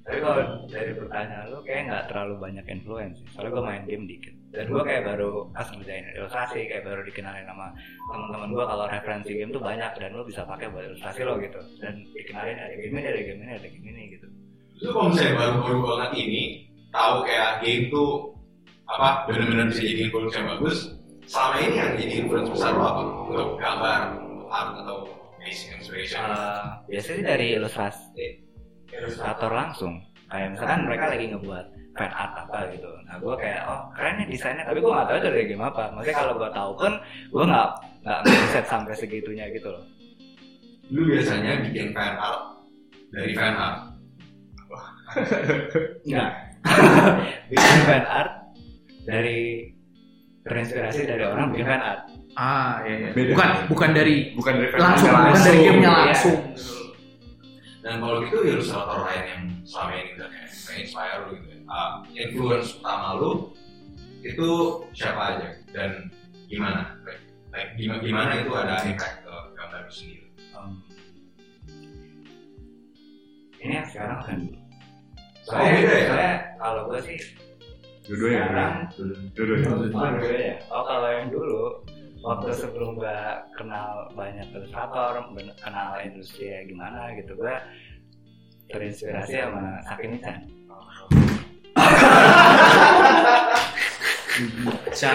tapi 0.00 0.18
kalau 0.24 0.64
dari 0.66 0.92
pertanyaan 0.96 1.44
lu 1.52 1.58
kayak 1.60 1.82
nggak 1.86 2.04
terlalu 2.08 2.34
banyak 2.40 2.64
influence 2.72 3.20
soalnya 3.30 3.52
gue 3.52 3.62
main 3.62 3.84
game 3.84 4.04
dikit. 4.08 4.34
Dan 4.50 4.66
gue 4.66 4.82
kayak 4.82 5.06
baru 5.06 5.46
pas 5.54 5.68
ngerjain 5.70 6.10
ilustrasi 6.18 6.66
kayak 6.66 6.82
baru 6.82 7.06
dikenalin 7.06 7.46
sama 7.46 7.70
teman-teman 8.10 8.50
gue 8.50 8.64
kalau 8.66 8.84
referensi 8.90 9.30
game 9.36 9.52
tuh 9.54 9.62
banyak 9.62 9.92
dan 9.94 10.10
lu 10.10 10.26
bisa 10.26 10.42
pakai 10.42 10.66
buat 10.72 10.90
ilustrasi 10.90 11.20
lo 11.22 11.38
gitu. 11.38 11.60
Dan 11.78 12.02
dikenalin 12.16 12.58
ada 12.58 12.74
game 12.74 12.96
ini 12.98 13.06
ada 13.06 13.20
game 13.22 13.40
ini 13.44 13.52
ada 13.54 13.68
game 13.68 13.86
ini 13.86 14.02
gitu. 14.18 14.26
Lu 14.82 14.88
kalau 14.90 15.08
misalnya 15.12 15.34
baru-baru 15.38 15.78
banget 15.84 16.12
ini 16.18 16.42
tahu 16.90 17.14
kayak 17.22 17.50
game 17.62 17.84
tuh 17.94 18.10
apa 18.90 19.08
benar-benar 19.30 19.70
bisa 19.70 19.82
jadi 19.86 20.00
influence 20.10 20.34
yang 20.34 20.46
bagus, 20.50 20.78
selama 21.30 21.56
ini 21.62 21.74
yang 21.78 21.90
jadi 21.94 22.12
influence 22.26 22.50
besar 22.50 22.72
lo 22.74 22.82
apa? 22.82 23.02
Untuk 23.30 23.48
gambar, 23.62 24.00
art 24.50 24.70
atau 24.82 24.98
basic 25.38 25.78
inspiration? 25.78 26.18
Eh, 26.26 26.64
biasanya 26.90 27.22
dari 27.36 27.46
ilustrasi 27.54 28.49
ilustrator 28.92 29.50
langsung 29.50 29.94
kayak 30.26 30.54
misalkan 30.54 30.80
mereka 30.86 31.04
lagi 31.10 31.24
ngebuat 31.30 31.66
fan 31.90 32.12
art 32.12 32.32
apa 32.38 32.58
gitu 32.70 32.90
nah 33.04 33.16
gue 33.18 33.34
kayak 33.36 33.60
oh 33.66 33.80
keren 33.92 34.14
nih 34.18 34.26
desainnya 34.30 34.62
tapi 34.62 34.78
gue 34.78 34.90
nggak 34.90 35.06
tahu 35.06 35.16
itu 35.18 35.28
dari 35.28 35.44
game 35.46 35.64
apa 35.64 35.82
maksudnya 35.90 36.16
kalau 36.16 36.32
gue 36.34 36.50
tahu 36.50 36.70
pun 36.76 36.92
gue 37.28 37.44
nggak 37.44 37.68
nggak 38.00 38.18
set 38.50 38.66
sampai 38.66 38.94
segitunya 38.94 39.46
gitu 39.50 39.70
loh 39.70 39.84
Lu 40.90 41.06
biasanya 41.06 41.62
bikin 41.62 41.94
fan 41.94 42.18
art 42.18 42.58
dari 43.10 43.30
fan 43.30 43.54
art. 43.54 43.78
Enggak. 46.02 46.30
bikin 47.50 47.78
fan 47.86 48.04
art 48.06 48.32
dari 49.06 49.70
terinspirasi 50.42 51.06
dari 51.06 51.22
orang 51.22 51.54
bikin 51.54 51.66
fan 51.66 51.78
art. 51.78 52.00
ah, 52.34 52.82
iya, 52.82 53.06
iya. 53.06 53.10
Beda. 53.14 53.30
Bukan, 53.34 53.48
bukan 53.70 53.90
dari 53.94 54.34
Bukan 54.34 54.54
dari 54.58 54.70
langsung, 54.74 55.10
bukan 55.10 55.42
dari 55.42 55.58
gamenya 55.62 55.90
Iya. 55.90 56.02
langsung. 56.10 56.36
Dan 57.80 57.94
kalau 57.98 58.20
gitu 58.28 58.38
ilustrator 58.44 59.08
lain 59.08 59.24
yang 59.24 59.42
selama 59.64 59.92
ini 59.96 60.10
udah 60.20 60.28
kayak 60.28 60.48
inspire 60.76 61.18
lu 61.24 61.30
gitu 61.40 61.48
ya. 61.48 61.58
Ah, 61.64 61.92
influence 62.12 62.68
utama 62.76 63.08
lu 63.16 63.30
itu 64.20 64.48
siapa 64.92 65.22
aja 65.32 65.48
dan 65.72 66.12
gimana? 66.46 66.92
Like, 67.08 67.24
like, 67.50 67.70
gimana, 67.80 68.00
gimana 68.04 68.30
itu 68.36 68.50
ada 68.52 68.74
impact 68.84 69.24
ke 69.24 69.34
gambar 69.56 69.80
lu 69.80 69.92
sendiri? 69.92 70.26
Um, 70.52 70.70
ini 73.60 73.72
yang 73.76 73.88
sekarang 73.88 74.20
kan 74.24 74.38
Oh, 75.50 75.56
beda 75.58 75.82
ya? 75.90 76.04
soalnya 76.06 76.32
kalau 76.60 76.80
gue 76.86 77.00
sih 77.02 77.18
Dua-duanya. 78.06 78.42
sekarang 78.44 78.74
Dua-duanya. 79.34 79.68
Oh, 79.70 79.78
dua 79.88 80.30
ya. 80.36 80.54
Oh 80.68 80.82
kalau 80.84 81.08
yang 81.10 81.26
dulu 81.32 81.62
waktu 82.20 82.52
sebelum 82.52 83.00
gue 83.00 83.18
kenal 83.56 84.12
banyak 84.12 84.44
ilustrator, 84.52 85.24
kenal 85.60 85.90
industri 86.04 86.52
ya 86.52 86.60
gimana 86.68 87.16
gitu 87.16 87.32
gue 87.32 87.54
terinspirasi 88.70 89.34
sama 89.40 89.80
Sakimi 89.88 90.18
Chan. 90.20 90.44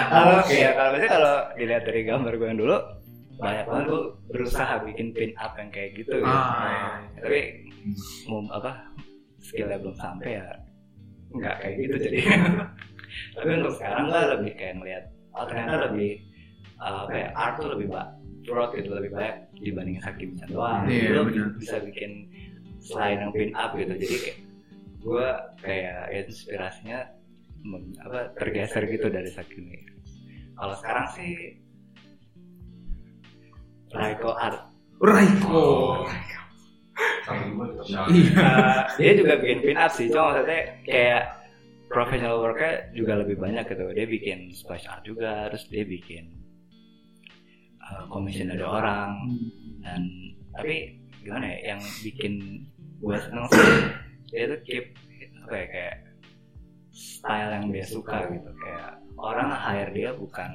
Kalau 0.09 0.37
ya 0.49 0.69
kalau 0.73 0.89
biasanya 0.93 1.11
kalau 1.13 1.35
dilihat 1.57 1.83
dari 1.87 2.01
gambar 2.05 2.33
gue 2.35 2.47
yang 2.49 2.59
dulu 2.61 2.77
banyak 3.35 3.65
banget 3.67 3.85
gue 3.91 4.03
berusaha 4.31 4.73
bikin 4.87 5.07
pin 5.11 5.31
up 5.39 5.53
yang 5.59 5.69
kayak 5.69 5.97
gitu. 5.97 6.19
gitu. 6.19 6.25
Ah. 6.25 7.03
Tapi 7.21 7.39
mau 8.29 8.41
apa 8.49 8.85
skillnya 9.43 9.77
belum 9.81 9.97
sampai 9.97 10.41
ya 10.41 10.45
nggak 11.35 11.55
kayak 11.61 11.75
gitu 11.85 11.95
jadi. 12.01 12.17
Tapi 13.35 13.49
untuk 13.61 13.73
sekarang 13.77 14.03
gue 14.11 14.21
lebih 14.35 14.51
kayak 14.57 14.73
ngeliat 14.81 15.03
oh 15.35 15.45
ternyata 15.47 15.75
lebih 15.91 16.11
uh, 16.77 17.05
apa 17.05 17.15
ya 17.15 17.27
art 17.33 17.55
tuh 17.57 17.69
lebih 17.71 17.87
ba- 17.89 18.13
broad 18.45 18.71
gitu 18.73 18.93
lebih 18.93 19.09
banyak 19.09 19.35
dibandingin 19.57 20.01
Sakti 20.01 20.25
Chan 20.37 20.49
doang. 20.49 20.85
Iya, 20.85 21.17
Lu 21.17 21.21
benar. 21.25 21.47
bisa 21.57 21.81
bikin 21.81 22.29
selain 22.77 23.17
yang 23.19 23.31
pin 23.33 23.51
up 23.53 23.73
gitu 23.73 23.89
jadi 23.91 24.15
kayak 24.21 24.37
gue 25.01 25.27
kayak 25.57 25.99
inspirasinya 26.25 26.99
mem- 27.61 27.97
apa 27.99 28.29
tergeser 28.37 28.85
gitu 28.85 29.07
dari 29.07 29.29
Sakimi. 29.29 29.77
Kalau 30.53 30.75
sekarang 30.77 31.07
sih 31.11 31.33
Raiko 33.89 34.31
Art 34.33 34.59
Raiko. 34.99 35.63
Jalan. 37.25 38.07
Iya. 38.07 38.37
Uh, 38.37 38.81
dia 38.95 39.11
juga 39.17 39.33
bikin 39.41 39.59
pin 39.61 39.75
up 39.75 39.91
sih 39.91 40.07
cuma 40.07 40.31
maksudnya 40.31 40.61
kayak 40.85 41.23
professional 41.89 42.37
worknya 42.37 42.71
juga 42.93 43.13
lebih 43.17 43.35
banyak 43.35 43.65
gitu 43.65 43.83
dia 43.91 44.05
bikin 44.05 44.39
splash 44.51 44.85
art 44.85 45.01
juga 45.01 45.49
terus 45.49 45.65
dia 45.67 45.81
bikin 45.83 46.29
uh, 47.89 48.03
commission 48.09 48.51
dari 48.51 48.65
orang. 48.65 49.13
Dan 49.81 50.01
tapi 50.55 50.97
gimana 51.21 51.45
ya 51.57 51.75
yang 51.75 51.81
bikin 52.01 52.33
gue 53.01 53.17
seneng 53.17 53.45
sih 53.49 53.69
dia 54.29 54.43
tuh 54.49 54.59
keep 54.65 54.85
apa 55.45 55.55
ya 55.57 55.65
kayak 55.69 55.97
style 56.93 57.51
yang 57.53 57.65
dia 57.69 57.85
suka 57.85 58.17
gitu. 58.29 58.49
Kayak 58.61 59.01
orang 59.17 59.49
hire 59.53 59.91
dia 59.93 60.09
bukan 60.15 60.51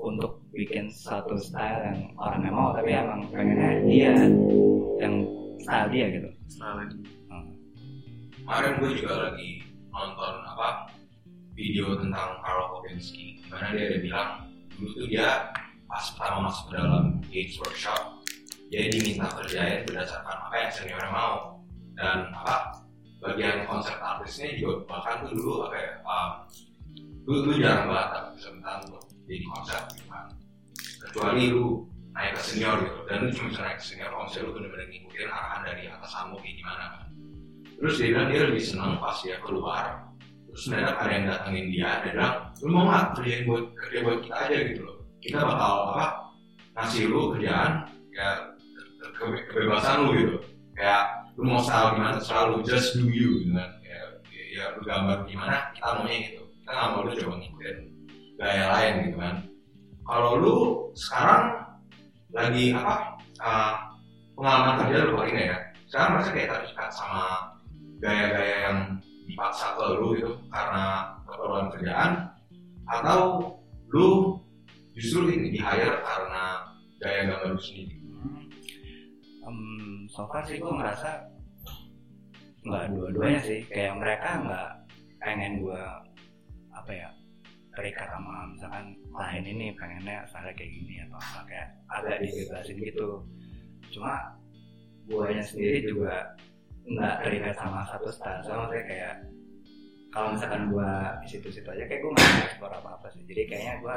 untuk 0.00 0.40
bikin 0.56 0.88
satu 0.88 1.36
style 1.36 1.92
yang 1.92 2.00
orangnya 2.16 2.50
mau 2.50 2.72
tapi 2.72 2.90
emang 2.96 3.20
pengennya 3.28 3.70
dia 3.84 4.12
yang 5.00 5.14
style 5.60 5.88
dia 5.92 6.06
gitu. 6.08 6.30
Hmm. 6.60 6.88
Kemarin 8.40 8.72
gue 8.82 8.90
juga 8.98 9.14
lagi 9.30 9.62
nonton 9.90 10.34
apa 10.46 10.68
video 11.54 11.98
tentang 12.00 12.40
Karl 12.40 12.64
Popinski 12.72 13.38
di 13.38 13.46
mana 13.52 13.74
dia 13.76 13.84
ada 13.92 13.98
bilang 14.00 14.30
dulu 14.74 14.90
tuh 14.96 15.06
dia 15.12 15.28
pas 15.90 16.04
pertama 16.14 16.46
masuk 16.46 16.64
ke 16.70 16.72
dalam 16.78 17.04
Games 17.26 17.56
Workshop. 17.58 18.00
Dia 18.70 18.86
diminta 18.86 19.26
kerjain 19.34 19.82
berdasarkan 19.82 20.36
apa 20.46 20.54
yang 20.54 20.70
seniornya 20.70 21.10
mau. 21.10 21.34
Dan 21.98 22.30
apa 22.30 22.86
bagian 23.20 23.66
konsep 23.66 23.98
artisnya 23.98 24.54
juga 24.56 24.86
bahkan 24.86 25.26
tuh 25.26 25.36
dulu 25.36 25.68
apa 25.68 25.76
ya 25.76 25.90
um, 26.08 26.30
lu, 27.28 27.34
lu 27.44 27.52
jarang 27.60 27.92
banget 27.92 28.08
tapi 28.16 28.28
kesempatan 28.40 28.78
untuk 28.88 29.04
jadi 29.28 29.44
konsep 29.52 29.80
gitu 29.92 30.08
kecuali 31.00 31.42
lu 31.52 31.84
naik 32.14 32.32
ke 32.38 32.42
senior 32.46 32.74
gitu. 32.86 32.98
Dan 33.10 33.16
lu 33.26 33.28
cuma 33.34 33.46
bisa 33.50 33.60
naik 33.66 33.78
ke 33.82 33.84
senior 33.84 34.08
kalau 34.14 34.24
misalnya 34.24 34.46
lu 34.46 34.52
bener-bener 34.56 34.86
ngikutin 34.88 35.28
arahan 35.28 35.60
dari 35.66 35.82
atasanmu 35.90 36.34
kayak 36.38 36.54
gimana 36.56 36.84
kan. 36.86 37.04
Terus 37.80 37.94
dia 37.98 38.08
bilang 38.14 38.28
dia 38.30 38.40
lebih 38.46 38.62
senang 38.62 38.92
pas 39.02 39.16
dia 39.20 39.36
keluar 39.42 39.84
terus 40.50 40.66
mendadak 40.66 40.96
ada 40.98 41.10
yang 41.14 41.24
datengin 41.30 41.66
dia 41.70 41.88
dia 42.02 42.10
bilang 42.10 42.34
lu 42.58 42.68
mau 42.74 42.84
nggak 42.90 43.04
kerjain 43.14 43.42
buat 43.46 43.64
kerja 43.70 43.98
buat 44.02 44.18
kita 44.26 44.34
aja 44.34 44.56
gitu 44.66 44.82
loh 44.82 44.99
kita 45.20 45.40
bakal 45.44 45.92
apa 45.94 46.04
ngasih 46.76 47.12
lu 47.12 47.36
kerjaan 47.36 47.84
ya 48.10 48.28
ke- 49.00 49.12
ke- 49.16 49.46
kebebasan 49.52 50.04
lu 50.04 50.10
gitu. 50.16 50.36
Kayak 50.76 51.28
lu 51.36 51.44
mau 51.44 51.60
style 51.60 51.96
gimana 51.96 52.16
terserah 52.16 52.44
lu 52.50 52.64
just 52.64 52.96
do 52.96 53.06
you 53.08 53.44
gitu 53.44 53.52
kan. 53.52 53.70
Ya, 53.84 54.00
ya, 54.32 54.42
ya 54.56 54.64
lu 54.76 54.80
gambar 54.84 55.28
gimana 55.28 55.72
kita 55.76 55.88
maunya 56.00 56.18
gitu. 56.32 56.42
Kita 56.60 56.70
nggak 56.72 56.88
mau 56.92 57.00
lu 57.04 57.10
coba 57.14 57.34
ngikutin 57.36 57.76
gaya 58.40 58.64
lain 58.72 58.92
gitu 59.04 59.16
kan. 59.20 59.34
Kalau 60.08 60.30
lu 60.40 60.56
sekarang 60.96 61.44
lagi 62.34 62.64
apa 62.74 62.94
uh, 63.38 63.74
pengalaman 64.34 64.74
kerja 64.86 65.06
lu 65.06 65.14
kali 65.20 65.30
ini 65.36 65.44
ya 65.52 65.58
sekarang 65.90 66.08
merasa 66.16 66.30
kayak 66.30 66.48
terikat 66.54 66.90
sama 66.94 67.24
gaya-gaya 68.00 68.56
yang 68.70 68.78
dipaksa 69.28 69.76
ke 69.76 69.84
lu 70.00 70.08
gitu 70.16 70.32
karena 70.48 71.14
keperluan 71.28 71.66
kerjaan 71.74 72.10
atau 72.88 73.20
lu 73.92 74.39
justru 74.98 75.30
ini 75.30 75.54
di 75.54 75.60
hire 75.60 76.02
karena 76.02 76.44
gaya 77.00 77.20
gambar 77.30 77.56
lu 77.56 77.60
sendiri. 77.60 77.96
Hmm, 79.40 80.06
so 80.12 80.28
far 80.28 80.44
sih 80.44 80.60
gue 80.60 80.68
ngerasa 80.68 81.10
nggak 82.66 82.84
dua-duanya 82.92 83.40
sih. 83.42 83.60
Kayak 83.70 83.98
mereka 83.98 84.28
nggak 84.44 84.70
pengen 85.20 85.52
gue 85.64 85.82
apa 86.70 86.92
ya 86.92 87.08
terikat 87.74 88.08
sama 88.10 88.50
misalkan 88.50 88.92
lain 89.14 89.44
ini 89.46 89.66
pengennya 89.78 90.26
style 90.26 90.52
kayak 90.52 90.70
gini 90.70 90.94
atau 91.06 91.18
apa 91.18 91.40
kayak 91.48 91.68
agak 91.88 92.16
dibebasin 92.20 92.76
gitu. 92.82 93.08
Cuma 93.94 94.36
guanya 95.08 95.42
sendiri 95.42 95.88
juga 95.88 96.36
nggak 96.84 97.14
terikat 97.24 97.56
sama 97.56 97.86
satu 97.88 98.10
style. 98.12 98.42
Sama 98.44 98.68
maksudnya 98.68 98.84
kayak 98.86 99.14
kalau 100.10 100.28
misalkan 100.34 100.62
gua 100.74 101.16
di 101.22 101.26
situ-situ 101.30 101.68
aja 101.70 101.84
kayak 101.86 102.00
gue 102.02 102.12
nggak 102.12 102.44
eksplor 102.50 102.72
apa-apa 102.74 103.06
sih. 103.14 103.22
Jadi 103.24 103.42
kayaknya 103.48 103.74
gua 103.80 103.96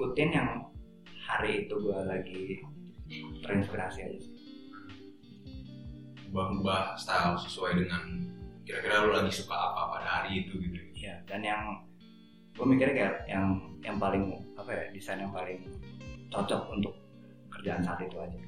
ikutin 0.00 0.30
yang 0.32 0.48
hari 1.28 1.68
itu 1.68 1.76
gua 1.76 2.08
lagi 2.08 2.64
terinspirasi 3.44 4.00
aja 4.08 4.18
sih 4.24 4.34
ubah-ubah 6.32 6.96
style 6.96 7.36
sesuai 7.44 7.84
dengan 7.84 8.24
kira-kira 8.64 9.04
lu 9.04 9.12
lagi 9.12 9.34
suka 9.34 9.52
apa 9.52 9.98
pada 9.98 10.08
hari 10.08 10.46
itu 10.46 10.56
gitu 10.62 10.80
Iya, 11.00 11.16
dan 11.24 11.40
yang 11.40 11.62
gue 12.52 12.66
mikirnya 12.68 12.92
kayak 12.92 13.14
yang 13.24 13.46
yang 13.80 13.96
paling 13.96 14.36
apa 14.52 14.68
ya 14.68 14.84
desain 14.92 15.24
yang 15.24 15.32
paling 15.32 15.64
cocok 16.28 16.68
untuk 16.76 16.92
kerjaan 17.48 17.80
saat 17.80 18.04
itu 18.04 18.20
aja. 18.20 18.40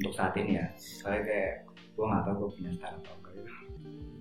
Untuk 0.00 0.12
saat 0.16 0.32
ini 0.40 0.56
ya, 0.56 0.66
soalnya 0.80 1.22
kayak 1.28 1.54
gue 1.68 2.04
nggak 2.08 2.22
tahu 2.24 2.34
gue 2.40 2.50
punya 2.56 2.70
style 2.80 2.96
atau 2.96 3.14
enggak 3.20 3.32
gitu. 3.36 3.52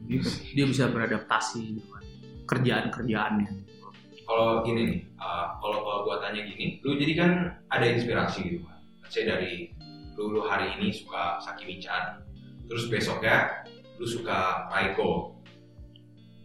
Dia, 0.07 0.19
dia 0.51 0.65
bisa 0.67 0.83
beradaptasi 0.91 1.79
dengan 1.79 2.03
kerjaan-kerjaannya. 2.43 3.51
Kalau 4.27 4.61
gini 4.61 4.81
nih 4.91 5.01
uh, 5.17 5.55
kalau 5.63 5.81
kalau 5.81 5.99
gua 6.03 6.19
tanya 6.19 6.43
gini 6.43 6.83
lu 6.83 6.99
jadi 6.99 7.13
kan 7.15 7.31
ada 7.71 7.85
inspirasi 7.87 8.39
gitu 8.43 8.59
kan 8.67 8.79
saya 9.07 9.39
dari 9.39 9.71
lu, 10.19 10.43
hari 10.43 10.75
ini 10.75 10.91
suka 10.91 11.39
Sakimi-chan 11.39 12.19
terus 12.67 12.91
besoknya 12.91 13.63
lu 13.97 14.05
suka 14.05 14.69
Raiko. 14.69 15.33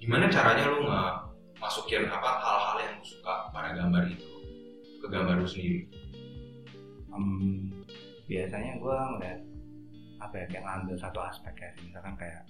Gimana 0.00 0.32
caranya 0.32 0.72
lu 0.72 0.88
nggak 0.88 1.12
masukin 1.60 2.08
apa 2.08 2.40
hal-hal 2.42 2.76
yang 2.80 2.92
lu 2.98 3.04
suka 3.06 3.52
pada 3.54 3.76
gambar 3.76 4.08
itu 4.08 4.26
ke 4.98 5.06
gambar 5.06 5.44
lu 5.44 5.46
sendiri? 5.46 5.80
Em, 7.12 7.68
biasanya 8.26 8.80
gue 8.80 8.96
ngeliat 8.96 9.40
apa 10.22 10.34
ya 10.38 10.46
kayak 10.48 10.64
ngambil 10.64 10.96
satu 10.96 11.18
aspek 11.20 11.54
ya 11.60 11.70
misalkan 11.84 12.14
kayak 12.16 12.42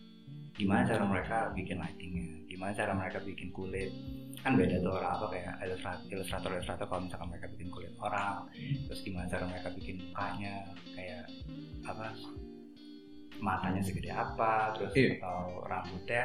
gimana 0.52 0.82
cara 0.84 1.04
mereka 1.04 1.38
bikin 1.56 1.76
lightingnya? 1.80 2.26
Gimana 2.46 2.70
cara 2.76 2.92
mereka 2.92 3.18
bikin 3.24 3.48
kulit? 3.50 3.90
Kan 4.42 4.58
beda 4.58 4.82
tuh 4.82 4.92
orang 4.98 5.12
apa 5.16 5.26
kayak 5.30 5.54
ilustrator 5.62 6.02
ilustrator 6.10 6.50
ilustrator 6.58 6.86
kalau 6.90 7.02
misalkan 7.06 7.28
mereka 7.30 7.46
bikin 7.54 7.68
kulit 7.70 7.92
orang. 8.02 8.46
Terus 8.90 9.00
gimana 9.06 9.26
cara 9.30 9.44
mereka 9.48 9.68
bikin 9.72 9.96
mukanya? 10.02 10.54
Kayak 10.92 11.24
apa? 11.86 12.06
Matanya 13.42 13.82
segede 13.82 14.10
apa? 14.12 14.74
Terus 14.78 14.92
Iya. 14.94 15.18
atau 15.18 15.66
rambutnya 15.66 16.24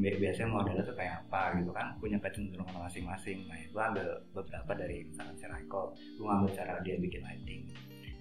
biasanya 0.00 0.48
modelnya 0.52 0.84
tuh 0.84 0.96
kayak 0.96 1.24
apa 1.26 1.56
gitu 1.58 1.72
kan? 1.72 1.96
Punya 1.98 2.16
kecenderungan 2.20 2.76
masing-masing. 2.86 3.48
Nah 3.48 3.56
gue 3.56 3.82
ambil 3.82 4.06
beberapa 4.36 4.72
dari 4.76 5.08
misalkan 5.08 5.34
si 5.40 5.44
Raiko. 5.48 5.96
Gue 6.20 6.24
ngambil 6.28 6.50
cara 6.54 6.74
dia 6.84 6.96
bikin 7.00 7.24
lighting. 7.24 7.62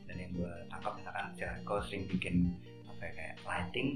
Dan 0.08 0.16
yang 0.18 0.32
gue 0.34 0.54
tangkap 0.72 0.96
misalkan 0.96 1.26
si 1.36 1.44
Raiko 1.46 1.76
sering 1.86 2.04
bikin 2.10 2.36
apa 2.88 3.04
ya, 3.04 3.12
kayak 3.14 3.36
lighting 3.46 3.88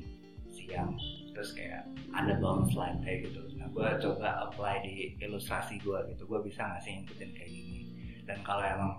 siang 0.53 0.93
terus 1.33 1.51
kayak 1.57 1.83
ada 2.13 2.37
bounce 2.37 2.77
light 2.77 2.97
kayak 3.01 3.27
gitu. 3.27 3.41
Nah 3.57 3.67
gue 3.73 3.87
coba 3.99 4.47
apply 4.47 4.85
di 4.85 5.17
ilustrasi 5.19 5.81
gue 5.81 5.99
gitu. 6.13 6.29
Gue 6.29 6.39
bisa 6.45 6.63
nggak 6.63 6.81
sih 6.85 6.91
ngikutin 7.01 7.31
kayak 7.33 7.51
gini? 7.51 7.79
Dan 8.23 8.39
kalau 8.45 8.63
emang 8.63 8.91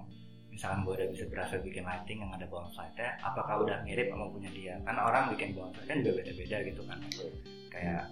misalkan 0.51 0.87
gue 0.87 0.95
udah 0.95 1.09
bisa 1.11 1.25
berhasil 1.27 1.59
bikin 1.63 1.83
lighting 1.83 2.23
yang 2.23 2.31
ada 2.31 2.47
bounce 2.47 2.79
lightnya 2.79 3.19
apakah 3.23 3.63
udah 3.67 3.83
mirip 3.83 4.11
sama 4.11 4.31
punya 4.31 4.51
dia? 4.55 4.75
Kan 4.83 4.99
orang 4.99 5.31
bikin 5.35 5.55
bounce 5.55 5.79
light 5.79 5.89
kan 5.89 5.97
juga 6.03 6.13
beda-beda 6.23 6.57
gitu 6.67 6.83
kan. 6.87 6.99
Kayak 7.71 8.03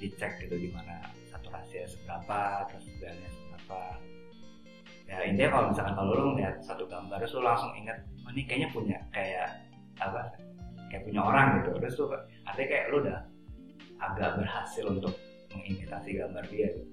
dicek 0.00 0.32
gitu 0.40 0.56
gimana 0.56 0.96
saturasinya 1.28 1.86
seberapa 1.88 2.40
terus 2.72 2.86
belnya 3.00 3.28
seberapa. 3.28 3.80
Ya 5.10 5.26
intinya 5.26 5.50
kalau 5.58 5.66
misalkan 5.74 5.94
kalau 5.98 6.10
lu 6.14 6.24
ngeliat 6.36 6.56
satu 6.62 6.84
gambar 6.86 7.18
terus 7.20 7.34
lu 7.36 7.42
langsung 7.44 7.72
inget 7.76 7.98
oh 8.24 8.30
ini 8.32 8.42
kayaknya 8.46 8.68
punya 8.70 8.98
kayak 9.10 9.60
apa 10.00 10.32
kayak 10.88 11.04
punya 11.04 11.20
orang 11.20 11.60
gitu. 11.60 11.76
Terus 11.80 11.94
tuh 12.00 12.08
artinya 12.48 12.68
kayak 12.70 12.84
lu 12.94 12.96
udah 13.04 13.18
agak 14.00 14.40
berhasil 14.40 14.84
untuk 14.88 15.14
mengimitasi 15.52 16.16
gambar 16.16 16.44
dia 16.48 16.68
gitu 16.72 16.84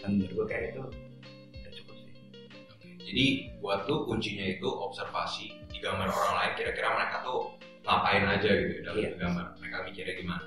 dan 0.00 0.08
menurut 0.16 0.32
gue 0.34 0.46
kayak 0.48 0.64
itu 0.72 0.82
udah 1.54 1.72
cukup 1.72 1.94
sih 2.00 2.12
Jadi 3.04 3.24
buat 3.60 3.84
lu 3.84 4.04
kuncinya 4.04 4.46
itu 4.48 4.64
observasi 4.66 5.46
di 5.68 5.78
gambar 5.78 6.08
orang 6.08 6.34
lain 6.40 6.52
kira-kira 6.56 6.88
mereka 6.92 7.16
tuh 7.22 7.52
ngapain 7.84 8.24
aja 8.24 8.48
gitu 8.48 8.80
dalam 8.80 8.96
Iya. 8.96 9.10
gambar. 9.20 9.46
Mereka 9.60 9.76
mikirnya 9.84 10.14
gimana. 10.16 10.44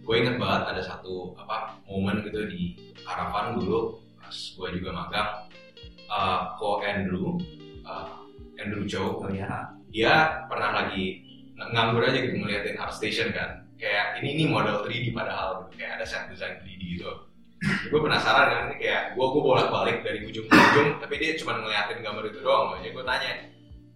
Gue 0.00 0.14
inget 0.16 0.36
banget 0.40 0.62
ada 0.64 0.82
satu 0.82 1.36
apa 1.36 1.76
momen 1.84 2.24
gitu 2.24 2.48
di 2.48 2.72
Karavan 3.04 3.60
dulu 3.60 4.00
pas 4.16 4.32
gue 4.32 4.68
juga 4.80 4.90
magang 4.96 5.30
uh, 6.08 6.56
ko 6.56 6.80
Andrew 6.80 7.36
uh, 7.84 8.24
Andrew 8.56 8.88
Chow 8.88 9.20
oh 9.20 9.28
ya 9.28 9.68
dia 9.92 10.44
pernah 10.48 10.72
lagi 10.82 11.20
ng- 11.52 11.70
nganggur 11.70 12.00
aja 12.00 12.16
gitu 12.16 12.36
ngeliatin 12.36 12.80
art 12.80 12.96
station 12.96 13.28
kan 13.30 13.59
kayak 13.80 14.20
ini 14.20 14.44
nih 14.44 14.46
model 14.52 14.84
3D 14.84 15.10
padahal 15.16 15.66
gitu. 15.66 15.80
kayak 15.80 15.98
ada 15.98 16.04
set 16.04 16.28
design 16.28 16.60
3D 16.60 17.00
gitu. 17.00 17.08
Gue 17.60 18.00
penasaran 18.00 18.46
kan 18.48 18.60
ini 18.72 18.76
kayak 18.80 19.16
gue 19.16 19.24
gue 19.24 19.42
bolak 19.42 19.68
balik 19.72 20.00
dari 20.04 20.24
ujung 20.24 20.48
ke 20.48 20.52
ujung 20.52 20.88
tapi 21.00 21.14
dia 21.20 21.36
cuma 21.40 21.56
ngeliatin 21.60 22.04
gambar 22.04 22.24
itu 22.28 22.38
doang. 22.44 22.64
Makanya 22.76 22.90
gue 22.92 23.04
tanya 23.08 23.30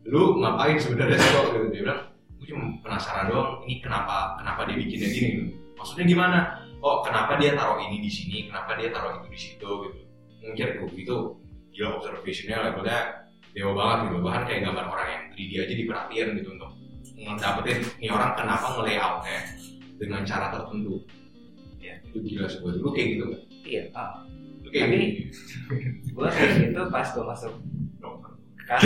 lu 0.05 0.23
ngapain 0.41 0.77
sebenarnya 0.81 1.17
sih 1.21 1.31
kok? 1.33 1.45
Gitu. 1.53 1.67
Dia 1.71 1.81
bilang 1.85 2.01
gue 2.41 2.47
cuma 2.49 2.65
penasaran 2.81 3.29
doang 3.29 3.51
ini 3.69 3.85
kenapa 3.85 4.41
kenapa 4.41 4.61
dia 4.69 4.77
bikinnya 4.81 5.09
gini? 5.13 5.29
Gitu. 5.37 5.45
maksudnya 5.77 6.05
gimana? 6.09 6.39
Oh 6.81 7.05
kenapa 7.05 7.37
dia 7.37 7.53
taruh 7.57 7.81
ini 7.81 8.01
di 8.01 8.11
sini 8.13 8.49
kenapa 8.49 8.77
dia 8.81 8.89
taruh 8.89 9.21
itu 9.21 9.29
di 9.29 9.41
situ? 9.41 9.71
Gitu. 9.89 10.01
Mungkin 10.45 10.69
gue 10.81 10.89
itu 10.97 11.17
gila 11.77 11.89
observationnya 12.01 12.57
levelnya 12.73 13.01
dewa 13.53 13.73
banget 13.77 13.99
gitu. 14.09 14.17
Bahkan 14.25 14.43
kayak 14.49 14.61
gambar 14.65 14.85
orang 14.89 15.09
yang 15.09 15.23
3D 15.33 15.53
aja 15.61 15.75
diperhatiin 15.77 16.29
gitu 16.41 16.49
untuk 16.57 16.71
ngedapetin 17.15 17.79
ini 18.03 18.09
orang 18.11 18.35
kenapa 18.35 18.67
nge-layoutnya 18.75 19.39
dengan 20.05 20.23
cara 20.23 20.47
tertentu 20.51 21.01
Ya. 21.79 22.01
itu 22.07 22.19
gila 22.19 22.47
sih 22.47 22.61
buat 22.61 22.77
lu 22.77 22.89
kayak 22.91 23.09
gitu 23.13 23.25
nggak? 23.29 23.43
iya 23.63 23.83
ah. 23.93 24.25
Lu 24.61 24.69
kayak 24.69 24.87
Tapi- 24.87 25.01
gitu. 25.01 25.37
gue 26.15 26.29
kayak 26.31 26.51
gitu 26.63 26.81
pas 26.89 27.07
gue 27.07 27.25
masuk 27.25 27.53
nggak 28.65 28.81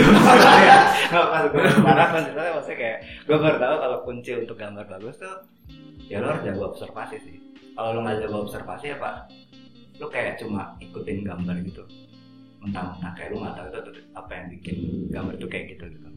pas 1.31 1.43
gue 1.45 1.61
masuk 1.61 1.83
harapan 1.85 2.21
sebenarnya 2.21 2.53
maksudnya 2.53 2.77
kayak 2.77 2.97
gue 3.23 3.37
baru 3.37 3.57
tahu 3.57 3.75
kalau 3.77 3.97
kunci 4.03 4.31
untuk 4.35 4.57
gambar 4.57 4.85
bagus 4.89 5.15
tuh 5.15 5.35
ya 6.05 6.19
lo 6.19 6.27
harus 6.27 6.43
jago 6.43 6.63
observasi 6.67 7.17
sih. 7.21 7.37
Kalau 7.71 7.95
lo 7.95 7.99
nggak 8.01 8.19
jago 8.19 8.43
observasi 8.43 8.91
apa, 8.91 9.29
lo 9.95 10.09
kayak 10.09 10.35
cuma 10.35 10.75
ikutin 10.79 11.23
gambar 11.23 11.55
gitu. 11.63 11.83
Mentang-mentang 12.59 13.13
kayak 13.13 13.29
lo 13.31 13.37
nggak 13.39 13.55
tahu 13.55 13.67
itu 13.71 13.91
apa 14.11 14.31
yang 14.33 14.45
bikin 14.51 14.77
gambar 15.07 15.33
itu 15.37 15.47
kayak 15.47 15.65
gitu 15.71 15.85
gitu. 15.87 16.09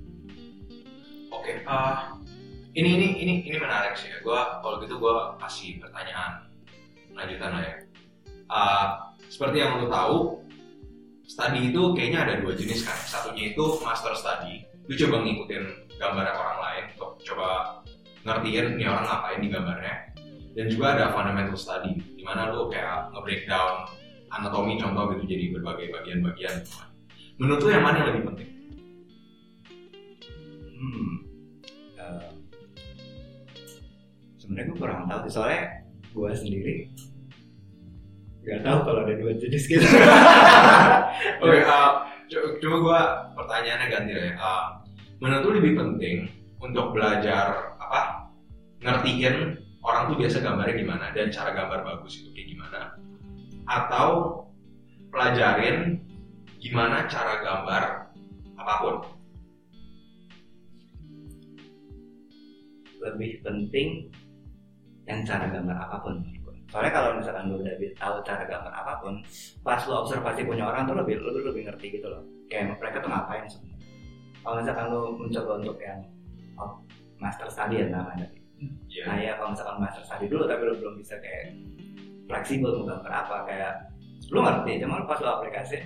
Oke, 1.31 1.53
eh, 1.55 1.99
ini 2.73 2.89
ini 2.97 3.09
ini 3.21 3.35
ini 3.49 3.57
menarik 3.61 3.97
sih 3.97 4.09
ya. 4.09 4.19
Gua 4.25 4.61
kalau 4.65 4.81
gitu 4.81 4.97
gua 4.97 5.37
kasih 5.41 5.81
pertanyaan 5.81 6.49
lanjutan 7.13 7.51
lah 7.53 7.63
ya. 7.63 7.77
Eh, 8.53 8.87
seperti 9.29 9.57
yang 9.61 9.81
lo 9.81 9.89
tahu, 9.89 10.17
study 11.29 11.73
itu 11.73 11.83
kayaknya 11.97 12.21
ada 12.29 12.35
dua 12.41 12.53
jenis 12.57 12.85
kan. 12.85 12.97
Satunya 12.97 13.53
itu 13.53 13.65
master 13.81 14.13
study. 14.17 14.65
Lu 14.89 14.93
coba 14.97 15.17
ngikutin 15.25 15.65
gambar 15.97 16.27
orang 16.33 16.59
lain 16.61 16.85
untuk 16.97 17.11
coba 17.23 17.49
ngertiin 18.25 18.77
nih 18.77 18.87
orang 18.89 19.05
ngapain 19.09 19.41
di 19.41 19.49
gambarnya. 19.49 19.97
Dan 20.53 20.69
juga 20.69 20.87
ada 20.93 21.17
fundamental 21.17 21.57
study, 21.57 21.97
di 21.97 22.21
mana 22.29 22.53
lu 22.53 22.69
kayak 22.69 23.09
nge-breakdown 23.17 23.89
anatomi 24.29 24.77
contoh 24.77 25.17
gitu 25.17 25.25
jadi 25.33 25.45
berbagai 25.57 25.89
bagian-bagian. 25.97 26.61
Menurut 27.41 27.61
lu 27.65 27.71
yang 27.73 27.85
mana 27.85 28.05
yang 28.05 28.09
lebih 28.13 28.23
penting? 28.29 28.51
Hmm. 30.77 31.32
Sebenarnya 34.43 34.75
gue 34.75 34.79
kurang 34.83 35.07
tahu 35.07 35.31
sih 35.31 35.33
soalnya 35.39 35.87
gue 36.11 36.31
sendiri 36.35 36.75
nggak 38.43 38.67
tahu 38.67 38.79
kalau 38.83 39.01
ada 39.07 39.15
dua 39.15 39.33
jenis 39.39 39.71
gitu. 39.71 39.87
Oke, 41.47 41.63
uh, 41.63 42.11
co- 42.27 42.59
coba 42.59 42.77
gua 42.83 43.01
pertanyaannya 43.39 43.87
ganti 43.87 44.13
lah 44.19 44.25
ya. 44.27 44.35
Uh, 44.35 44.65
menurut 45.23 45.43
lu 45.47 45.51
lebih 45.63 45.73
penting 45.79 46.17
untuk 46.59 46.91
belajar 46.91 47.79
apa? 47.79 48.27
Ngertiin 48.83 49.63
orang 49.87 50.11
tuh 50.11 50.19
biasa 50.19 50.43
gambarnya 50.43 50.75
gimana 50.75 51.07
dan 51.15 51.31
cara 51.31 51.55
gambar 51.55 51.87
bagus 51.87 52.19
itu 52.19 52.35
kayak 52.35 52.49
gimana? 52.51 52.81
Atau 53.71 54.11
pelajarin 55.15 56.03
gimana 56.59 57.07
cara 57.07 57.47
gambar 57.47 57.83
apa 58.59 58.75
pun? 58.83 58.97
lebih 63.03 63.43
penting 63.43 64.07
yang 65.09 65.21
cara 65.27 65.47
gambar 65.51 65.77
apa 65.77 65.97
pun. 66.03 66.15
Soalnya 66.73 66.93
kalau 66.95 67.09
misalkan 67.21 67.53
lu 67.53 67.61
udah 67.61 67.75
tahu 68.01 68.15
cara 68.25 68.43
gambar 68.49 68.73
apa 68.73 68.93
pun, 69.05 69.15
pas 69.61 69.81
lu 69.85 69.93
observasi 69.93 70.41
punya 70.49 70.65
orang 70.65 70.89
tuh 70.89 70.97
lebih 70.97 71.21
lu 71.21 71.37
lebih 71.45 71.69
ngerti 71.69 72.01
gitu 72.01 72.09
loh. 72.09 72.25
Kayak 72.49 72.81
mereka 72.81 73.05
tuh 73.05 73.11
ngapain 73.13 73.45
sebenarnya. 73.45 73.89
Kalau 74.43 74.55
misalkan 74.59 74.87
lu 74.89 75.01
mencoba 75.21 75.53
untuk 75.61 75.77
yang 75.79 76.01
oh, 76.57 76.73
master 77.21 77.49
study 77.53 77.85
ya 77.85 77.87
namanya. 77.93 78.27
Iya. 78.89 79.05
Nah 79.05 79.17
ya 79.19 79.33
kalau 79.37 79.51
misalkan 79.53 79.77
master 79.83 80.03
study 80.07 80.25
dulu 80.31 80.45
tapi 80.49 80.63
lu 80.65 80.75
belum 80.79 80.95
bisa 80.97 81.15
kayak 81.19 81.53
fleksibel 82.31 82.71
mau 82.81 82.87
gambar 82.89 83.13
apa 83.13 83.37
kayak 83.45 83.73
lu 84.31 84.41
ngerti 84.41 84.73
cuma 84.81 85.05
pas 85.05 85.19
lu 85.21 85.29
aplikasi 85.29 85.77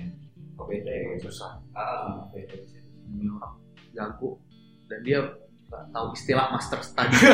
kok 0.56 0.66
beda 0.70 0.88
ya 0.92 1.02
gitu. 1.16 1.28
susah 1.28 1.58
Ah, 1.76 2.24
beda 2.32 2.56
sih. 2.64 2.80
ini 3.10 3.28
orang 3.28 3.54
jago 3.92 4.40
dan 4.88 5.00
dia 5.02 5.20
nggak 5.66 5.82
tahu 5.90 6.06
istilah 6.14 6.46
master 6.54 6.78
study 6.82 7.16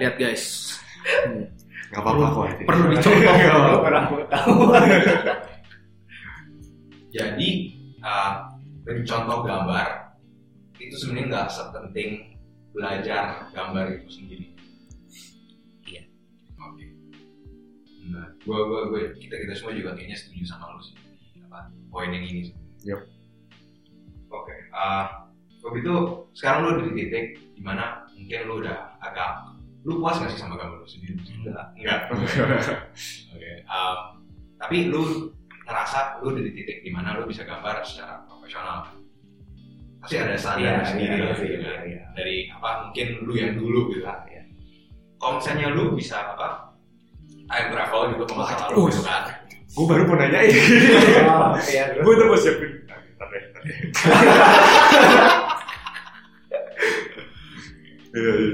lihat 0.00 0.16
guys 0.20 0.74
Hmm. 1.04 1.44
Gak 1.92 2.00
apa-apa 2.00 2.24
kok. 2.32 2.44
perlu 2.64 4.24
tahu. 4.34 4.56
Jadi 7.14 7.48
uh, 8.02 8.32
contoh 9.06 9.38
gambar 9.46 9.86
itu 10.80 10.94
sebenarnya 10.98 11.26
nggak 11.30 11.48
sepenting 11.52 12.10
belajar 12.74 13.46
gambar 13.54 14.00
itu 14.00 14.08
sendiri. 14.10 14.46
Iya. 15.86 16.02
Oke. 16.58 16.84
Nah, 18.10 18.26
gua, 18.42 18.66
gua, 18.66 18.80
gua, 18.90 19.00
kita 19.20 19.38
kita 19.38 19.54
semua 19.54 19.76
juga 19.76 19.94
kayaknya 19.94 20.18
setuju 20.18 20.50
sama 20.50 20.74
lu 20.74 20.82
sih. 20.82 20.98
Apa 21.46 21.70
poin 21.92 22.10
yang 22.10 22.26
ini? 22.26 22.50
Yep. 22.82 23.00
Oke. 24.34 24.56
ah 24.74 25.23
kalau 25.64 25.72
gitu 25.80 25.94
sekarang 26.36 26.60
lu 26.68 26.70
di 26.84 26.92
titik 26.92 27.40
di 27.56 27.62
mana 27.64 28.04
mungkin 28.12 28.40
lu 28.44 28.60
udah 28.60 29.00
agak 29.00 29.48
lu 29.88 29.96
puas 29.96 30.20
gak 30.20 30.28
sih 30.28 30.40
sama 30.40 30.60
gambar 30.60 30.80
lu 30.80 30.88
sendiri? 30.88 31.16
Enggak. 31.40 31.72
Enggak. 31.76 32.00
Oke. 33.32 33.50
um, 33.64 33.98
tapi 34.60 34.92
lu 34.92 35.32
ngerasa 35.64 36.20
lu 36.20 36.36
di 36.36 36.52
titik 36.52 36.84
di 36.84 36.92
mana 36.92 37.16
lu 37.16 37.24
bisa 37.24 37.48
gambar 37.48 37.80
secara 37.80 38.20
profesional. 38.28 38.92
Pasti 40.04 40.20
ada 40.20 40.36
standar 40.36 40.84
Iya, 40.84 40.84
sendiri 40.84 41.16
iya, 41.16 41.24
iya, 41.24 41.32
kan. 41.32 41.40
iya, 41.48 41.74
iya. 41.88 42.02
Dari 42.12 42.36
apa 42.52 42.68
mungkin 42.84 43.06
lu 43.24 43.32
yang 43.32 43.56
dulu 43.56 43.88
gitu. 43.88 44.04
Ah, 44.04 44.20
iya. 44.28 44.44
Kalau 45.16 45.40
misalnya 45.40 45.72
lu 45.72 45.96
bisa 45.96 46.36
apa? 46.36 46.76
Time 47.48 47.68
travel 47.72 48.00
gitu 48.12 48.24
ke 48.28 48.34
masa 48.36 48.68
lalu 48.68 48.92
gitu 48.92 49.00
kan. 49.00 49.22
Gue 49.74 49.84
baru 49.88 50.02
mau 50.04 50.16
nanyain. 50.20 50.48
Iya? 50.48 51.84
Gue 52.04 52.12
tuh 52.20 52.26
mau 52.28 52.36
siapin. 52.36 52.84
Ntar 52.84 53.28
deh, 53.32 53.42
ntar 53.52 53.62
deh. 53.64 53.76
Iya, 58.14 58.32
iya. 58.38 58.52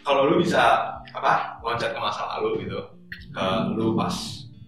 Kalau 0.00 0.30
lu 0.30 0.38
bisa 0.38 0.62
apa? 1.10 1.58
Loncat 1.60 1.90
ke 1.90 1.98
masa 1.98 2.22
lalu 2.38 2.62
gitu. 2.66 2.78
Ke 3.34 3.44
lu 3.74 3.98
pas 3.98 4.14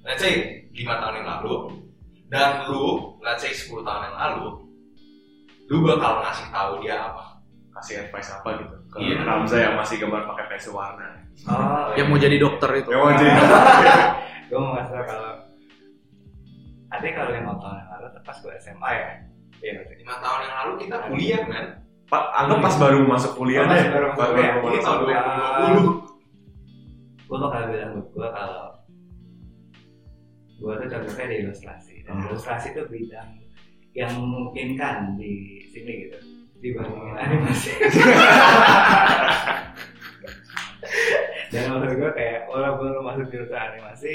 let's 0.03 0.19
say 0.19 0.67
5 0.75 0.83
tahun 0.83 1.15
yang 1.23 1.29
lalu 1.39 1.55
dan 2.27 2.67
lu 2.67 3.15
let's 3.23 3.41
say 3.41 3.55
10 3.55 3.83
tahun 3.83 4.03
yang 4.11 4.17
lalu 4.17 4.47
lu 5.69 5.85
bakal 5.85 6.25
ngasih 6.25 6.49
tahu 6.51 6.73
dia 6.83 6.97
apa? 6.99 7.25
Kasih 7.79 8.03
advice 8.03 8.35
apa 8.35 8.49
gitu 8.59 8.75
ke 8.91 8.97
Iya. 8.99 9.23
Ramza 9.23 9.57
yang 9.61 9.75
masih 9.79 10.03
gambar 10.03 10.27
pakai 10.27 10.45
pensil 10.51 10.75
warna. 10.75 11.23
Oh, 11.47 11.95
yang 11.95 12.11
mau 12.11 12.19
jadi 12.19 12.35
dokter 12.43 12.83
itu 12.83 12.91
Yang 12.91 12.99
mau 12.99 13.13
jadi 13.15 13.31
gue 14.51 14.59
mau 14.59 14.73
ngasih 14.75 14.91
tau 14.91 15.05
kalau 15.07 15.31
Artinya 16.89 17.13
kalau 17.15 17.31
lima 17.31 17.53
tahun 17.61 17.77
yang 17.79 17.89
lalu 17.95 18.07
pas 18.27 18.37
gue 18.43 18.53
SMA 18.59 18.91
ya 18.91 19.09
Iya? 19.63 19.73
5 19.87 20.25
tahun 20.25 20.39
yang 20.43 20.55
lalu 20.59 20.73
kita 20.83 20.97
kuliah 21.07 21.43
kan? 21.47 21.67
Pak, 22.09 22.25
anggap 22.35 22.59
pas 22.63 22.75
baru 22.79 23.05
masuk 23.05 23.33
kuliah 23.35 23.65
deh. 23.65 23.85
baru 23.87 24.07
masuk 24.09 24.19
Baru- 24.19 24.33
kuliah. 24.33 24.53
baru 24.55 24.65
Ini 24.67 24.79
tahun 24.81 24.99
masuk. 24.99 25.07
2020. 25.07 26.09
Gue 27.23 27.37
bakal 27.39 27.63
bilang 27.69 27.91
buat 27.93 28.09
gue 28.09 28.29
kalau 28.31 28.63
Gue 30.59 30.73
tuh 30.75 30.89
cocoknya 30.89 31.27
di 31.27 31.37
ilustrasi 31.39 31.95
Dan 32.03 32.15
Oh. 32.17 32.25
ilustrasi 32.27 32.67
tuh 32.73 32.89
bidang 32.89 33.29
yang 33.93 34.13
memungkinkan 34.17 34.97
di 35.15 35.33
sini 35.67 35.93
gitu 36.03 36.19
Dibandingin 36.59 37.15
animasi 37.15 37.71
Dan 41.49 41.63
menurut 41.71 41.95
gue 41.95 42.11
kayak 42.15 42.41
walaupun 42.47 42.87
lu 42.91 43.03
masuk 43.03 43.27
jurusan 43.29 43.55
animasi 43.57 44.13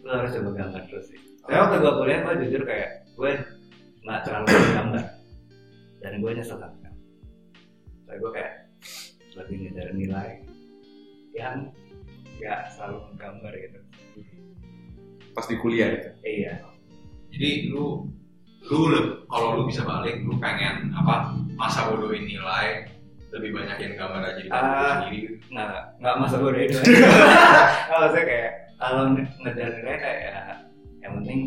Lu 0.00 0.10
harus 0.10 0.32
coba 0.32 0.50
gambar 0.54 0.82
terus 0.86 1.04
sih 1.06 1.20
Saya 1.42 1.58
waktu 1.62 1.76
gue 1.78 1.92
kuliah 1.94 2.18
gue 2.22 2.34
jujur 2.42 2.62
kayak 2.64 2.90
Gue 3.12 3.30
gak 4.02 4.20
terlalu 4.24 4.46
gambar 4.72 5.04
Dan 5.98 6.18
gue 6.18 6.30
nyesel 6.30 6.56
kan 6.56 6.72
Tapi 8.04 8.16
gue 8.16 8.30
kayak 8.30 8.52
lebih 9.34 9.56
ngejar 9.60 9.88
nilai 9.92 10.30
yang 11.30 11.70
nggak 12.36 12.60
selalu 12.70 13.02
menggambar 13.08 13.52
gitu. 13.52 13.78
Pas 15.30 15.44
di 15.44 15.56
kuliah 15.56 15.88
gitu. 15.92 16.08
Iya. 16.22 16.54
Jadi 17.28 17.50
lu 17.68 18.08
lu 18.64 18.78
kalau 19.26 19.54
lu 19.54 19.62
bisa 19.64 19.82
balik 19.82 20.22
lu 20.22 20.34
pengen 20.36 20.90
apa 20.90 21.30
masa 21.54 21.88
bodohin 21.88 22.26
nilai 22.26 22.90
lebih 23.28 23.54
banyakin 23.54 23.94
gambar 23.94 24.24
aja 24.24 24.40
di 24.40 24.48
Ah. 24.48 24.58
lu 24.58 24.84
sendiri 25.04 25.18
nggak 25.48 25.82
nggak 26.00 26.14
masa 26.16 26.36
bodoh 26.36 26.58
itu 26.58 26.74
nggak 26.74 27.12
maksudnya 27.92 28.24
kayak 28.24 28.50
kalau 28.76 29.02
nge- 29.12 29.32
ngejar 29.38 29.68
nilai 29.70 29.96
kayak 29.96 30.18
ya, 30.18 30.40
yang 30.98 31.12
penting 31.20 31.40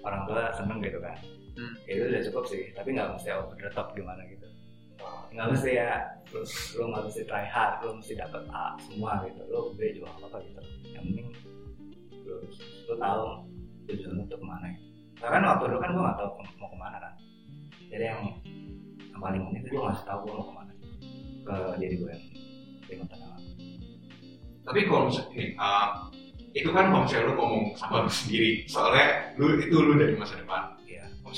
orang 0.00 0.22
tua 0.26 0.42
seneng 0.52 0.78
gitu 0.80 0.98
kan 0.98 1.16
Hmm. 1.56 1.74
itu 1.88 2.02
udah 2.04 2.22
cukup 2.30 2.44
sih. 2.48 2.62
Tapi 2.76 2.88
nggak 2.92 3.16
mesti 3.16 3.28
over 3.32 3.56
the 3.56 3.70
top 3.72 3.96
gimana 3.96 4.22
gitu. 4.28 4.46
Nggak 5.32 5.46
mesti 5.56 5.70
ya. 5.76 5.90
Lu 6.30 6.40
lu 6.76 6.84
nggak 6.92 7.02
mesti 7.08 7.22
try 7.24 7.44
hard 7.48 7.80
lu 7.84 7.96
mesti 7.96 8.12
dapet 8.14 8.42
A 8.52 8.76
semua 8.84 9.24
gitu. 9.24 9.40
Lu 9.48 9.60
B 9.74 9.80
juga 9.96 10.12
nggak 10.20 10.28
apa 10.28 10.38
gitu. 10.44 10.60
Yang 10.92 11.04
penting 11.10 11.26
lu 12.26 12.36
lu 12.86 12.94
tahu 13.00 13.24
tujuan 13.88 14.12
lu 14.18 14.22
tuh 14.28 14.38
ke 14.38 14.46
mana 14.46 14.66
gitu. 14.76 14.86
Nah, 15.16 15.28
kan 15.32 15.42
waktu 15.48 15.64
dulu 15.72 15.80
kan 15.80 15.90
gue 15.96 16.02
nggak 16.04 16.18
tahu 16.20 16.30
mau 16.60 16.68
ke 16.68 16.78
mana 16.78 16.96
kan. 17.00 17.14
Jadi 17.88 18.04
yang 18.04 18.20
yang 19.16 19.20
paling 19.24 19.40
penting 19.48 19.62
itu 19.64 19.68
gue 19.72 19.82
ngasih 19.82 20.04
tahu 20.04 20.18
gue 20.28 20.34
mau 20.36 20.44
ke 20.44 20.54
mana 20.54 20.72
ke 21.46 21.54
diri 21.78 21.94
gue 21.96 22.10
yang 22.10 22.24
lima 22.90 23.04
tahun 23.08 23.22
lalu 23.30 23.50
Tapi 24.66 24.80
kalau 24.90 25.02
misalnya 25.06 25.30
ini, 25.38 25.46
uh, 25.56 25.88
itu 26.52 26.68
kan 26.74 26.84
kalau 26.90 27.02
misalnya 27.06 27.26
lu 27.30 27.34
ngomong 27.38 27.64
sama 27.78 27.96
lu 28.02 28.10
sendiri, 28.10 28.66
soalnya 28.66 29.30
lu 29.38 29.46
itu 29.62 29.76
lu 29.78 29.94
dari 29.94 30.14
masa 30.18 30.34
depan. 30.36 30.75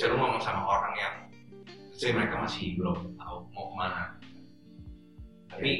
Lu 0.07 0.15
ngomong 0.15 0.39
sama 0.39 0.63
orang 0.63 0.93
yang, 0.95 1.15
saya 1.91 2.15
mereka 2.15 2.39
masih 2.39 2.79
belum 2.79 3.19
tahu 3.19 3.37
mau 3.51 3.65
ke 3.67 3.75
mana. 3.75 4.03
Tapi 5.51 5.71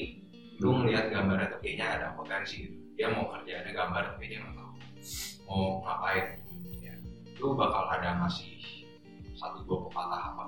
lu 0.60 0.76
ngeliat 0.76 1.08
gambarnya 1.08 1.56
tuh 1.56 1.60
kayaknya 1.64 1.88
ada 1.96 2.08
potensi 2.20 2.68
gitu. 2.68 2.76
Dia 3.00 3.16
mau 3.16 3.32
kerjaannya 3.32 3.72
gambar 3.72 4.04
tapi 4.12 4.24
dia 4.28 4.44
nggak 4.44 4.56
tahu 4.60 4.72
mau 5.48 5.64
ngapain. 5.88 6.26
Ya. 6.84 6.94
Lu 7.40 7.56
bakal 7.56 7.88
ada 7.88 8.20
ngasih 8.20 8.60
satu 9.40 9.64
dua 9.64 9.88
pepatah 9.88 10.22
apa? 10.36 10.44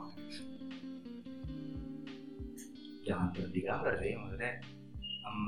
jangan 3.01 3.33
berhenti 3.33 3.59
gambar 3.65 3.93
sih 3.97 4.13
maksudnya 4.13 4.51
em, 5.25 5.43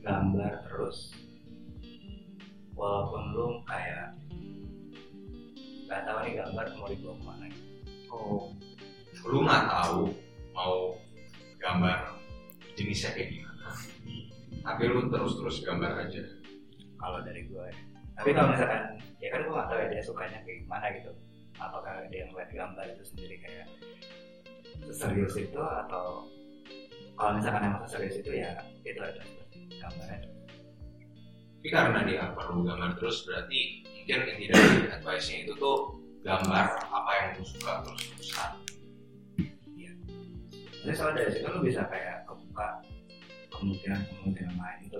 gambar 0.00 0.52
terus 0.64 1.12
walaupun 2.72 3.22
lu 3.36 3.46
kayak 3.68 4.16
nggak 5.88 6.04
tahu 6.04 6.18
nih 6.20 6.32
gambar 6.36 6.64
mau 6.76 6.88
dibawa 6.92 7.14
ke 7.16 7.24
mana 7.24 7.44
gitu. 7.48 7.70
Oh, 8.12 8.52
lu 9.24 9.38
nggak 9.48 9.64
tahu 9.72 10.00
mau 10.52 10.76
gambar 11.56 11.98
jenisnya 12.76 13.16
kayak 13.16 13.28
gimana. 13.32 13.66
Tapi 14.60 14.82
lu 14.84 15.08
terus-terus 15.08 15.64
gambar 15.64 15.92
aja. 16.04 16.22
kalau 16.98 17.22
dari 17.22 17.46
gue 17.46 17.62
ya. 17.62 17.78
tapi 18.18 18.34
kalau 18.34 18.50
misalkan 18.50 18.82
ya 19.22 19.28
kan 19.30 19.40
gue 19.46 19.54
nggak 19.54 19.68
tahu 19.70 19.78
ya 19.78 19.86
dia 19.86 20.02
sukanya 20.02 20.38
kayak 20.42 20.58
gimana 20.66 20.86
gitu 20.98 21.10
apakah 21.54 21.94
dia 22.10 22.26
ngeliat 22.26 22.50
gambar 22.50 22.84
itu 22.90 23.04
sendiri 23.06 23.36
kayak 23.38 23.66
serius 24.90 25.34
itu 25.38 25.60
atau 25.62 26.26
kalau 27.14 27.32
misalkan 27.38 27.70
emang 27.70 27.86
serius 27.86 28.18
itu 28.18 28.30
ya 28.34 28.58
itu 28.82 28.98
ada 28.98 29.22
gambarnya 29.78 30.18
Tapi 31.58 31.68
karena 31.74 32.06
dia 32.06 32.30
perlu 32.38 32.62
gambar 32.62 32.94
terus 33.02 33.26
berarti 33.26 33.82
mungkin 33.82 34.18
inti 34.30 34.46
dari 34.46 34.86
advice-nya 34.94 35.38
itu 35.42 35.52
tuh 35.58 35.98
gambar 36.22 36.64
apa 36.86 37.10
yang 37.18 37.28
lu 37.34 37.44
suka 37.44 37.82
terus 37.82 38.02
terusan. 38.14 38.52
Jadi 40.78 40.94
soal 40.94 41.12
dari 41.18 41.30
situ 41.34 41.50
lu 41.50 41.60
bisa 41.66 41.82
kayak 41.90 42.22
kebuka 42.30 42.78
kemungkinan-kemungkinan 43.50 44.54
lain 44.54 44.78
itu 44.86 44.98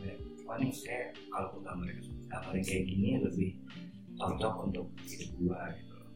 kayak, 0.00 0.16
wah 0.48 0.56
nih 0.56 0.72
saya 0.72 1.12
kalau 1.28 1.52
gue 1.52 1.60
gambar 1.68 1.88
gambar 2.32 2.52
yang 2.56 2.64
kayak 2.64 2.84
gini 2.88 3.10
lebih 3.20 3.50
cocok 4.18 4.54
untuk 4.66 4.86
hidup 5.04 5.30
gua 5.38 5.60
gitu 5.76 5.92
loh. 5.94 6.10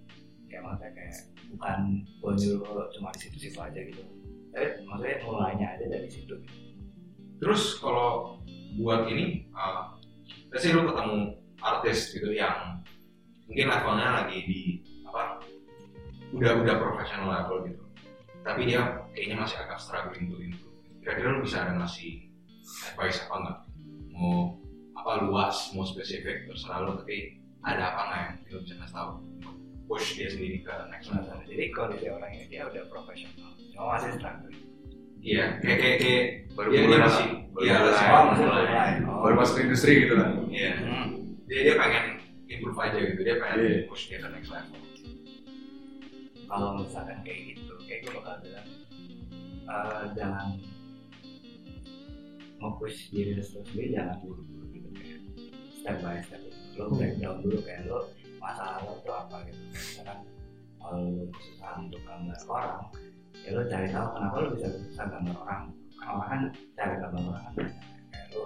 Kayak 0.49 0.63
maksudnya 0.67 0.91
kayak 0.97 1.15
bukan 1.53 1.79
gua 2.19 2.33
nyuruh 2.35 2.87
cuma 2.97 3.09
di 3.15 3.19
situ-situ 3.21 3.59
aja 3.61 3.81
gitu. 3.85 4.03
Tapi 4.51 4.67
maksudnya 4.89 5.17
mulainya 5.23 5.67
aja 5.77 5.85
dari 5.87 6.09
situ. 6.09 6.35
Gitu. 6.41 6.59
Terus 7.39 7.79
kalau 7.79 8.42
buat 8.79 9.09
ini, 9.09 9.49
uh, 9.53 9.97
let's 10.53 10.65
say 10.65 10.73
lu 10.73 10.85
ketemu 10.89 11.37
artis 11.63 12.13
gitu 12.13 12.31
yang 12.35 12.81
mungkin 13.47 13.67
levelnya 13.69 14.09
lagi 14.25 14.39
di 14.49 14.61
apa 15.07 15.39
udah 16.33 16.53
udah 16.65 16.75
professional 16.81 17.29
level 17.29 17.69
gitu 17.69 17.85
tapi 18.43 18.67
dia 18.67 19.05
kayaknya 19.15 19.45
masih 19.45 19.61
agak 19.63 19.79
struggling 19.79 20.27
to 20.33 20.37
improve 20.41 20.77
kira-kira 21.05 21.29
lu 21.37 21.45
bisa 21.45 21.63
ada 21.63 21.79
ngasih 21.79 22.27
advice 22.91 23.23
apa 23.29 23.35
enggak 23.39 23.59
mau 24.11 24.57
apa 24.99 25.11
luas 25.29 25.57
mau 25.77 25.85
spesifik 25.87 26.49
terserah 26.49 26.83
lu 26.83 26.97
tapi 26.99 27.39
ada 27.63 27.95
apa 27.95 28.01
nggak 28.09 28.21
yang 28.25 28.35
lu 28.51 28.59
bisa 28.67 28.75
kasih 28.83 28.95
tahu 28.97 29.11
push 29.87 30.17
dia 30.17 30.29
sendiri 30.31 30.65
ke 30.65 30.73
next 30.89 31.13
level? 31.13 31.37
Jadi 31.45 31.65
kondisi 31.69 32.07
orang 32.09 32.33
ini 32.33 32.47
dia 32.49 32.65
udah 32.65 32.87
profesional, 32.89 33.53
cuma 33.75 33.99
masih 33.99 34.17
struggling. 34.17 34.72
Iya 35.23 35.45
kayak 35.59 35.79
kayak 35.79 35.97
kayak 35.99 36.25
Baru 36.53 36.69
dia 36.69 36.83
mulai. 36.83 37.01
masih 37.01 37.27
Baru 37.49 37.63
mulai. 37.63 37.81
masih 37.81 38.05
baru 38.05 38.29
mulai. 38.37 38.93
Oh. 39.03 39.21
Baru 39.23 39.35
masuk 39.39 39.57
industri 39.61 39.93
gitu 40.01 40.15
lah. 40.15 40.29
iya 40.49 40.71
Hmm. 40.77 41.07
dia 41.47 41.61
dia 41.63 41.75
pengen 41.77 42.05
improve 42.47 42.79
aja 42.79 42.99
gitu 42.99 43.21
dia 43.21 43.37
pengen 43.37 43.57
Iya. 43.59 43.79
push 43.87 44.05
dia 44.07 44.19
ke 44.19 44.29
next 44.29 44.51
level 44.51 44.81
kalau 46.45 46.69
misalkan 46.77 47.19
kayak 47.23 47.41
gitu 47.51 47.73
kayak 47.83 48.01
gue 48.03 48.13
bakal 48.13 48.35
bilang 48.41 48.69
eh, 49.65 50.03
jangan 50.13 50.47
nge-push 52.59 52.99
diri 53.11 53.31
lu 53.33 53.43
sendiri 53.43 53.87
jangan 53.91 54.17
buru-buru 54.21 54.65
gitu 54.71 54.89
kayak 54.93 55.19
step 55.73 55.97
by 55.99 56.19
step 56.21 56.43
lo 56.75 56.85
breakdown 56.91 57.41
dulu 57.41 57.59
kayak 57.59 57.83
lo 57.85 57.99
masalah 58.37 58.79
lo 58.81 59.01
tuh 59.01 59.15
apa 59.15 59.37
gitu 59.47 59.61
misalkan 59.67 60.19
kalau 60.77 60.99
lo 61.11 61.25
susah 61.33 61.73
untuk 61.81 62.01
gambar 62.03 62.39
orang 62.47 62.85
ya 63.41 63.51
lo 63.57 63.63
cari 63.67 63.87
tahu 63.89 64.07
kenapa 64.13 64.35
lo 64.39 64.49
bisa 64.55 64.69
susah 64.69 65.07
gambar 65.09 65.35
orang. 65.41 65.63
Karena 65.97 66.11
orang 66.13 66.29
kan 66.29 66.41
cari 66.77 66.95
gambar 67.01 67.23
orang 67.31 67.43
kan 67.43 67.55
kayak 68.13 68.27
lo 68.37 68.45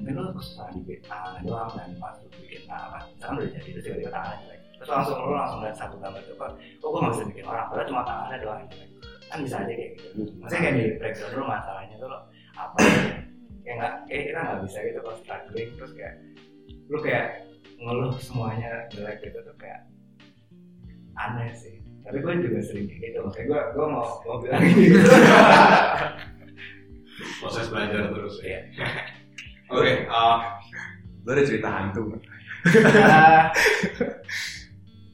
mungkin 0.00 0.12
lo 0.16 0.32
di 0.80 0.94
tangan 1.04 1.42
doang 1.44 1.70
dan 1.76 1.92
pas 2.00 2.16
lo 2.16 2.28
bikin 2.32 2.64
apa 2.72 3.04
misalkan 3.12 3.34
udah 3.36 3.48
jadi 3.52 3.68
terus 3.76 3.84
tiba-tiba 3.84 4.12
tangannya 4.16 4.38
jelek 4.48 4.60
terus 4.80 4.88
langsung 4.88 5.16
lo 5.20 5.36
langsung 5.36 5.60
lihat 5.60 5.76
satu 5.76 5.96
gambar 6.00 6.20
kok 6.24 6.36
kok 6.40 6.88
gue 6.88 7.00
gak 7.04 7.12
bisa 7.12 7.24
bikin 7.28 7.44
orang? 7.44 7.64
Padahal 7.68 7.86
cuma 7.86 8.02
tangannya 8.08 8.36
doang 8.40 8.58
yang 8.64 8.70
jelek 8.72 8.90
kan 9.30 9.38
bisa 9.46 9.56
aja 9.62 9.72
kayak 9.76 9.90
gitu. 9.94 10.22
Maksudnya 10.42 10.60
kayak 10.64 10.74
di 10.74 10.84
breakdown 10.98 11.30
dulu 11.30 11.44
masalahnya 11.46 11.94
tuh 12.00 12.08
lo 12.08 12.18
apa 12.58 12.78
kayak 13.62 13.76
nggak 13.76 13.94
kayak 14.08 14.22
kita 14.26 14.40
nggak 14.42 14.60
bisa 14.66 14.78
gitu 14.82 14.98
kalau 15.04 15.16
struggling 15.22 15.70
terus 15.78 15.92
kayak 15.94 16.14
lu 16.90 16.98
kayak 16.98 17.26
ngeluh 17.78 18.12
semuanya 18.18 18.70
jelek 18.90 19.18
gitu 19.22 19.38
tuh 19.46 19.56
kayak 19.56 19.80
aneh 21.14 21.50
sih 21.54 21.76
tapi 22.10 22.26
gue 22.26 22.32
juga 22.42 22.58
sering 22.66 22.90
kayak 22.90 23.00
gitu 23.06 23.18
makanya 23.22 23.46
gue 23.46 23.60
gue 23.70 23.86
mau 23.86 24.06
mau 24.26 24.36
bilang 24.42 24.58
gitu 24.74 24.98
proses 27.38 27.70
belajar 27.70 28.10
terus 28.10 28.34
ya 28.42 28.50
Iya. 28.50 28.60
oke 29.78 29.92
uh, 30.10 30.38
Lo 31.22 31.30
ada 31.30 31.46
cerita 31.46 31.70
hantu 31.70 32.02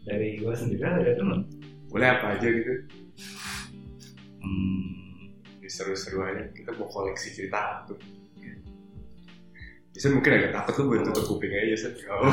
dari 0.08 0.40
gue 0.40 0.54
sendiri 0.56 0.80
kan 0.80 1.04
ada 1.04 1.12
temen 1.20 1.44
Boleh 1.92 2.08
apa 2.16 2.34
aja 2.36 2.48
gitu? 2.48 2.72
hmm, 4.42 5.32
Ini 5.62 5.68
seru-seru 5.70 6.20
aja. 6.28 6.44
Kita 6.52 6.74
mau 6.76 6.84
koleksi 6.90 7.32
cerita 7.32 7.56
hantu. 7.56 7.96
Bisa 9.96 10.12
mungkin 10.12 10.36
agak 10.36 10.52
takut 10.52 10.84
lu 10.84 10.92
buat 10.92 11.08
tutup 11.08 11.24
kuping 11.24 11.48
aja 11.56 11.88
sih. 11.88 11.92
Oh. 12.12 12.28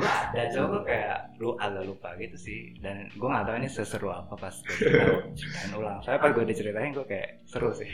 Ada 0.00 0.48
coba 0.56 0.66
gue 0.72 0.82
kayak 0.88 1.18
lu 1.36 1.52
agak 1.60 1.84
lupa 1.84 2.16
gitu 2.16 2.36
sih. 2.40 2.72
Dan 2.80 3.12
gue 3.12 3.28
nggak 3.28 3.44
tahu 3.44 3.56
ini 3.60 3.68
seseru 3.68 4.08
apa 4.08 4.32
pas 4.40 4.54
gue 4.64 4.76
ceritain 5.38 5.72
ulang. 5.76 6.00
Soalnya 6.00 6.20
pas 6.24 6.30
gue 6.32 6.44
diceritain 6.48 6.92
gue 6.96 7.04
kayak 7.04 7.44
seru 7.44 7.68
sih. 7.76 7.90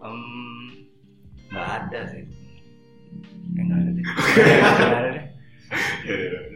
Em, 0.00 0.88
nggak 1.52 1.68
ada 1.68 2.00
sih. 2.08 2.24
Kayak 3.52 3.64
nggak 3.68 3.78
ada 3.78 3.90
deh. 3.92 4.04
Nggak 4.08 5.00
ada 5.00 5.10
deh. 5.12 5.26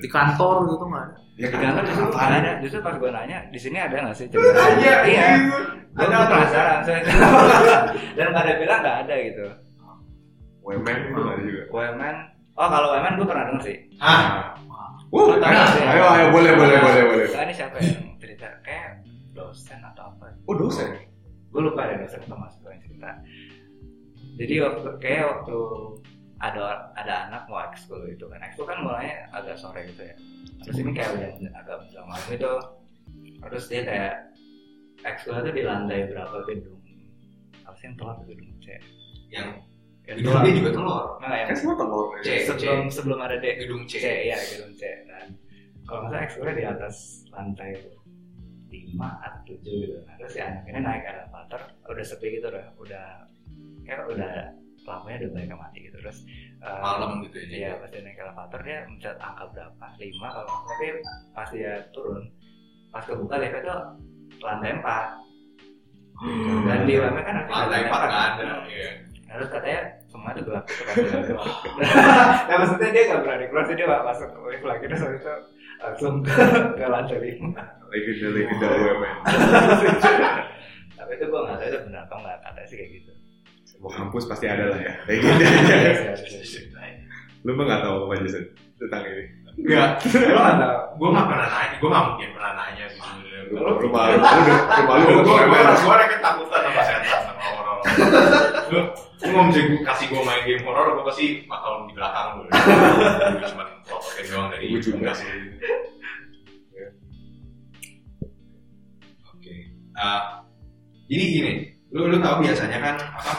Di 0.01 0.09
kantor 0.09 0.55
gitu 0.73 0.85
nggak 0.89 1.05
ada. 1.05 1.17
Ya 1.37 1.47
di 1.53 1.59
kantor 1.61 1.83
justru 1.85 2.07
nggak 2.09 2.33
ada. 2.33 2.53
Justru 2.65 2.79
pas 2.81 2.97
gue 2.97 3.11
nanya 3.13 3.39
di 3.53 3.59
sini 3.61 3.77
ada 3.77 3.97
nggak 4.09 4.17
sih 4.17 4.27
cerita? 4.33 4.63
Iya. 4.81 4.97
gitu. 5.05 5.59
gue 5.97 6.05
tuh 6.13 6.29
penasaran 6.29 6.81
saya 6.85 7.01
dan 8.21 8.29
pada 8.33 8.53
bilang 8.61 8.81
nggak 8.81 8.99
ada 9.05 9.15
gitu. 9.21 9.47
Wemen 10.65 10.97
itu 10.97 11.21
nggak 11.21 11.35
ada 11.37 11.45
juga. 11.45 11.65
Women 11.73 12.36
oh 12.57 12.69
kalau 12.69 12.89
women 12.97 13.15
gue 13.21 13.27
pernah 13.29 13.45
denger 13.53 13.63
sih. 13.65 13.79
Ah 14.01 14.57
Wuh, 15.15 15.39
nggak 15.39 15.67
sih? 15.71 15.83
ayo, 15.87 16.05
ayo, 16.11 16.27
boleh, 16.35 16.53
boleh, 16.59 16.77
boleh, 16.83 17.03
boleh. 17.07 17.27
Soalnya 17.31 17.47
ini 17.47 17.55
siapa 17.55 17.77
yang 17.79 18.19
cerita? 18.19 18.49
Kayak 18.67 19.07
dosen 19.33 19.79
atau 19.81 20.11
apa. 20.11 20.35
Oh 20.51 20.57
dosen. 20.59 20.91
gue 21.47 21.63
lupa 21.63 21.89
deh 21.89 21.97
dosen 22.05 22.21
atau 22.21 22.37
mahasiswa 22.37 22.69
yang 22.69 22.83
cerita. 22.85 23.11
Jadi 24.37 24.55
waktu 24.61 24.89
kayak 25.01 25.25
waktu 25.25 25.57
ada 26.37 26.93
ada 26.93 27.15
anak 27.31 27.49
mau 27.49 27.65
ekskul 27.65 28.03
itu 28.11 28.27
kan. 28.29 28.43
Ekskul 28.45 28.67
kan 28.69 28.83
mulainya 28.85 29.31
agak 29.33 29.57
sore 29.57 29.89
gitu 29.89 30.05
ya. 30.05 30.17
Terus 30.67 30.77
ini 30.83 30.91
kayak 30.93 31.17
udah 31.17 31.31
agak 31.57 31.77
menjelang 31.81 32.09
malam 32.11 32.29
itu 32.29 32.53
terus 33.37 33.65
dia 33.71 33.83
kayak 33.87 34.15
ekskul 35.07 35.39
tuh 35.41 35.55
di 35.55 35.63
lantai 35.65 36.13
berapa 36.13 36.37
gedung? 36.45 36.77
Apa 37.65 37.77
sih 37.79 37.89
yang 37.89 37.97
telur 37.97 38.19
gedung 38.27 38.53
C. 38.61 38.77
Yang 39.33 39.49
yang 40.07 40.17
gedung 40.17 40.39
D 40.39 40.49
juga 40.55 40.71
telur. 40.73 41.05
Nggak, 41.19 41.35
yang 41.35 41.49
Kan 41.51 41.57
semua 41.57 41.75
telur. 41.77 42.07
C. 42.21 42.29
sebelum 42.45 42.81
sebelum 42.87 43.19
ada 43.19 43.37
D 43.37 43.47
Gedung 43.59 43.83
C. 43.85 43.93
C 43.99 44.07
ya 44.27 44.39
gedung 44.39 44.73
C 44.73 44.83
nah 45.05 45.23
kalau 45.83 45.99
nggak 46.03 46.11
salah 46.13 46.25
ekskulnya 46.25 46.55
di 46.55 46.65
atas 46.65 46.97
lantai 47.29 47.71
lima 48.67 49.09
atau 49.21 49.41
tujuh 49.47 49.73
gitu 49.81 49.95
nah 50.03 50.15
terus 50.17 50.33
si 50.33 50.41
anak 50.41 50.63
ini 50.65 50.79
naik 50.81 51.03
elevator 51.05 51.61
udah 51.87 52.05
sepi 52.05 52.27
gitu 52.35 52.47
udah 52.49 52.67
udah 52.77 53.07
kayak 53.83 54.03
udah 54.05 54.33
lampunya 54.83 55.17
udah 55.21 55.31
banyak 55.33 55.57
mati 55.57 55.79
gitu 55.83 55.97
terus 55.99 56.19
eh, 56.59 56.79
Malam 56.79 57.23
gitu 57.23 57.37
ya. 57.39 57.47
Iya, 57.47 57.71
pas 57.79 57.89
dia 57.89 58.03
naik 58.03 58.19
elevator 58.19 58.61
dia 58.63 58.79
mencet 58.87 59.17
angka 59.17 59.45
berapa? 59.51 59.87
5 59.95 60.03
kalau 60.23 60.55
tapi 60.67 60.87
pas 61.33 61.49
dia 61.51 61.73
turun 61.91 62.23
pas 62.91 63.03
kebuka 63.03 63.35
liftnya 63.39 63.63
tuh 63.63 63.81
lantai 64.39 64.71
4 64.75 64.83
dan 66.67 66.81
di 66.83 66.95
UMR 66.97 67.23
kan 67.23 67.35
ada 67.37 67.51
Lantai 67.53 67.81
empat 67.85 68.01
kan? 68.01 68.09
nggak 68.09 68.25
ada. 68.41 68.57
Iya. 68.67 68.91
Nah, 69.27 69.43
terus 69.43 69.51
katanya 69.51 69.81
semua 70.07 70.31
itu 70.31 70.43
gelap 70.47 70.65
itu 70.71 70.87
nah 72.47 72.57
maksudnya 72.63 72.89
dia 72.95 73.03
nggak 73.11 73.21
berani 73.27 73.45
keluar 73.51 73.65
dia 73.67 73.87
nggak 73.87 74.05
masuk 74.07 74.29
lift 74.47 74.63
lagi 74.63 74.85
terus 74.87 75.03
itu 75.03 75.35
langsung 75.77 76.15
ke 76.79 76.87
lantai 76.87 77.19
5 77.19 77.91
Legenda 77.91 78.29
legenda 78.35 78.67
UMN. 78.71 79.17
tapi 80.97 81.11
itu 81.19 81.25
gue 81.27 81.41
nggak 81.43 81.57
tahu 81.59 81.69
itu 81.69 81.79
benar 81.91 82.03
atau 82.07 82.17
nggak 82.19 82.37
katanya 82.43 82.67
sih 82.67 82.77
kayak 82.79 82.91
gitu 82.99 83.13
Semua 83.67 83.91
kampus 83.93 84.25
pasti 84.31 84.47
ada 84.47 84.65
lah 84.73 84.79
ya. 84.79 84.95
Legenda. 85.05 85.47
Lu 87.45 87.51
mah 87.55 87.65
nggak 87.67 87.83
tahu 87.83 87.95
apa 88.09 88.15
Jason 88.25 88.45
tentang 88.79 89.03
ini. 89.05 89.25
Enggak. 89.59 89.89
Lo 90.07 90.39
nggak 90.39 90.57
tahu 90.59 90.79
Gue 90.97 91.09
nggak 91.13 91.27
pernah 91.29 91.47
nanya. 91.51 91.77
Gue 91.77 91.89
nggak 91.91 92.05
mungkin 92.09 92.29
pernah 92.35 92.53
nanya 92.57 92.85
sih 92.89 93.01
sebenarnya. 93.03 93.43
Rumah 93.53 93.63
lu 93.69 93.75
rumah 93.85 94.03
lu 94.97 95.05
lu 95.05 95.21
Gue 95.21 95.29
gue 95.29 95.35
UMN. 95.45 95.67
gue 95.77 95.91
orang 95.91 96.09
ketakutan 96.15 96.61
sama 96.63 96.83
setan 96.83 97.21
sama 97.27 97.43
horor. 97.53 97.79
Lu 99.27 99.31
mau 99.35 99.51
gua 99.51 99.83
kasih 99.91 100.07
gue 100.07 100.23
main 100.23 100.43
game 100.47 100.63
horor, 100.63 100.95
gue 100.95 101.05
pasti 101.11 101.27
bakal 101.51 101.91
di 101.91 101.93
belakang 101.99 102.39
lu. 102.39 102.43
Gue 102.47 103.49
cuma 103.51 103.65
protokin 103.83 104.25
doang 104.31 104.49
dari 104.55 104.65
Gue 104.71 104.81
juga 104.83 105.11
sih. 105.11 105.27
Oke. 109.35 109.55
Ah, 109.99 110.47
jadi 111.11 111.25
gini, 111.27 111.53
lu 111.91 112.07
lu 112.07 112.19
tahu 112.23 112.47
biasanya 112.47 112.79
kan 112.79 112.95
apa? 113.03 113.33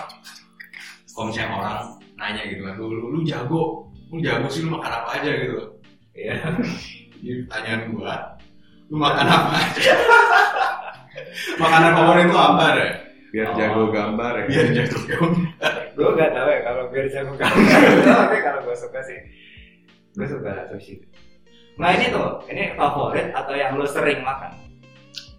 Kalau 1.16 1.32
misalnya 1.32 1.56
orang 1.56 1.80
nanya 2.20 2.44
gitu 2.52 2.62
kan, 2.68 2.76
lu, 2.76 2.88
lu, 2.92 3.04
lu 3.16 3.20
jago, 3.24 3.88
lu 4.12 4.20
jago 4.20 4.46
sih 4.52 4.68
lu 4.68 4.76
makan 4.76 4.92
apa 4.92 5.10
aja 5.18 5.30
gitu. 5.32 5.58
iya 6.18 6.36
Jadi 7.18 7.48
pertanyaan 7.48 7.82
gua, 7.96 8.16
lu 8.92 8.96
makan 9.00 9.26
apa 9.26 9.54
aja? 9.56 9.94
Makanan 11.62 11.92
favorit 11.96 12.26
lu 12.30 12.38
apa 12.38 12.66
deh? 12.78 13.07
Biar 13.28 13.46
Oh. 13.46 13.56
jago 13.56 13.84
gambar 13.90 14.32
ya. 14.34 14.44
Biar 14.46 14.68
jatuh 14.74 15.02
dong. 15.06 15.34
gue 15.94 16.10
nggak 16.14 16.30
tahu 16.30 16.48
ya 16.48 16.60
kalau 16.62 16.84
biar 16.88 17.06
saya 17.08 17.24
buka 17.28 17.46
tapi 18.06 18.38
kalau 18.40 18.60
gue 18.62 18.76
suka 18.78 19.00
sih 19.02 19.18
gue 20.14 20.28
suka 20.28 20.70
sushi 20.70 21.02
nah 21.76 21.90
ini 21.90 22.08
tuh 22.08 22.38
ini 22.48 22.74
favorit 22.74 23.34
atau 23.34 23.54
yang 23.54 23.74
lu 23.74 23.84
sering 23.84 24.22
makan 24.22 24.54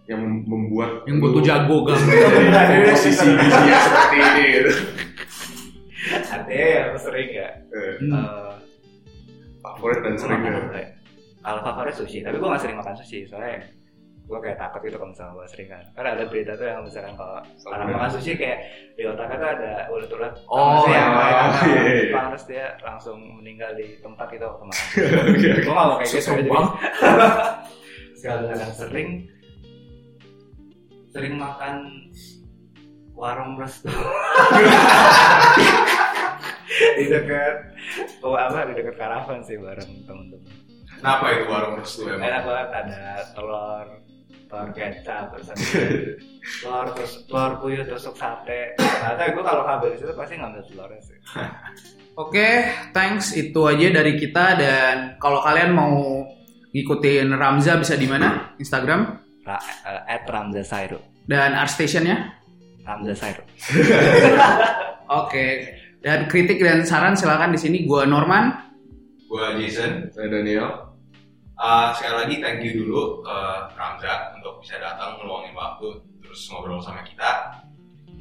Yang 0.04 0.18
membuat 0.44 1.04
Yang 1.04 1.16
butuh 1.20 1.32
lu 1.32 1.46
jago 1.46 1.76
gambar. 1.84 2.10
Iya, 2.18 2.90
posisi 2.90 3.26
gizinya 3.28 3.78
seperti 3.78 4.16
ini 4.18 4.44
gitu. 4.50 4.72
artinya 6.26 6.66
yang 6.74 6.90
sering 6.96 7.28
ya 7.30 7.48
Eh, 7.68 7.92
Hmm. 8.00 8.12
Eh, 8.12 8.52
Favorit 9.60 10.00
dan 10.00 10.14
sering 10.14 10.40
ya. 10.42 10.52
ya? 10.72 10.86
kalau 11.38 11.60
favorit 11.62 11.94
sushi 11.94 12.18
tapi 12.20 12.34
gue 12.34 12.48
gak 12.48 12.60
sering 12.60 12.76
makan 12.76 12.94
sushi 12.94 13.22
soalnya 13.24 13.62
gue 14.28 14.38
kayak 14.44 14.60
takut 14.60 14.84
gitu 14.84 15.00
kalau 15.00 15.08
misalnya 15.08 15.32
gue 15.40 15.46
sering 15.48 15.68
kan. 15.72 15.84
Karena 15.96 16.10
ada 16.12 16.24
berita 16.28 16.52
tuh 16.52 16.66
yang 16.68 16.84
misalkan 16.84 17.16
kalau 17.16 17.40
orang 17.72 17.88
makan 17.96 18.10
sushi 18.12 18.36
kayak 18.36 18.58
di 18.92 19.02
otaknya 19.08 19.36
tuh 19.40 19.48
ada 19.56 19.72
ulat-ulat. 19.88 20.32
Oh, 20.44 20.84
Maksudnya 20.84 21.00
yang 21.00 21.08
iya, 21.08 21.16
kayak 21.16 21.40
iya, 21.64 21.80
iya. 22.12 22.20
Terus 22.28 22.44
dia 22.44 22.64
langsung 22.84 23.18
meninggal 23.40 23.72
di 23.72 23.96
tempat 24.04 24.28
itu 24.36 24.44
waktu 24.44 24.64
makan 24.68 24.84
gue 25.32 25.64
gak 25.64 25.72
mau 25.72 25.96
kayak 25.96 26.12
gitu 26.12 26.28
jadi 26.28 26.50
yang 28.60 28.74
sering 28.76 29.08
sering 31.08 31.34
makan 31.40 31.74
warung 33.16 33.56
resto. 33.56 33.88
Di 36.78 37.10
dekat 37.10 37.74
oh 38.22 38.36
apa? 38.38 38.70
Di 38.70 38.74
dekat 38.76 38.94
karavan 39.00 39.42
sih 39.42 39.58
bareng 39.58 40.06
temen-temen 40.06 40.67
Kenapa 40.98 41.24
itu 41.30 41.44
warung 41.46 41.74
restu 41.78 42.02
emang? 42.10 42.26
enak 42.26 42.42
banget 42.42 42.68
ada 42.74 43.02
telur 43.34 43.86
telur 44.48 44.68
kecap 44.74 45.24
terus 45.30 45.46
ada 45.52 45.64
telur 46.58 46.86
terus 46.98 47.12
telur 47.30 47.52
puyuh 47.62 47.84
tusuk 47.86 48.14
sate 48.18 48.74
ternyata 48.74 49.30
gue 49.30 49.44
kalau 49.46 49.62
ngambil 49.62 49.88
di 49.94 49.98
situ 50.02 50.12
pasti 50.18 50.34
ngambil 50.40 50.62
telurnya 50.66 51.00
sih 51.06 51.18
Oke, 52.18 52.66
thanks. 52.90 53.30
Itu 53.30 53.70
aja 53.70 53.94
dari 53.94 54.18
kita 54.18 54.58
dan 54.58 55.14
kalau 55.22 55.38
kalian 55.38 55.70
mau 55.70 56.26
ngikutin 56.74 57.30
Ramza 57.30 57.78
bisa 57.78 57.94
di 57.94 58.10
mana? 58.10 58.58
Instagram 58.58 59.22
Ra, 59.46 59.54
eh, 59.86 60.02
at 60.18 60.26
Ramza 60.26 60.66
Sairu 60.66 60.98
dan 61.30 61.54
art 61.54 61.70
stationnya. 61.70 62.34
Ramza 62.82 63.14
Sairu 63.14 63.46
Oke. 65.22 65.78
Dan 66.02 66.26
kritik 66.26 66.58
dan 66.58 66.82
saran 66.82 67.14
silakan 67.14 67.54
di 67.54 67.60
sini. 67.62 67.86
Gua 67.86 68.02
Norman. 68.02 68.50
Gua 69.30 69.54
Jason. 69.54 70.10
Saya 70.10 70.26
Daniel. 70.26 70.87
Uh, 71.58 71.90
sekali 71.98 72.14
lagi 72.14 72.34
thank 72.38 72.62
you 72.62 72.86
dulu 72.86 73.26
ke 73.26 73.38
Ramza 73.74 74.30
untuk 74.38 74.62
bisa 74.62 74.78
datang 74.78 75.18
meluangin 75.18 75.58
waktu 75.58 75.90
terus 76.22 76.46
ngobrol 76.54 76.78
sama 76.78 77.02
kita. 77.02 77.58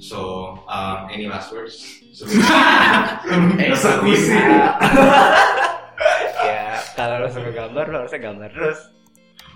So, 0.01 0.53
um, 0.65 1.09
any 1.09 1.29
last 1.29 1.53
words? 1.53 1.77
Sebelum, 2.17 3.61
Eksekusi. 3.61 4.33
ya 6.41 6.81
kalau 6.97 7.21
lo 7.21 7.29
suka 7.29 7.49
gambar 7.53 7.85
lo 7.89 7.95
harusnya 8.05 8.21
gambar 8.21 8.49
terus 8.53 8.79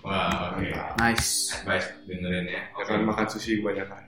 Wah, 0.01 0.57
oke. 0.57 0.65
Nice. 0.97 1.53
Advice 1.61 1.93
dengerin 2.09 2.49
ya. 2.49 2.61
Oke. 2.73 2.89
Jangan 2.89 3.05
makan 3.05 3.25
sushi 3.29 3.61
kebanyakan. 3.61 4.01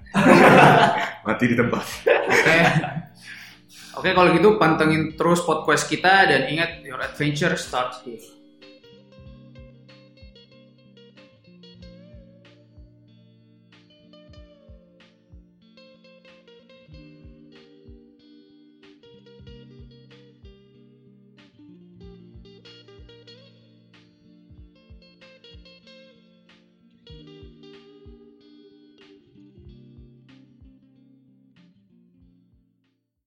Mati 1.29 1.45
di 1.45 1.53
tempat. 1.53 1.85
Oke. 2.09 2.57
Oke, 4.01 4.09
kalau 4.17 4.33
gitu 4.33 4.57
pantengin 4.57 5.13
terus 5.13 5.45
podcast 5.45 5.85
kita 5.85 6.25
dan 6.25 6.49
ingat 6.49 6.81
your 6.81 6.97
adventure 6.97 7.53
starts 7.53 8.01
here. 8.01 8.32